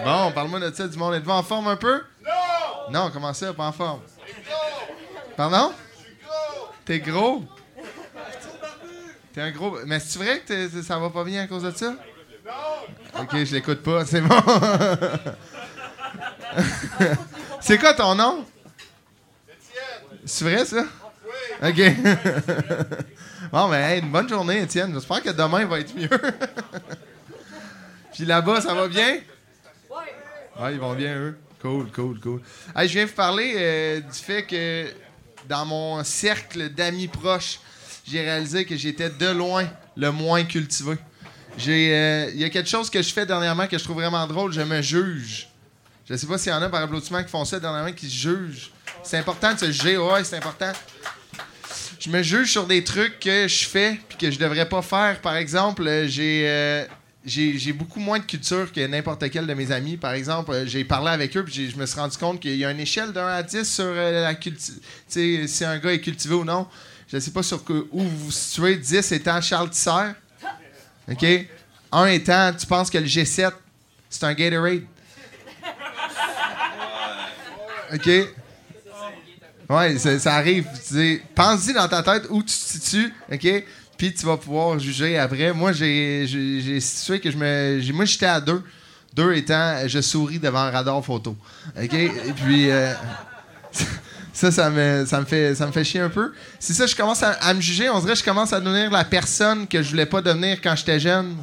[0.03, 1.15] Bon, parle-moi de ça, du monde.
[1.15, 2.02] Êtes-vous en forme un peu?
[2.23, 2.91] Non!
[2.91, 4.02] Non, comment ça, pas en forme?
[5.35, 5.73] Pardon?
[6.85, 7.43] T'es gros?
[9.34, 9.77] T'es un gros.
[9.85, 11.91] Mais c'est vrai que ça va pas bien à cause de ça?
[12.45, 13.22] Non!
[13.22, 14.35] Ok, je l'écoute pas, c'est bon.
[17.60, 18.45] c'est quoi ton nom?
[20.26, 20.85] C'est vrai ça?
[21.61, 21.76] OK.
[23.52, 24.91] bon, ben, hey, une bonne journée, Étienne.
[24.93, 26.10] J'espère que demain va être mieux.
[28.14, 29.19] Puis là-bas, ça va bien?
[30.60, 31.38] Ouais, ils vont bien, eux.
[31.61, 32.41] Cool, cool, cool.
[32.76, 34.88] Je viens vous parler euh, du fait que
[35.47, 37.60] dans mon cercle d'amis proches,
[38.07, 39.65] j'ai réalisé que j'étais de loin
[39.95, 40.95] le moins cultivé.
[41.57, 44.26] J'ai, euh, Il y a quelque chose que je fais dernièrement que je trouve vraiment
[44.27, 44.53] drôle.
[44.53, 45.49] Je me juge.
[46.10, 48.15] Je sais pas s'il y en a par applaudissement qui font ça dernièrement, qui se
[48.15, 48.72] jugent.
[49.06, 50.72] C'est important de se juger, ouais, c'est important.
[51.99, 55.19] Je me juge sur des trucs que je fais puis que je devrais pas faire.
[55.22, 56.86] Par exemple, euh, j'ai euh,
[57.23, 59.98] j'ai j'ai beaucoup moins de culture que n'importe quel de mes amis.
[59.98, 62.65] Par exemple, euh, j'ai parlé avec eux puis je me suis rendu compte qu'il y
[62.65, 64.73] a une échelle de 1 à 10 sur la culture.
[65.07, 66.68] si un gars est cultivé ou non.
[67.11, 68.76] Je sais pas sur que- où vous vous situez.
[68.77, 70.14] 10 étant Charles Tisser.
[71.11, 71.26] OK?
[71.91, 73.52] 1 étant, tu penses que le G7,
[74.10, 74.82] c'est un Gatorade.
[77.94, 78.10] OK?
[79.70, 80.66] Ouais, ça, arrive.
[81.34, 83.64] Pense-y dans ta tête où tu te situes, OK?
[83.98, 85.54] Puis tu vas pouvoir juger après.
[85.54, 87.92] Moi, j'ai situé que je me.
[87.94, 88.62] Moi, j'étais à deux.
[89.14, 91.36] Deux étant, je souris devant un radar photo.
[91.82, 91.94] OK?
[91.94, 92.70] Et puis.
[92.70, 92.94] euh,
[94.34, 96.34] ça, ça me, ça, me fait, ça me fait chier un peu.
[96.60, 97.90] C'est ça, je commence à, à me juger.
[97.90, 100.76] On dirait que je commence à devenir la personne que je voulais pas devenir quand
[100.76, 101.36] j'étais jeune.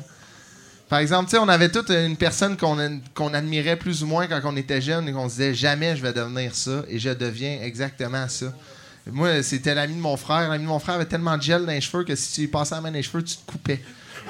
[0.92, 4.82] Par exemple, on avait toute une personne qu'on admirait plus ou moins quand on était
[4.82, 8.52] jeune et qu'on se disait jamais je vais devenir ça et je deviens exactement ça.
[9.10, 10.50] Moi, c'était l'ami de mon frère.
[10.50, 12.48] L'ami de mon frère avait tellement de gel dans les cheveux que si tu lui
[12.48, 13.80] passais la main dans les cheveux, tu te coupais.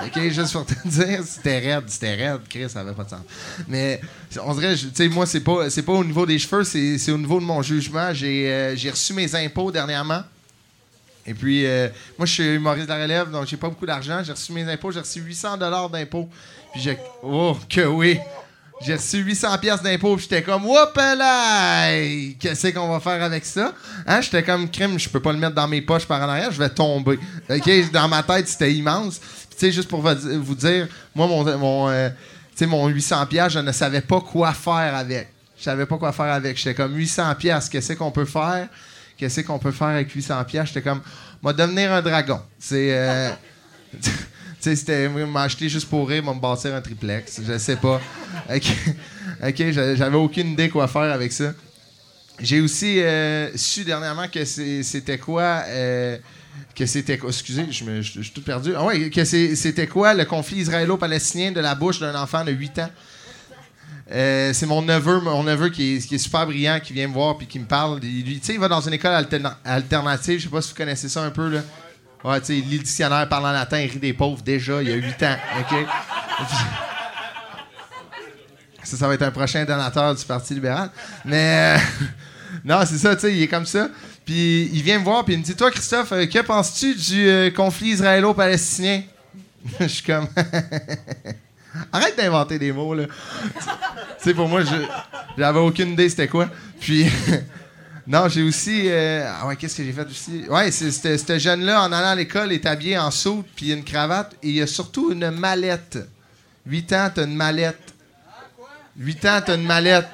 [0.04, 3.22] OK, juste pour te dire, c'était raide, c'était raide, Chris, ça avait pas de sens.
[3.66, 4.00] Mais
[4.44, 7.40] on dirait, tu sais, moi, c'est pas, pas au niveau des cheveux, c'est, au niveau
[7.40, 8.14] de mon jugement.
[8.14, 10.22] J'ai, euh, j'ai reçu mes impôts dernièrement.
[11.26, 11.88] Et puis, euh,
[12.18, 14.22] moi, je suis humoriste de la relève, donc j'ai pas beaucoup d'argent.
[14.24, 16.28] J'ai reçu mes impôts, j'ai reçu 800 dollars d'impôts.
[16.72, 16.98] Puis j'ai...
[17.22, 18.18] Oh, que oui!
[18.84, 21.92] J'ai reçu 800 pièces d'impôts, puis j'étais comme, Whoop là!
[22.40, 23.72] Qu'est-ce qu'on va faire avec ça?
[24.06, 24.20] Hein?
[24.20, 26.58] J'étais comme, crime, je peux pas le mettre dans mes poches par en arrière, je
[26.58, 27.18] vais tomber.
[27.48, 27.90] OK?
[27.92, 29.20] Dans ma tête, c'était immense.
[29.20, 32.08] Tu sais, juste pour vous dire, moi, mon, mon, euh,
[32.62, 35.28] mon 800 pièces, je ne savais pas quoi faire avec.
[35.56, 36.56] Je savais pas quoi faire avec.
[36.56, 38.68] J'étais comme, 800 pièces, qu'est-ce qu'on peut faire?
[39.22, 40.66] Qu'est-ce qu'on peut faire avec 800 pièces?
[40.66, 41.00] J'étais comme,
[41.40, 42.40] moi, devenir un dragon.
[42.58, 42.88] C'est...
[42.90, 43.30] euh,
[44.60, 47.40] c'était m'acheter juste pour rire, me bâtir un triplex.
[47.46, 48.00] Je sais pas.
[48.52, 48.64] OK,
[49.46, 51.52] OK, j'a- j'avais aucune idée quoi faire avec ça.
[52.40, 55.62] J'ai aussi euh, su dernièrement que c'était quoi.
[55.68, 56.18] euh,
[56.74, 57.30] que c'était quoi.
[57.30, 58.72] Excusez, je, me- suis tout perdu.
[58.76, 62.80] Ah ouais, que c'était quoi le conflit israélo-palestinien de la bouche d'un enfant de 8
[62.80, 62.90] ans?
[64.12, 67.46] Euh, c'est mon neveu, mon neveu qui est, super brillant, qui vient me voir puis
[67.46, 67.98] qui me parle.
[68.02, 70.38] Il, lui- il va dans une école alterna- alternative.
[70.38, 71.60] Je sais pas si vous connaissez ça un peu là.
[72.24, 74.92] Ouais, il lit le dictionnaire, parle en latin, il rit des pauvres déjà, il y
[74.92, 75.36] a 8 ans.
[75.60, 75.76] OK?
[78.84, 80.90] Ça, ça va être un prochain donateur du Parti libéral.
[81.24, 82.06] Mais euh,
[82.64, 83.88] non, c'est ça, il est comme ça.
[84.24, 87.52] Puis il vient me voir, puis il me dit Toi, Christophe, euh, que penses-tu du
[87.54, 89.02] conflit israélo-palestinien
[89.80, 90.26] Je suis comme.
[91.92, 93.04] Arrête d'inventer des mots, là.
[93.06, 93.62] tu
[94.18, 94.74] sais, pour moi, je
[95.38, 96.48] j'avais aucune idée c'était quoi.
[96.80, 97.06] Puis.
[98.04, 98.88] Non, j'ai aussi.
[98.88, 100.44] euh, Ah ouais, qu'est-ce que j'ai fait aussi?
[100.48, 103.84] Ouais, c'est- c'était- ce jeune-là, en allant à l'école, est habillé en soude puis une
[103.84, 105.98] cravate et il a surtout une mallette.
[106.66, 107.94] 8 ans, t'as une mallette.
[108.98, 110.08] 8 ans, t'as une mallette.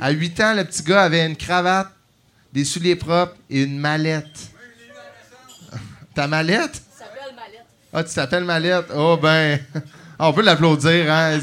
[0.00, 1.92] À 8 ans, le petit gars avait une cravate
[2.52, 4.50] des souliers propres et une mallette.
[6.12, 6.82] Ta mallette?
[7.92, 8.86] Ah, tu t'appelles Mallette?
[8.96, 9.60] Oh, ben.
[10.18, 11.38] Ah, on peut l'applaudir, hein?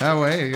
[0.00, 0.52] Ah, ouais,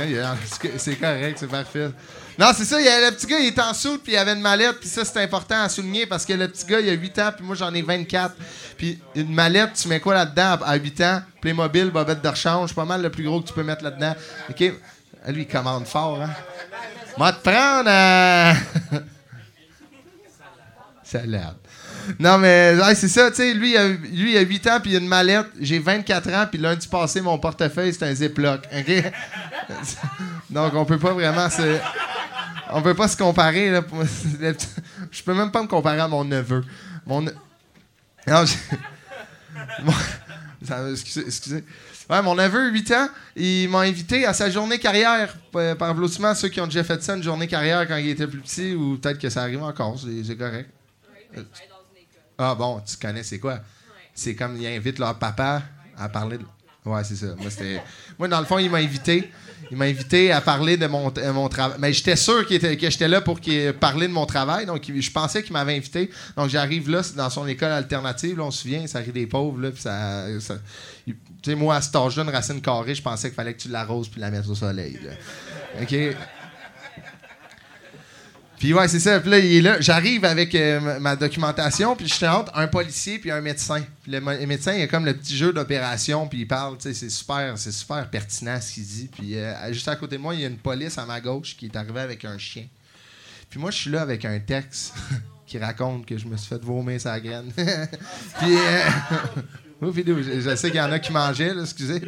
[0.78, 1.90] c'est- correct, c'est parfait.
[2.38, 4.16] Non, c'est ça, il y a, le petit gars, il est en soude, puis il
[4.16, 6.88] avait une mallette, puis ça, c'est important à souligner parce que le petit gars, il
[6.88, 8.34] a 8 ans, puis moi, j'en ai 24.
[8.78, 11.22] Puis une mallette, tu mets quoi là-dedans à 8 ans?
[11.40, 14.14] Playmobil, bobette de rechange, pas mal le plus gros que tu peux mettre là-dedans.
[14.48, 14.60] OK?
[15.28, 16.30] Lui, il commande fort, hein?
[17.18, 18.54] Moi, te prendre à.
[21.04, 21.56] Salade.
[22.18, 24.80] Non, mais ouais, c'est ça, tu sais, lui, il a- lui, il a 8 ans,
[24.80, 25.46] puis il a une mallette.
[25.60, 28.62] J'ai 24 ans, puis lundi passé, mon portefeuille, c'est un Ziploc.
[30.50, 31.78] Donc, on peut pas vraiment se.
[32.72, 33.82] On peut pas se comparer, là.
[33.82, 34.02] pour-
[35.10, 36.64] Je peux même pas me comparer à mon neveu.
[37.06, 37.22] Mon.
[37.22, 37.30] ne-
[38.26, 38.76] Non, j'ai-
[39.82, 39.92] Mon-
[40.66, 41.64] Ça- excusez, excusez.
[42.08, 45.34] Ouais, mon neveu, 8 ans, il m'a invité à sa journée carrière.
[45.52, 48.40] Par applaudissement, ceux qui ont déjà fait ça, une journée carrière quand il était plus
[48.40, 49.96] petit, ou peut-être que ça arrive encore,
[50.26, 50.68] c'est correct.
[51.38, 51.42] Euh,
[52.42, 53.58] Ah bon, tu connais c'est quoi?
[54.14, 55.62] C'est comme ils invitent leur papa
[55.98, 56.44] à parler de.
[56.86, 57.34] Ouais, c'est ça.
[57.38, 57.82] Moi, c'était.
[58.18, 59.30] Moi, dans le fond, il m'a invité.
[59.70, 61.76] Il m'a invité à parler de mon, euh, mon travail.
[61.78, 64.64] Mais j'étais sûr qu'il était- que j'étais là pour qu'il parler de mon travail.
[64.64, 66.10] Donc, il- je pensais qu'il m'avait invité.
[66.38, 68.38] Donc, j'arrive là, c'est dans son école alternative.
[68.38, 69.60] Là, on se souvient, ça rit des pauvres.
[69.60, 70.24] Là, puis ça,
[71.04, 71.14] tu
[71.44, 74.08] sais, moi, à cet âge-là, une racine carrée, je pensais qu'il fallait que tu l'arroses
[74.08, 74.98] puis la mettes au soleil.
[75.04, 75.12] là.
[75.82, 75.94] OK?
[78.60, 79.18] Puis ouais, c'est ça.
[79.20, 79.80] Puis là, il est là.
[79.80, 83.82] J'arrive avec euh, ma- documentation, puis je entre un policier puis un médecin.
[84.02, 86.94] Puis le, médecin, il a comme le petit jeu d'opération, puis il parle, tu sais,
[86.94, 89.08] c'est super, c'est super pertinent ce qu'il dit.
[89.10, 91.56] Puis euh, juste à côté de moi, il y a une police à ma gauche
[91.56, 92.66] qui est arrivée avec un chien.
[93.48, 94.92] Puis moi, je suis là avec un texte
[95.46, 97.50] qui raconte que je me suis fait vomir sa graine.
[97.56, 98.90] puis euh,
[100.42, 102.02] je sais qu'il y en a qui mangeaient, là, excusez.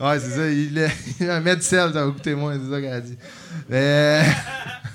[0.00, 0.48] Ouais, c'est ça.
[0.50, 0.90] Il, est-
[1.20, 3.16] il a un mètre sel, ça va goûter moins, c'est ça qu'elle a dit.
[3.68, 4.24] Mais-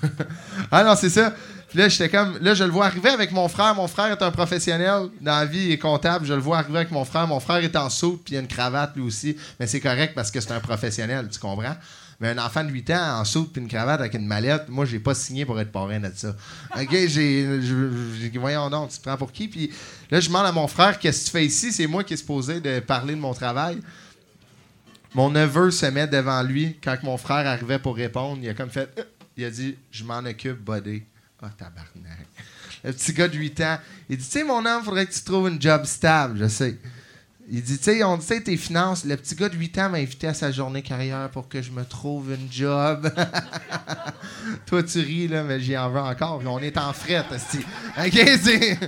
[0.72, 1.34] ah non, c'est ça.
[1.70, 2.38] Puis là, j'étais comme.
[2.42, 3.74] Là, je le vois arriver avec mon frère.
[3.76, 5.10] Mon frère est un professionnel.
[5.22, 6.26] Dans la vie, il est comptable.
[6.26, 7.26] Je le vois arriver avec mon frère.
[7.28, 9.36] Mon frère est en saut, puis il a une cravate lui aussi.
[9.60, 11.76] Mais c'est correct parce que c'est un professionnel, tu comprends?
[12.20, 14.86] Mais un enfant de 8 ans en saut puis une cravate avec une mallette, moi,
[14.86, 16.36] j'ai pas signé pour être parrain de ça.
[16.80, 17.60] OK, j'ai-
[18.36, 19.48] Voyons donc, tu te prends pour qui?
[19.48, 19.72] Puis
[20.12, 21.72] là, je demande à mon frère, qu'est-ce que tu fais ici?
[21.74, 23.80] C'est moi qui est supposé de parler de mon travail.
[25.16, 28.40] Mon neveu se met devant lui quand mon frère arrivait pour répondre.
[28.42, 28.90] Il a comme fait.
[28.98, 29.04] Euh,
[29.38, 31.04] Il a dit Je m'en occupe, buddy.
[31.42, 32.28] Ah, tabarnak.
[32.84, 33.78] Le petit gars de 8 ans.
[34.10, 36.80] Il dit Tu sais, mon homme, faudrait que tu trouves une job stable, je sais.
[37.50, 39.06] Il dit Tu sais, on sais, tes finances.
[39.06, 41.72] Le petit gars de 8 ans m'a invité à sa journée carrière pour que je
[41.72, 43.12] me trouve une job.
[44.66, 46.42] Toi, tu ris, là, mais j'y en veux encore.
[46.46, 47.60] On est en esti.
[47.98, 48.80] OK, c'est.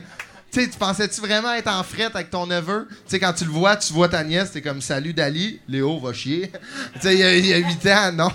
[0.55, 2.87] Tu sais, tu pensais-tu vraiment être en frette avec ton neveu?
[2.89, 5.99] Tu sais, quand tu le vois, tu vois ta nièce, t'es comme Salut Dali, Léo
[5.99, 6.49] va chier.
[7.01, 8.31] tu il y a- 8 ans, non?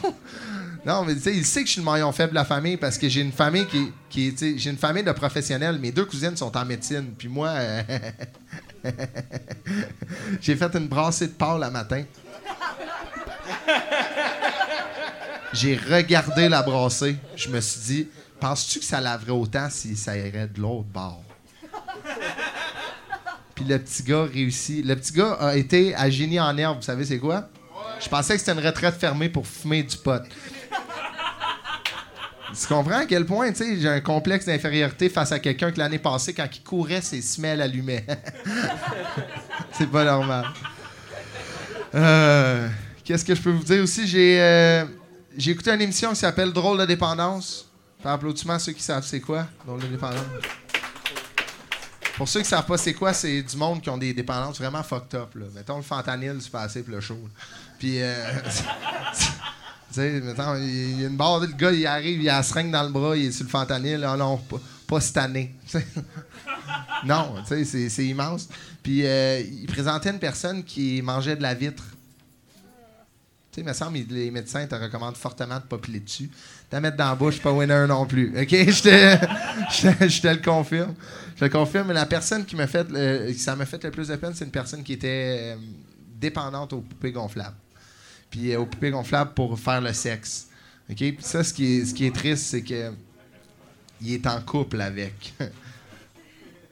[0.84, 2.76] Non, mais tu sais, il sait que je suis le maillon faible de la famille
[2.76, 5.78] parce que j'ai une famille qui, qui j'ai une famille de professionnels.
[5.78, 7.82] Mes deux cousines sont en médecine, puis moi, euh,
[10.42, 12.04] j'ai fait une brassée de porc le matin.
[15.54, 17.16] J'ai regardé la brassée.
[17.34, 18.08] Je me suis dit,
[18.40, 21.24] penses-tu que ça laverait autant si ça irait de l'autre bord?
[23.54, 24.84] Puis le petit gars réussit.
[24.84, 26.76] Le petit gars a été à génie en herbe.
[26.78, 27.48] Vous savez, c'est quoi?
[28.00, 30.22] Je pensais que c'était une retraite fermée pour fumer du pot.
[32.58, 35.78] Tu comprends à quel point, tu sais, j'ai un complexe d'infériorité face à quelqu'un que
[35.78, 38.04] l'année passée, quand il courait, ses semelles allumaient.
[39.72, 40.46] c'est pas normal.
[41.94, 42.68] Euh,
[43.04, 44.06] Qu'est-ce que je peux vous dire aussi?
[44.06, 44.84] J'ai euh,
[45.36, 47.66] j'ai écouté une émission qui s'appelle Drôle de dépendance.
[48.02, 50.20] Par applaudissement à ceux qui savent c'est quoi, Drôle de dépendance.
[52.20, 54.82] Pour ceux qui savent pas c'est quoi, c'est du monde qui ont des dépendances vraiment
[54.82, 55.30] fucked up.
[55.54, 57.18] Mettons le fentanyl, c'est passé pour le show.
[57.78, 58.14] Puis, euh,
[59.16, 59.24] tu
[59.90, 62.70] sais, mettons, il y a une barre, le gars, il arrive, il a la seringue
[62.72, 64.04] dans le bras, il est sur le fentanyl.
[64.04, 65.54] Ah non, pas, pas cette année.
[67.06, 68.46] Non, tu sais, c'est- c'est immense.
[68.82, 71.82] Puis, euh, il présentait une personne qui mangeait de la vitre.
[73.52, 75.98] Tu sais, il me semble que les médecins te recommandent fortement de ne pas piler
[76.00, 76.30] dessus.
[76.68, 78.28] T'as mettre dans la bouche, pas winner non plus.
[78.40, 78.48] OK?
[78.50, 80.94] Je te, je te- le confirme.
[81.36, 81.90] Je le confirme.
[81.92, 84.52] La personne qui m'a fait, le- ça m'a fait le plus de peine, c'est une
[84.52, 85.56] personne qui était euh,
[86.20, 87.56] dépendante aux poupées gonflables.
[88.30, 90.46] Puis euh, aux poupées gonflables pour faire le sexe.
[90.88, 90.96] OK?
[90.98, 92.92] Puis ça, ce qui est, ce qui est triste, c'est que
[94.00, 95.34] il est en couple avec.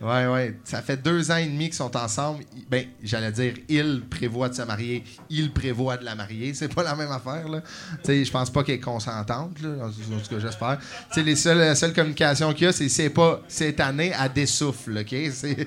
[0.00, 0.54] Ouais, ouais.
[0.62, 2.44] Ça fait deux ans et demi qu'ils sont ensemble.
[2.70, 6.54] Ben, j'allais dire, il prévoit de se marier, il prévoit de la marier.
[6.54, 7.60] C'est pas la même affaire, là.
[7.60, 7.66] Tu
[8.04, 9.86] sais, je pense pas qu'elle est consentante, là.
[9.86, 10.78] En tout cas, j'espère.
[10.78, 14.14] Tu sais, les seules, la seule communication qu'il y a, c'est c'est pas cette année
[14.14, 15.16] à dessouffle, OK?
[15.32, 15.56] C'est.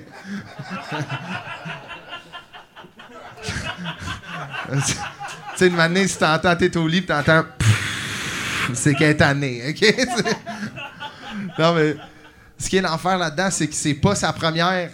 [4.72, 4.80] tu
[5.56, 7.44] sais, une année, si t'entends, t'es au lit, t'entends.
[8.72, 9.94] c'est qu'elle est tannée, OK?
[11.58, 11.96] Non, mais
[12.62, 14.92] ce qui est l'enfer là-dedans, c'est que c'est pas sa première.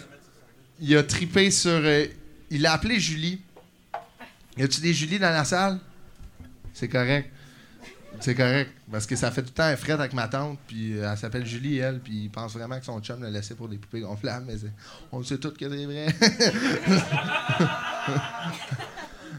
[0.81, 1.69] Il a tripé sur.
[1.69, 2.05] euh,
[2.49, 3.39] il a appelé Julie.
[4.57, 5.77] Y a-tu des Julie dans la salle?
[6.73, 7.29] C'est correct.
[8.19, 8.71] C'est correct.
[8.91, 11.17] Parce que ça fait tout le temps un fret avec ma tante, puis euh, elle
[11.17, 14.01] s'appelle Julie, elle, puis il pense vraiment que son chum l'a laissé pour des poupées
[14.01, 14.55] gonflables, mais
[15.11, 16.07] on sait tous que c'est vrai.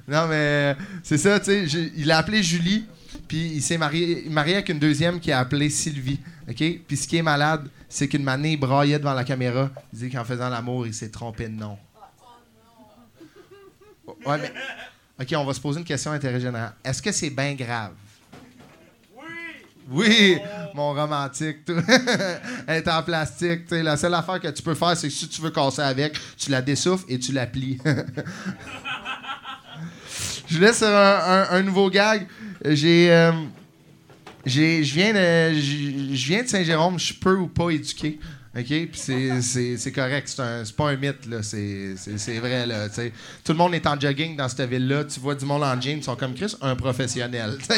[0.07, 1.91] non, mais c'est ça, tu sais.
[1.97, 2.87] Il a appelé Julie,
[3.27, 6.21] puis il s'est marié, marié avec une deuxième qui a appelé Sylvie.
[6.51, 6.57] OK?
[6.87, 9.71] Puis ce qui est malade, c'est qu'une manée, il braillait devant la caméra.
[9.93, 11.79] Il dit qu'en faisant l'amour, il s'est trompé de nom.
[14.27, 14.53] Ouais, mais.
[15.21, 16.73] OK, on va se poser une question d'intérêt général.
[16.85, 17.93] Est-ce que c'est bien grave?
[19.93, 20.39] Oui,
[20.75, 21.65] mon romantique.
[21.65, 21.75] tout.
[22.67, 23.65] Elle est en plastique.
[23.67, 23.83] tu sais.
[23.83, 26.51] La seule affaire que tu peux faire, c'est que si tu veux casser avec, tu
[26.51, 27.79] la dessouffles et tu la plies.
[30.49, 32.27] Je vous laisse sur un, un- un nouveau gag.
[32.65, 33.11] J'ai.
[33.13, 33.33] euh,
[34.47, 38.19] je viens de, Saint-Jérôme, je peux ou pas éduquer.
[38.57, 38.65] OK?
[38.67, 40.29] Puis c'est- correct.
[40.29, 41.43] C'est pas un mythe, là.
[41.43, 42.67] C'est vrai.
[43.45, 45.05] Tout le monde est en jogging dans cette ville-là.
[45.05, 47.59] Tu vois du monde en jeans, ils sont comme Chris, un professionnel.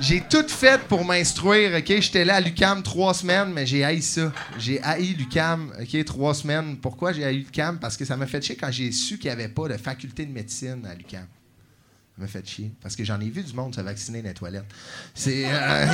[0.00, 1.86] J'ai tout fait pour m'instruire, OK?
[2.00, 4.32] J'étais là à l'UCAM trois semaines, mais j'ai haï ça.
[4.56, 6.04] J'ai haï l'UCAM, OK?
[6.04, 6.76] Trois semaines.
[6.76, 7.80] Pourquoi j'ai haï l'UCAM?
[7.80, 10.24] Parce que ça m'a fait chier quand j'ai su qu'il n'y avait pas de faculté
[10.24, 11.26] de médecine à l'UCAM.
[12.18, 12.72] M'a fait chier.
[12.82, 14.64] Parce que j'en ai vu du monde se vacciner dans les toilettes.
[15.14, 15.44] C'est...
[15.46, 15.86] euh,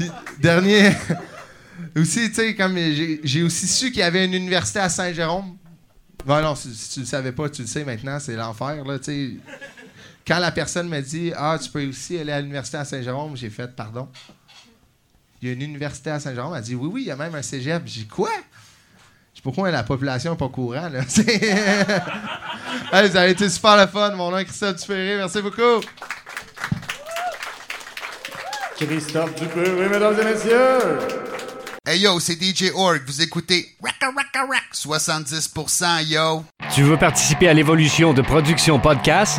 [0.40, 0.90] dernier...
[1.96, 5.56] aussi, tu sais, comme j'ai aussi su qu'il y avait une université à Saint-Jérôme.
[6.26, 8.98] Ben non, si, si tu le savais pas, tu le sais maintenant, c'est l'enfer, là,
[8.98, 9.36] tu sais.
[10.26, 13.50] Quand la personne m'a dit «Ah, tu peux aussi aller à l'université à Saint-Jérôme», j'ai
[13.50, 14.08] fait «Pardon?»
[15.42, 16.54] Il y a une université à Saint-Jérôme.
[16.54, 18.30] Elle a dit «Oui, oui, il y a même un cégep.» J'ai dit «Quoi?»
[19.44, 21.00] pourquoi la population n'est pas courant, là?
[21.08, 21.40] C'est-
[22.92, 24.10] Hey, vous avez été super le fun.
[24.16, 25.16] Mon nom est Christophe Dupéré.
[25.16, 25.80] Merci beaucoup.
[28.76, 30.98] Christophe Dupéré, mesdames et messieurs.
[31.86, 33.02] Hey yo, c'est DJ Org.
[33.06, 36.44] Vous écoutez Racka Racka Rack 70% yo.
[36.74, 39.38] Tu veux participer à l'évolution de Production Podcast?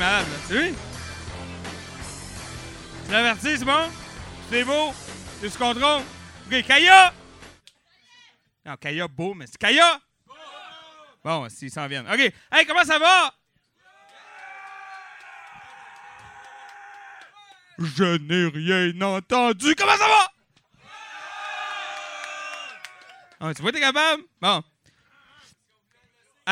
[0.00, 0.26] malade.
[0.48, 0.74] Tu
[3.12, 3.90] l'avertis, c'est bon?
[4.48, 4.94] C'est beau?
[5.40, 6.02] C'est sous contrôle?
[6.46, 7.12] OK, Kaya!
[8.64, 10.00] Non, Kaya, beau, mais c'est Kaya!
[11.22, 12.10] Bon, s'ils s'en viennent.
[12.10, 12.18] OK.
[12.50, 13.34] Hey, comment ça va?
[17.78, 19.74] Je n'ai rien entendu.
[19.74, 20.32] Comment ça va?
[23.40, 24.22] Ah, tu vois, t'es capable?
[24.40, 24.62] Bon.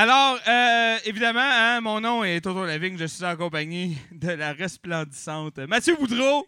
[0.01, 2.97] Alors, euh, évidemment, hein, mon nom est Toto Lavigne.
[2.97, 6.47] Je suis en compagnie de la resplendissante Mathieu Boudreau.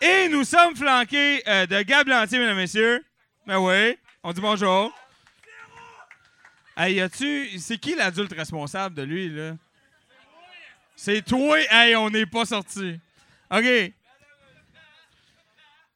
[0.00, 3.04] Et nous sommes flanqués euh, de Gab Lantier, mesdames et messieurs.
[3.46, 4.92] Ben oui, on dit bonjour.
[6.76, 7.56] Hey, y a-tu.
[7.60, 9.52] C'est qui l'adulte responsable de lui, là?
[10.96, 11.60] C'est toi!
[11.70, 12.98] Hey, on n'est pas sorti.
[13.48, 13.92] OK.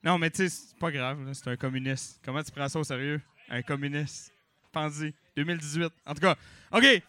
[0.04, 2.20] Non, mais tu sais, c'est pas grave, c'est un communiste.
[2.24, 3.20] Comment tu prends ça au sérieux?
[3.50, 4.32] Un communiste.
[4.72, 5.12] Pense-y.
[5.36, 5.92] 2018.
[6.06, 6.36] En tout cas,
[6.72, 6.84] OK.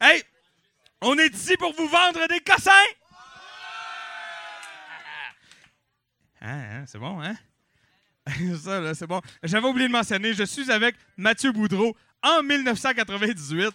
[0.00, 0.22] hey!
[1.00, 2.72] On est ici pour vous vendre des cossins!
[6.40, 7.34] Ah, hein, c'est bon, hein?
[8.94, 9.20] c'est bon.
[9.42, 13.70] J'avais oublié de mentionner, je suis avec Mathieu Boudreau en 1998.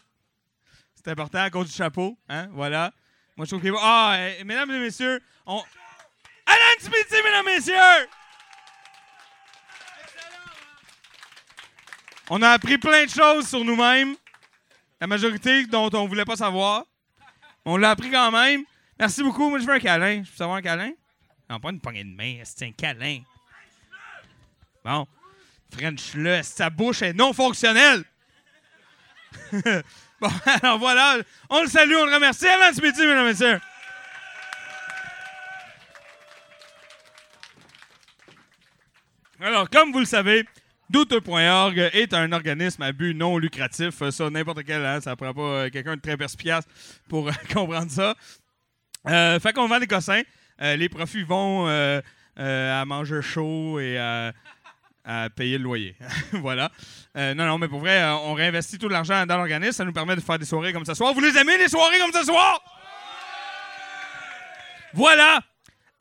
[0.96, 2.48] C'est important à cause du chapeau, hein?
[2.52, 2.92] Voilà.
[3.38, 3.78] Moi, je trouve va.
[3.82, 5.64] Ah, eh, mesdames et messieurs, on.
[6.46, 8.10] Alan Smithy, mesdames et messieurs!
[12.32, 14.16] On a appris plein de choses sur nous-mêmes.
[15.02, 16.86] La majorité dont on voulait pas savoir.
[17.66, 18.64] On l'a appris quand même.
[19.00, 19.50] Merci beaucoup.
[19.50, 20.24] Moi, je veux un câlin.
[20.24, 20.92] Je peux savoir un câlin?
[21.50, 22.42] Non, pas une poignée de main.
[22.44, 23.22] C'est un câlin.
[24.86, 25.08] Bon.
[25.74, 26.44] French-le.
[26.44, 28.04] Sa bouche est non fonctionnelle.
[30.22, 30.30] bon,
[30.62, 31.18] alors voilà.
[31.50, 32.48] On le salue, on le remercie.
[32.48, 33.60] Alan Smithy, mesdames et messieurs.
[39.42, 40.46] Alors, comme vous le savez,
[40.90, 44.02] Doute.org est un organisme à but non lucratif.
[44.02, 46.66] Euh, Ça, n'importe quel, hein, ça prend pas euh, quelqu'un de très perspicace
[47.08, 48.16] pour euh, comprendre ça.
[49.06, 50.22] Fait qu'on vend des cossins.
[50.60, 51.68] Les profits vont
[52.36, 54.34] à manger chaud et à,
[55.36, 55.96] payer le loyer.
[56.34, 56.70] voilà.
[57.16, 59.72] Non, non, mais pour vrai, on réinvestit tout l'argent dans l'organisme.
[59.72, 61.14] Ça nous permet de faire des soirées comme ce soir.
[61.14, 62.62] Vous les aimez, les soirées comme ce soir?
[64.94, 65.40] Voilà.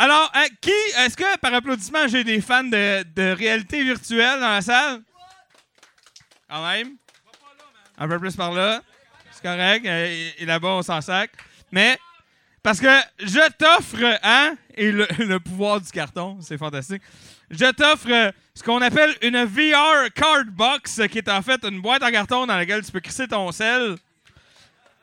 [0.01, 4.63] Alors, euh, qui, est-ce que par applaudissement, j'ai des fans de, réalité virtuelle dans la
[4.63, 5.03] salle?
[6.49, 6.97] Quand même.
[7.99, 8.81] Un peu plus par là.
[9.33, 9.85] C'est correct.
[9.87, 11.33] euh, Et, et là-bas, on s'en sac.
[11.73, 11.99] Mais,
[12.63, 17.03] parce que je t'offre, hein, et le, le pouvoir du carton, c'est fantastique.
[17.51, 21.81] Je t'offre euh, ce qu'on appelle une VR Card Box, qui est en fait une
[21.81, 23.97] boîte en carton dans laquelle tu peux crisser ton sel.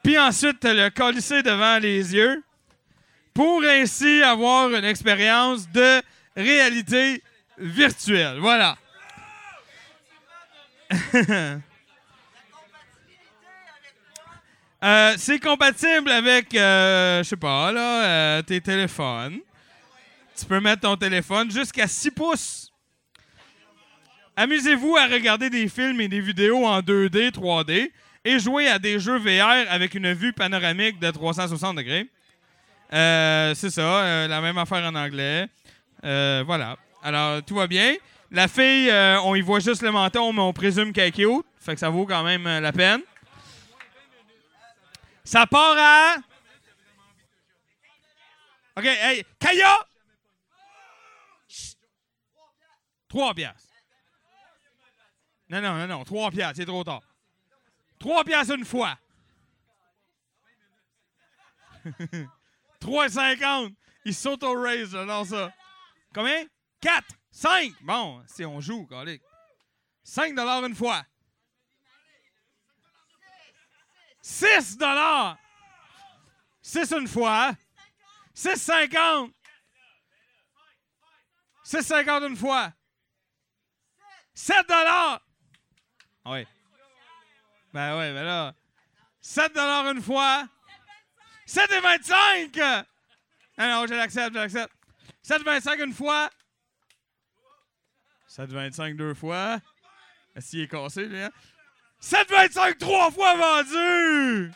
[0.03, 2.43] Puis ensuite, te le colisser devant les yeux
[3.35, 6.01] pour ainsi avoir une expérience de
[6.35, 7.21] réalité
[7.59, 8.39] virtuelle.
[8.39, 8.77] Voilà.
[14.83, 19.39] Euh, c'est compatible avec, euh, je sais pas, là, euh, tes téléphones.
[20.37, 22.71] Tu peux mettre ton téléphone jusqu'à 6 pouces.
[24.35, 27.91] Amusez-vous à regarder des films et des vidéos en 2D, 3D
[28.25, 32.07] et jouer à des jeux VR avec une vue panoramique de 360 degrés.
[32.93, 35.47] Euh, c'est ça, euh, la même affaire en anglais.
[36.03, 36.77] Euh, voilà.
[37.03, 37.95] Alors, tout va bien.
[38.31, 38.91] La fille,
[39.23, 41.45] on y voit juste le menton, mais on présume qu'elle est cute.
[41.59, 43.01] Fait que ça vaut quand même la peine.
[45.23, 46.15] Ça part à...
[48.77, 49.77] OK, hey, Kaya!
[51.47, 51.77] Chut.
[53.07, 53.69] Trois piastres.
[55.49, 57.01] Non, non, non, non, trois piastres, c'est trop tard.
[57.99, 58.97] Trois piastres une fois.
[62.85, 63.73] 3,50.
[64.05, 65.51] Il s'auto-raise, j'adore ça.
[66.13, 66.45] Combien?
[66.81, 67.73] 4, 5.
[67.81, 69.23] Bon, si on joue, calique.
[70.03, 71.03] 5 une fois.
[74.21, 75.37] 6 dollars.
[76.61, 77.53] 6 une fois.
[78.35, 79.31] 6,50.
[81.63, 82.71] 6,50 une fois.
[84.33, 85.21] 7 dollars.
[86.25, 86.45] Oui.
[87.73, 88.53] Ben ouais, ben là.
[89.21, 90.47] 7 dollars une fois.
[91.47, 92.85] 7,25.
[93.57, 94.73] Ah non, je l'accepte, je l'accepte.
[95.23, 96.29] 7,25 une fois.
[98.29, 99.59] 7,25 deux fois.
[100.49, 101.31] Qu'il est cassé, lui, hein?
[102.01, 104.51] 7,25 trois fois vendu!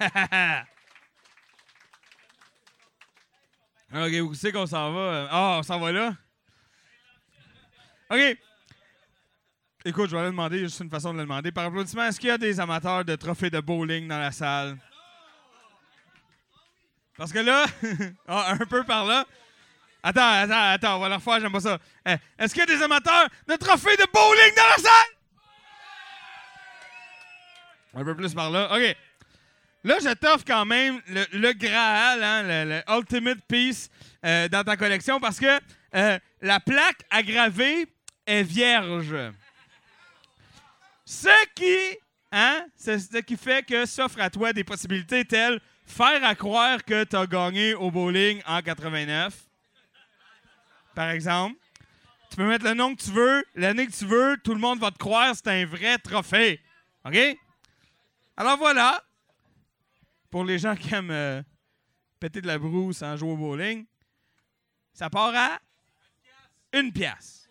[3.94, 5.28] OK, où c'est qu'on s'en va?
[5.30, 6.16] Ah, on s'en va là?
[8.10, 8.38] OK.
[9.84, 11.52] Écoute, je vais aller demander, juste une façon de le demander.
[11.52, 14.78] Par applaudissement, est-ce qu'il y a des amateurs de trophées de bowling dans la salle?
[17.16, 17.66] Parce que là,
[18.28, 19.24] ah, un peu par là.
[20.02, 21.78] Attends, attends, attends, on va le refaire, j'aime pas ça.
[22.06, 25.14] Eh, Est-ce qu'il y a des amateurs de trophées de bowling dans la salle?
[27.94, 28.74] Un peu plus par là.
[28.74, 28.96] OK.
[29.84, 33.90] Là, je t'offre quand même le, Graal, hein, le, Ultimate Piece
[34.24, 35.60] euh, dans ta collection parce que
[35.94, 37.86] euh, la plaque aggravée
[38.26, 39.14] est vierge.
[41.04, 41.98] Ce qui,
[42.32, 47.04] hein, ce qui fait que s'offre à toi des possibilités telles faire à croire que
[47.04, 49.34] tu as gagné au bowling en 89.
[50.94, 51.58] Par exemple.
[52.30, 54.80] Tu peux mettre le nom que tu veux, l'année que tu veux, tout le monde
[54.80, 56.60] va te croire, c'est un vrai trophée.
[57.04, 57.16] OK?
[58.36, 59.04] Alors voilà.
[60.30, 61.42] Pour les gens qui aiment euh,
[62.18, 63.86] péter de la brousse en jouer au bowling,
[64.92, 65.60] ça part à
[66.72, 67.48] une pièce.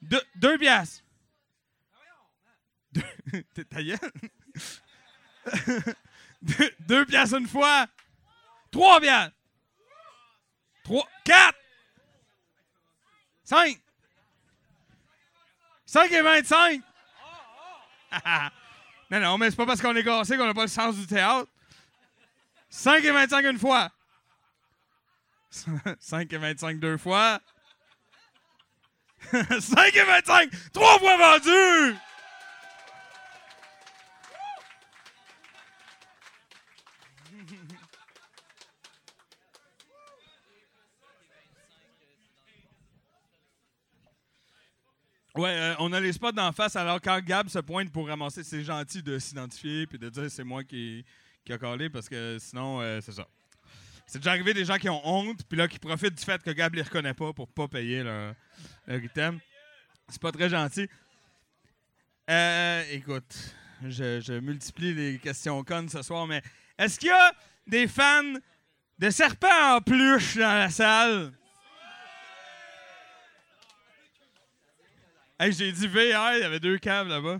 [0.00, 1.02] Deux, pièces.
[2.92, 3.96] Deux, t'es?
[6.42, 7.86] Deux, deux pièces une fois.
[8.70, 9.30] Trois pièces.
[10.84, 11.08] Trois.
[11.24, 11.58] Quatre.
[13.44, 13.80] Cinq.
[15.84, 16.80] Cinq et vingt-cinq.
[19.10, 21.06] non, non, mais c'est pas parce qu'on est cassé qu'on n'a pas le sens du
[21.06, 21.48] théâtre.
[22.68, 23.90] 5 et 25 une fois.
[26.00, 27.40] 5 et 25 deux fois.
[29.32, 31.96] 5 et 25, trois fois vendu!
[45.36, 48.42] Ouais, euh, on a les spots d'en face, alors quand Gab se pointe pour ramasser,
[48.42, 51.04] c'est gentil de s'identifier puis de dire c'est moi qui,
[51.44, 53.26] qui a collé parce que sinon, euh, c'est ça.
[54.06, 56.50] C'est déjà arrivé des gens qui ont honte puis là qui profitent du fait que
[56.50, 58.34] Gab les reconnaît pas pour pas payer leur,
[58.86, 59.38] leur item.
[60.08, 60.88] C'est pas très gentil.
[62.30, 63.54] Euh, écoute,
[63.86, 66.42] je, je multiplie les questions connes ce soir, mais
[66.78, 67.32] est-ce qu'il y a
[67.66, 68.22] des fans
[68.98, 71.32] de serpents en peluche dans la salle?
[75.38, 77.38] Hey, j'ai dit VR, il y avait deux caves là-bas.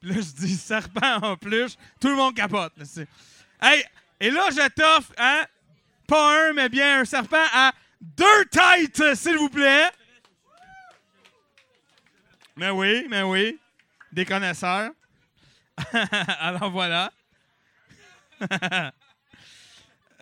[0.00, 1.78] Puis là, je dis serpent en plus.
[2.00, 2.72] Tout le monde capote.
[2.76, 2.84] là,
[3.62, 3.82] Hey,
[4.20, 5.44] et là, je t'offre, hein,
[6.06, 9.90] pas un, mais bien un serpent à deux têtes, s'il vous plaît.
[12.56, 13.58] Mais oui, mais oui.
[14.12, 14.90] Des connaisseurs.
[16.40, 17.10] Alors voilà.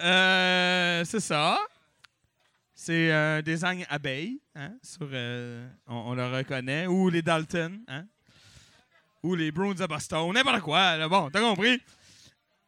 [0.00, 1.58] Euh, c'est ça.
[2.84, 6.88] C'est un design abeille, hein, sur, euh, on, le reconnaît.
[6.88, 8.06] Ou les Dalton, hein.
[9.22, 10.96] Ou les Bruins de Boston, n'importe quoi.
[10.96, 11.08] là.
[11.08, 11.80] bon, t'as compris?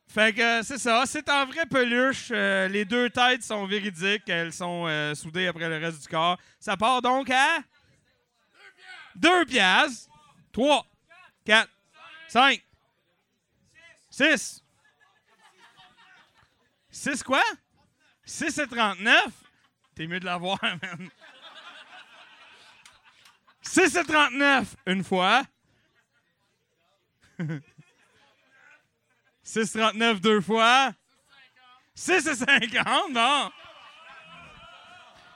[0.06, 2.28] Fait que euh, c'est ça, c'est en vraie peluche.
[2.30, 6.38] euh, les deux têtes sont véridiques, elles sont euh, soudées après le reste du corps.
[6.60, 7.58] Ça part donc à...
[9.16, 10.12] Deux piastres.
[10.52, 10.86] Trois.
[11.44, 11.72] Quatre.
[12.28, 12.64] Cinq.
[14.10, 14.62] Six.
[16.88, 17.42] Six quoi?
[18.24, 19.43] 6 et 39?
[19.94, 21.10] T'es mieux de l'avoir, man.
[23.62, 25.42] 6 et 39, une fois.
[29.42, 30.92] 6 39 deux fois.
[31.94, 33.50] 6 et 50, non.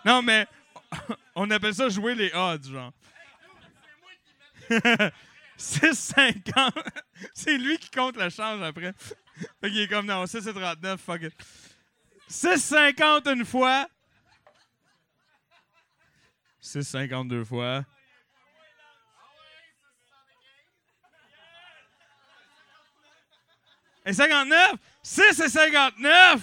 [0.05, 0.47] Non, mais
[1.35, 2.93] on appelle ça jouer les odds, genre.
[5.57, 6.75] 6 50.
[7.35, 8.93] C'est lui qui compte le change après.
[9.61, 11.33] Fait qu'il est comme non, 6 et 39, fuck it.
[12.29, 13.89] 6 50 une fois.
[16.61, 17.85] 6 52 fois.
[24.05, 24.75] Et 59?
[25.03, 26.41] 6 et 59!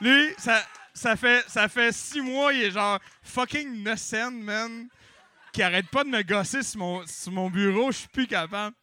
[0.00, 0.64] Lui, ça,
[0.94, 4.88] ça, fait, ça fait six mois, il est genre fucking innocent, man.
[5.52, 8.74] Qui arrête pas de me gosser sur mon, mon bureau, je suis plus capable.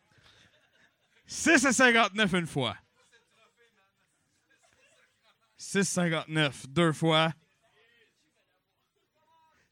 [1.26, 2.76] 6 et 59 une fois.
[5.60, 7.32] 6,59 deux fois.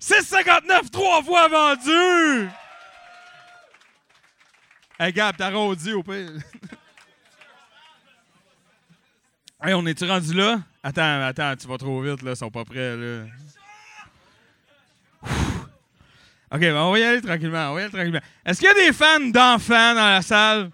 [0.02, 2.50] 6,59 trois fois vendu!
[5.00, 5.94] Hey Gab, t'as au pire.
[9.64, 10.60] hey, on est-tu rendu là?
[10.84, 13.26] Attends, attends, tu vas trop vite, là, ils sont pas prêts, là.
[16.50, 18.22] OK, ben on va y aller tranquillement, on va y aller tranquillement.
[18.46, 20.72] Est-ce qu'il y a des fans d'enfants dans la salle?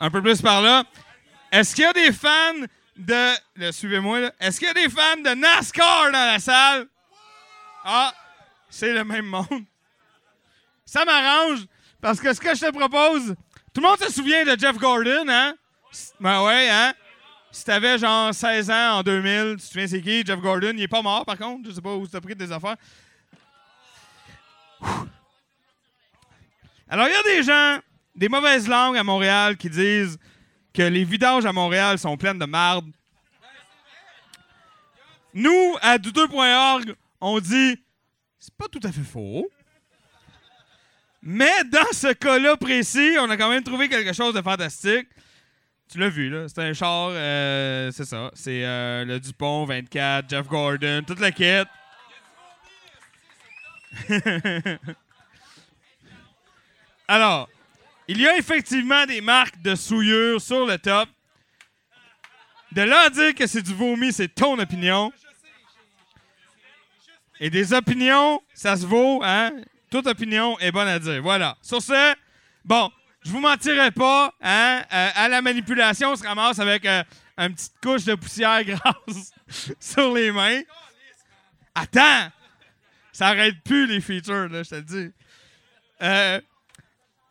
[0.00, 0.84] Un peu plus par là.
[1.52, 2.66] Est-ce qu'il y a des fans
[2.96, 3.70] de.
[3.70, 4.32] Suivez-moi, là.
[4.40, 6.86] Est-ce qu'il y a des fans de NASCAR dans la salle?
[7.84, 8.14] Ah,
[8.70, 9.64] c'est le même monde.
[10.86, 11.60] Ça m'arrange
[12.00, 13.36] parce que ce que je te propose.
[13.74, 15.54] Tout le monde se souvient de Jeff Gordon, hein?
[16.20, 16.94] Ben ouais, hein?
[17.50, 20.24] Si t'avais genre 16 ans en 2000, tu te souviens c'est qui?
[20.24, 20.72] Jeff Gordon.
[20.74, 21.68] Il est pas mort par contre.
[21.68, 22.76] Je sais pas où t'as pris tes affaires.
[26.88, 27.78] Alors, il y a des gens,
[28.14, 30.18] des mauvaises langues à Montréal qui disent
[30.72, 32.86] que les vidanges à Montréal sont pleines de marde.
[35.34, 37.78] Nous, à douteux.org, on dit
[38.38, 39.48] c'est pas tout à fait faux.
[41.22, 45.06] Mais dans ce cas-là précis, on a quand même trouvé quelque chose de fantastique.
[45.88, 46.48] Tu l'as vu, là.
[46.48, 48.32] C'est un char, euh, c'est ça.
[48.34, 51.68] C'est euh, le Dupont 24, Jeff Gordon, toute la quête.
[57.06, 57.48] Alors,
[58.12, 61.08] il y a effectivement des marques de souillure sur le top.
[62.70, 65.10] De là à dire que c'est du vomi, c'est ton opinion.
[67.40, 69.52] Et des opinions, ça se vaut, hein?
[69.90, 71.22] Toute opinion est bonne à dire.
[71.22, 71.56] Voilà.
[71.62, 72.14] Sur ce,
[72.66, 72.92] bon,
[73.24, 74.82] je vous mentirai pas, hein?
[74.92, 77.02] euh, à la manipulation, on se ramasse avec euh,
[77.38, 79.32] une petite couche de poussière grasse
[79.80, 80.60] sur les mains.
[81.74, 82.28] Attends!
[83.10, 85.12] Ça arrête plus les features, là, je te le dis.
[86.02, 86.40] Euh,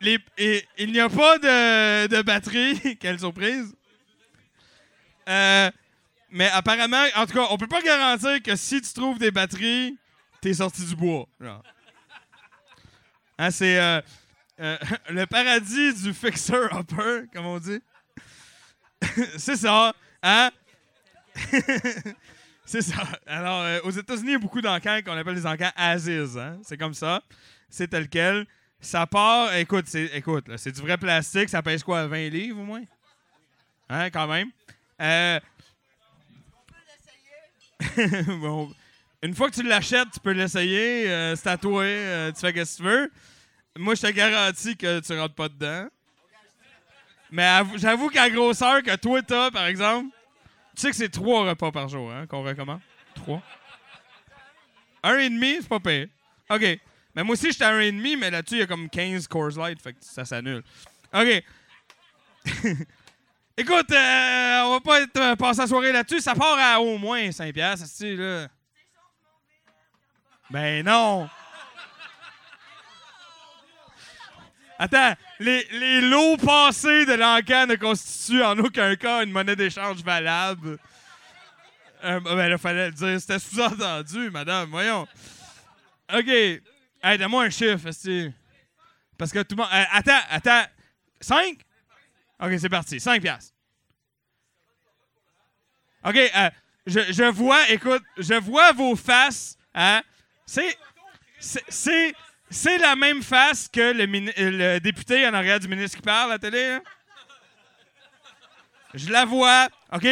[0.02, 2.96] les- et- il n'y a pas de, de batterie.
[3.00, 3.74] Quelle surprise.
[5.28, 5.70] Euh,
[6.30, 9.96] mais apparemment, en tout cas, on peut pas garantir que si tu trouves des batteries,
[10.40, 11.26] t'es sorti du bois.
[13.38, 14.00] Hein, c'est euh,
[14.60, 14.76] euh,
[15.10, 17.80] le paradis du fixer-upper, comme on dit.
[19.38, 19.94] c'est ça.
[20.22, 20.50] Hein?
[22.64, 23.02] c'est ça.
[23.26, 26.36] Alors, aux États-Unis, il y a beaucoup d'encans qu'on appelle des encans Aziz.
[26.38, 26.58] Hein?
[26.64, 27.22] C'est comme ça.
[27.68, 28.46] C'est tel quel.
[28.84, 31.48] Ça part, écoute, c'est, écoute, c'est du vrai plastique.
[31.48, 32.82] Ça pèse quoi, 20 livres au moins?
[33.88, 34.50] Hein, quand même.
[35.00, 35.38] Euh,
[38.40, 38.72] bon,
[39.22, 41.08] une fois que tu l'achètes, tu peux l'essayer.
[41.08, 41.82] euh, c'est à toi.
[41.84, 43.10] euh, tu fais ce que tu veux.
[43.78, 45.86] Moi, je te garantis que tu rentres pas dedans.
[47.30, 50.10] Mais avoue- j'avoue qu'à grosseur que toi, t'as, par exemple,
[50.74, 52.80] tu sais que c'est trois repas par jour hein, qu'on recommande?
[53.14, 53.40] Trois.
[55.04, 56.08] Un et demi, c'est pas pire.
[56.50, 56.78] OK.
[57.14, 59.28] Mais moi aussi, j'étais à un et demi, mais là-dessus, il y a comme 15
[59.28, 60.62] Coors Light, fait que ça s'annule.
[61.12, 61.44] OK.
[63.56, 66.20] Écoute, euh, on va pas être, euh, passer la soirée là-dessus.
[66.20, 68.48] Ça part à au moins 5 piastres, c'est là?
[70.50, 71.28] Ben non.
[74.78, 80.02] Attends, les, les lots passés de l'encan ne constituent en aucun cas une monnaie d'échange
[80.02, 80.78] valable.
[82.04, 83.20] Euh, ben là, fallait le dire.
[83.20, 84.70] C'était sous-entendu, madame.
[84.70, 85.06] Voyons.
[86.12, 86.62] OK.
[87.02, 88.30] Hey, donne-moi un chiffre, esti.
[89.18, 89.70] Parce que tout le monde...
[89.72, 90.64] euh, attends, attends.
[91.20, 91.58] 5?
[92.40, 93.00] OK, c'est parti.
[93.00, 93.54] 5 piastres.
[96.04, 96.50] OK, euh,
[96.86, 100.02] je, je vois, écoute, je vois vos faces, hein?
[100.46, 100.76] C'est...
[101.38, 102.14] c'est-
[102.78, 106.34] la même face que le, mini- le député en arrière du ministre qui parle à
[106.34, 106.64] la télé.
[106.64, 106.82] hein?
[108.94, 110.06] Je la vois, OK?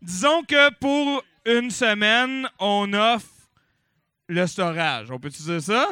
[0.00, 3.26] Disons que pour une semaine, on offre
[4.28, 5.10] le storage.
[5.10, 5.88] On peut-tu dire ça?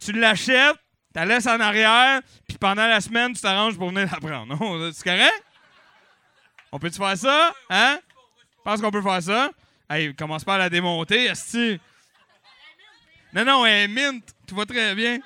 [0.00, 4.08] Tu l'achètes, tu la laisses en arrière, puis pendant la semaine, tu t'arranges pour venir
[4.10, 4.90] la prendre.
[4.92, 5.44] C'est correct?
[6.72, 7.54] On peut-tu faire ça?
[7.68, 7.98] Hein?
[8.58, 9.50] Je pense qu'on peut faire ça.
[9.88, 11.80] Hey, commence pas à la démonter, esti.
[13.32, 14.24] Non, non, elle est mint.
[14.46, 15.18] Tout va très bien.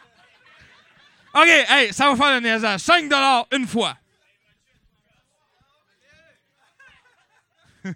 [1.34, 2.80] OK, hey, ça va faire le niaisage.
[2.80, 3.10] 5
[3.52, 3.96] une fois.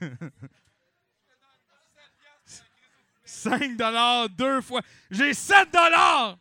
[3.25, 4.83] 5 dollars deux fois.
[5.11, 6.37] J'ai 7 dollars.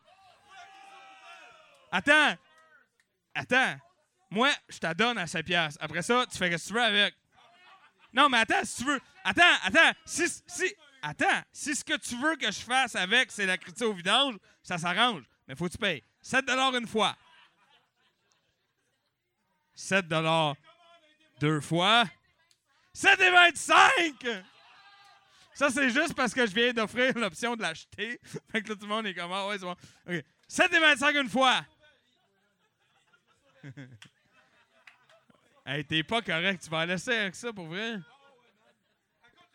[1.92, 2.36] Attends.
[3.34, 3.78] Attends.
[4.30, 5.80] Moi, je te donne à 7 piastres.
[5.82, 7.16] Après ça, tu fais ce que tu veux avec.
[8.14, 9.00] Non, mais attends, si tu veux.
[9.24, 9.92] Attends, attends.
[10.06, 11.42] Si, si, attends.
[11.52, 14.78] Si ce que tu veux que je fasse avec, c'est la critique au vidange, ça
[14.78, 15.24] s'arrange.
[15.48, 16.04] Mais faut que tu payes.
[16.22, 17.16] 7 dollars une fois.
[19.76, 20.56] 7 dollars
[21.40, 22.06] deux fois.
[22.94, 24.44] 7 et 25!
[25.54, 28.20] Ça, c'est juste parce que je viens d'offrir l'option de l'acheter.
[28.52, 29.76] Fait que là, tout le monde est comme, ah ouais, c'est bon.
[30.08, 30.24] OK.
[30.48, 31.66] 7 et 25 une fois.
[35.65, 36.64] hey, t'es pas correct.
[36.64, 37.98] Tu vas laisser avec ça, pour vrai?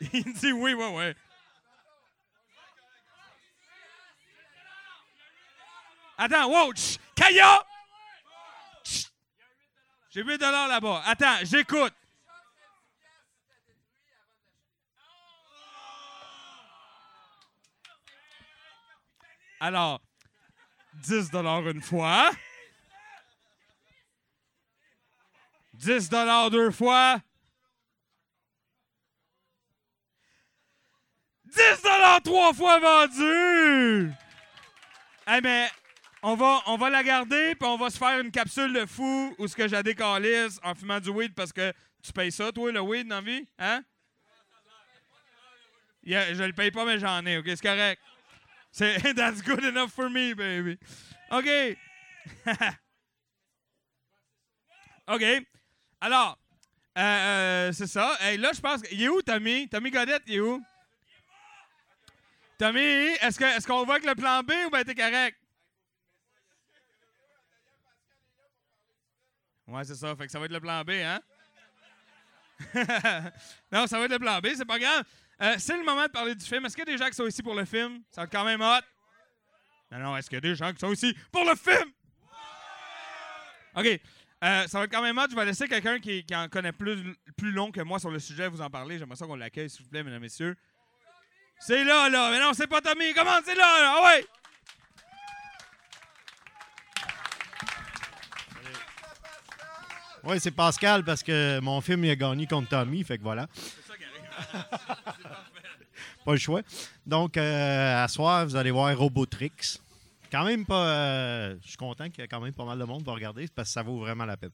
[0.12, 1.14] Il dit oui, ouais, ouais.
[6.18, 6.72] Attends, wow!
[6.74, 7.64] chut, Kaya!
[10.10, 11.02] J'ai 8 là-bas.
[11.06, 11.94] Attends, j'écoute.
[19.59, 20.01] Alors,
[20.94, 22.30] 10 une fois.
[25.83, 26.11] 10
[26.51, 27.21] deux fois.
[31.47, 31.83] 10
[32.23, 34.13] trois fois vendu!
[35.27, 35.69] Eh mais
[36.23, 39.35] on va, on va la garder, puis on va se faire une capsule de fou
[39.39, 39.77] où ce que j'ai
[40.63, 41.73] en fumant du weed parce que
[42.03, 43.45] tu payes ça, toi, le weed, dans la vie?
[43.59, 43.83] Hein?
[46.05, 47.47] Yeah, je le paye pas, mais j'en ai, OK?
[47.47, 48.01] C'est correct.
[48.71, 50.79] C'est That's good enough for me, baby.
[51.33, 51.77] OK.
[55.09, 55.25] OK.
[56.03, 56.37] Alors,
[56.99, 58.19] euh, euh, c'est ça.
[58.37, 58.81] Là, je pense.
[58.91, 59.69] Il est où, Tommy?
[59.69, 60.61] Tommy Godette, il est où?
[62.59, 65.39] Tommy, est-ce que est-ce qu'on va avec le plan B ou ben t'es correct?
[69.69, 70.16] Ouais, c'est ça.
[70.16, 71.20] Fait que ça va être le plan B, hein?
[73.70, 75.05] non, ça va être le plan B, c'est pas grave.
[75.41, 76.66] Euh, c'est le moment de parler du film.
[76.66, 78.03] Est-ce qu'il y a des gens qui sont ici pour le film?
[78.11, 78.83] Ça va être quand même hot.
[79.93, 81.93] Non, non, est-ce qu'il y a des gens qui sont ici pour le film?
[83.77, 84.01] OK.
[84.43, 85.27] Euh, ça va être quand même hot.
[85.31, 88.19] Je vais laisser quelqu'un qui, qui en connaît plus, plus long que moi sur le
[88.19, 88.98] sujet vous en parler.
[88.98, 90.56] J'aimerais ça qu'on l'accueille, s'il vous plaît, mesdames et messieurs.
[91.60, 92.28] C'est là, là.
[92.31, 93.14] Mais non, c'est pas Tommy.
[93.14, 93.94] Comment c'est là, là?
[93.97, 94.27] Ah ouais!
[100.24, 103.48] Oui, c'est Pascal parce que mon film il a gagné contre Tommy, fait que voilà.
[106.24, 106.62] pas le choix.
[107.05, 109.81] Donc, euh, à soir, vous allez voir Robotrix.
[110.33, 110.87] Quand même pas.
[110.87, 113.47] euh, je suis content qu'il y ait quand même pas mal de monde pour regarder
[113.55, 114.51] parce que ça vaut vraiment la peine.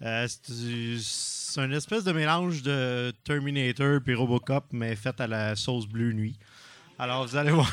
[0.00, 5.86] Euh, c'est une espèce de mélange de Terminator puis Robocop, mais fait à la sauce
[5.86, 6.38] bleue nuit.
[6.98, 7.70] Alors, vous allez voir.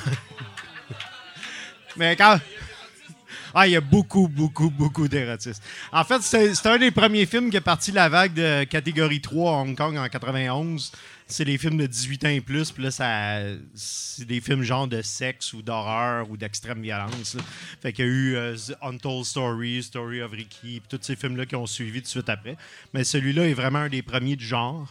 [1.95, 2.37] mais quand.
[3.53, 5.63] Ah, il y a beaucoup, beaucoup, beaucoup d'érotisme.
[5.93, 9.51] En fait, c'est un des premiers films qui est parti la vague de catégorie 3
[9.51, 10.91] à Hong Kong en 91.
[11.29, 12.71] C'est les films de 18 ans et plus.
[12.71, 13.39] Puis là, ça,
[13.75, 17.35] c'est des films genre de sexe ou d'horreur ou d'extrême violence.
[17.81, 21.45] Fait qu'il y a eu euh, Untold Story, Story of Ricky, puis tous ces films-là
[21.45, 22.55] qui ont suivi tout de suite après.
[22.93, 24.87] Mais celui-là est vraiment un des premiers du genre.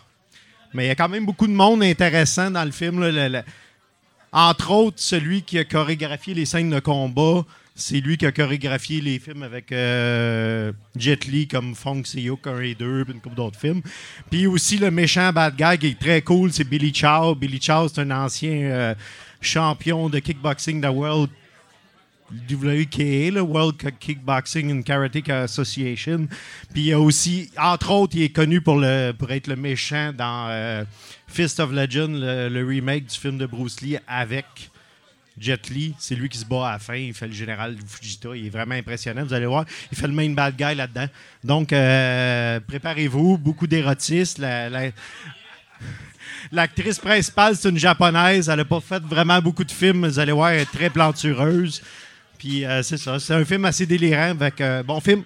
[0.74, 3.02] Mais il y a quand même beaucoup de monde intéressant dans le film.
[4.30, 7.46] entre autres, celui qui a chorégraphié les scènes de combat,
[7.78, 12.60] c'est lui qui a chorégraphié les films avec euh, Jet Li comme Fong Seok 1
[12.60, 13.82] et 2, puis une couple d'autres films.
[14.30, 17.34] Puis aussi le méchant bad guy qui est très cool, c'est Billy Chow.
[17.34, 18.94] Billy Chow, c'est un ancien euh,
[19.42, 21.28] champion de kickboxing de World
[22.50, 26.26] WKA, le World Kickboxing and Karate Association.
[26.72, 30.48] Puis il y a aussi, entre autres, il est connu pour être le méchant dans
[30.48, 30.84] euh,
[31.28, 34.46] Fist of Legend, le, le remake du film de Bruce Lee avec
[35.38, 35.94] Jet Li.
[35.98, 36.94] C'est lui qui se bat à la fin.
[36.94, 38.30] Il fait le général Fujita.
[38.34, 39.24] Il est vraiment impressionnant.
[39.24, 41.06] Vous allez voir, il fait le main bad guy là-dedans.
[41.44, 43.36] Donc, euh, préparez-vous.
[43.38, 43.66] Beaucoup
[44.70, 44.90] la-
[46.52, 48.48] L'actrice principale, c'est une japonaise.
[48.48, 50.06] Elle n'a pas fait vraiment beaucoup de films.
[50.06, 51.82] Vous allez voir, elle est très plantureuse.
[52.38, 53.18] Puis euh, c'est ça.
[53.18, 54.30] C'est un film assez délirant.
[54.30, 55.22] Avec, euh, bon film.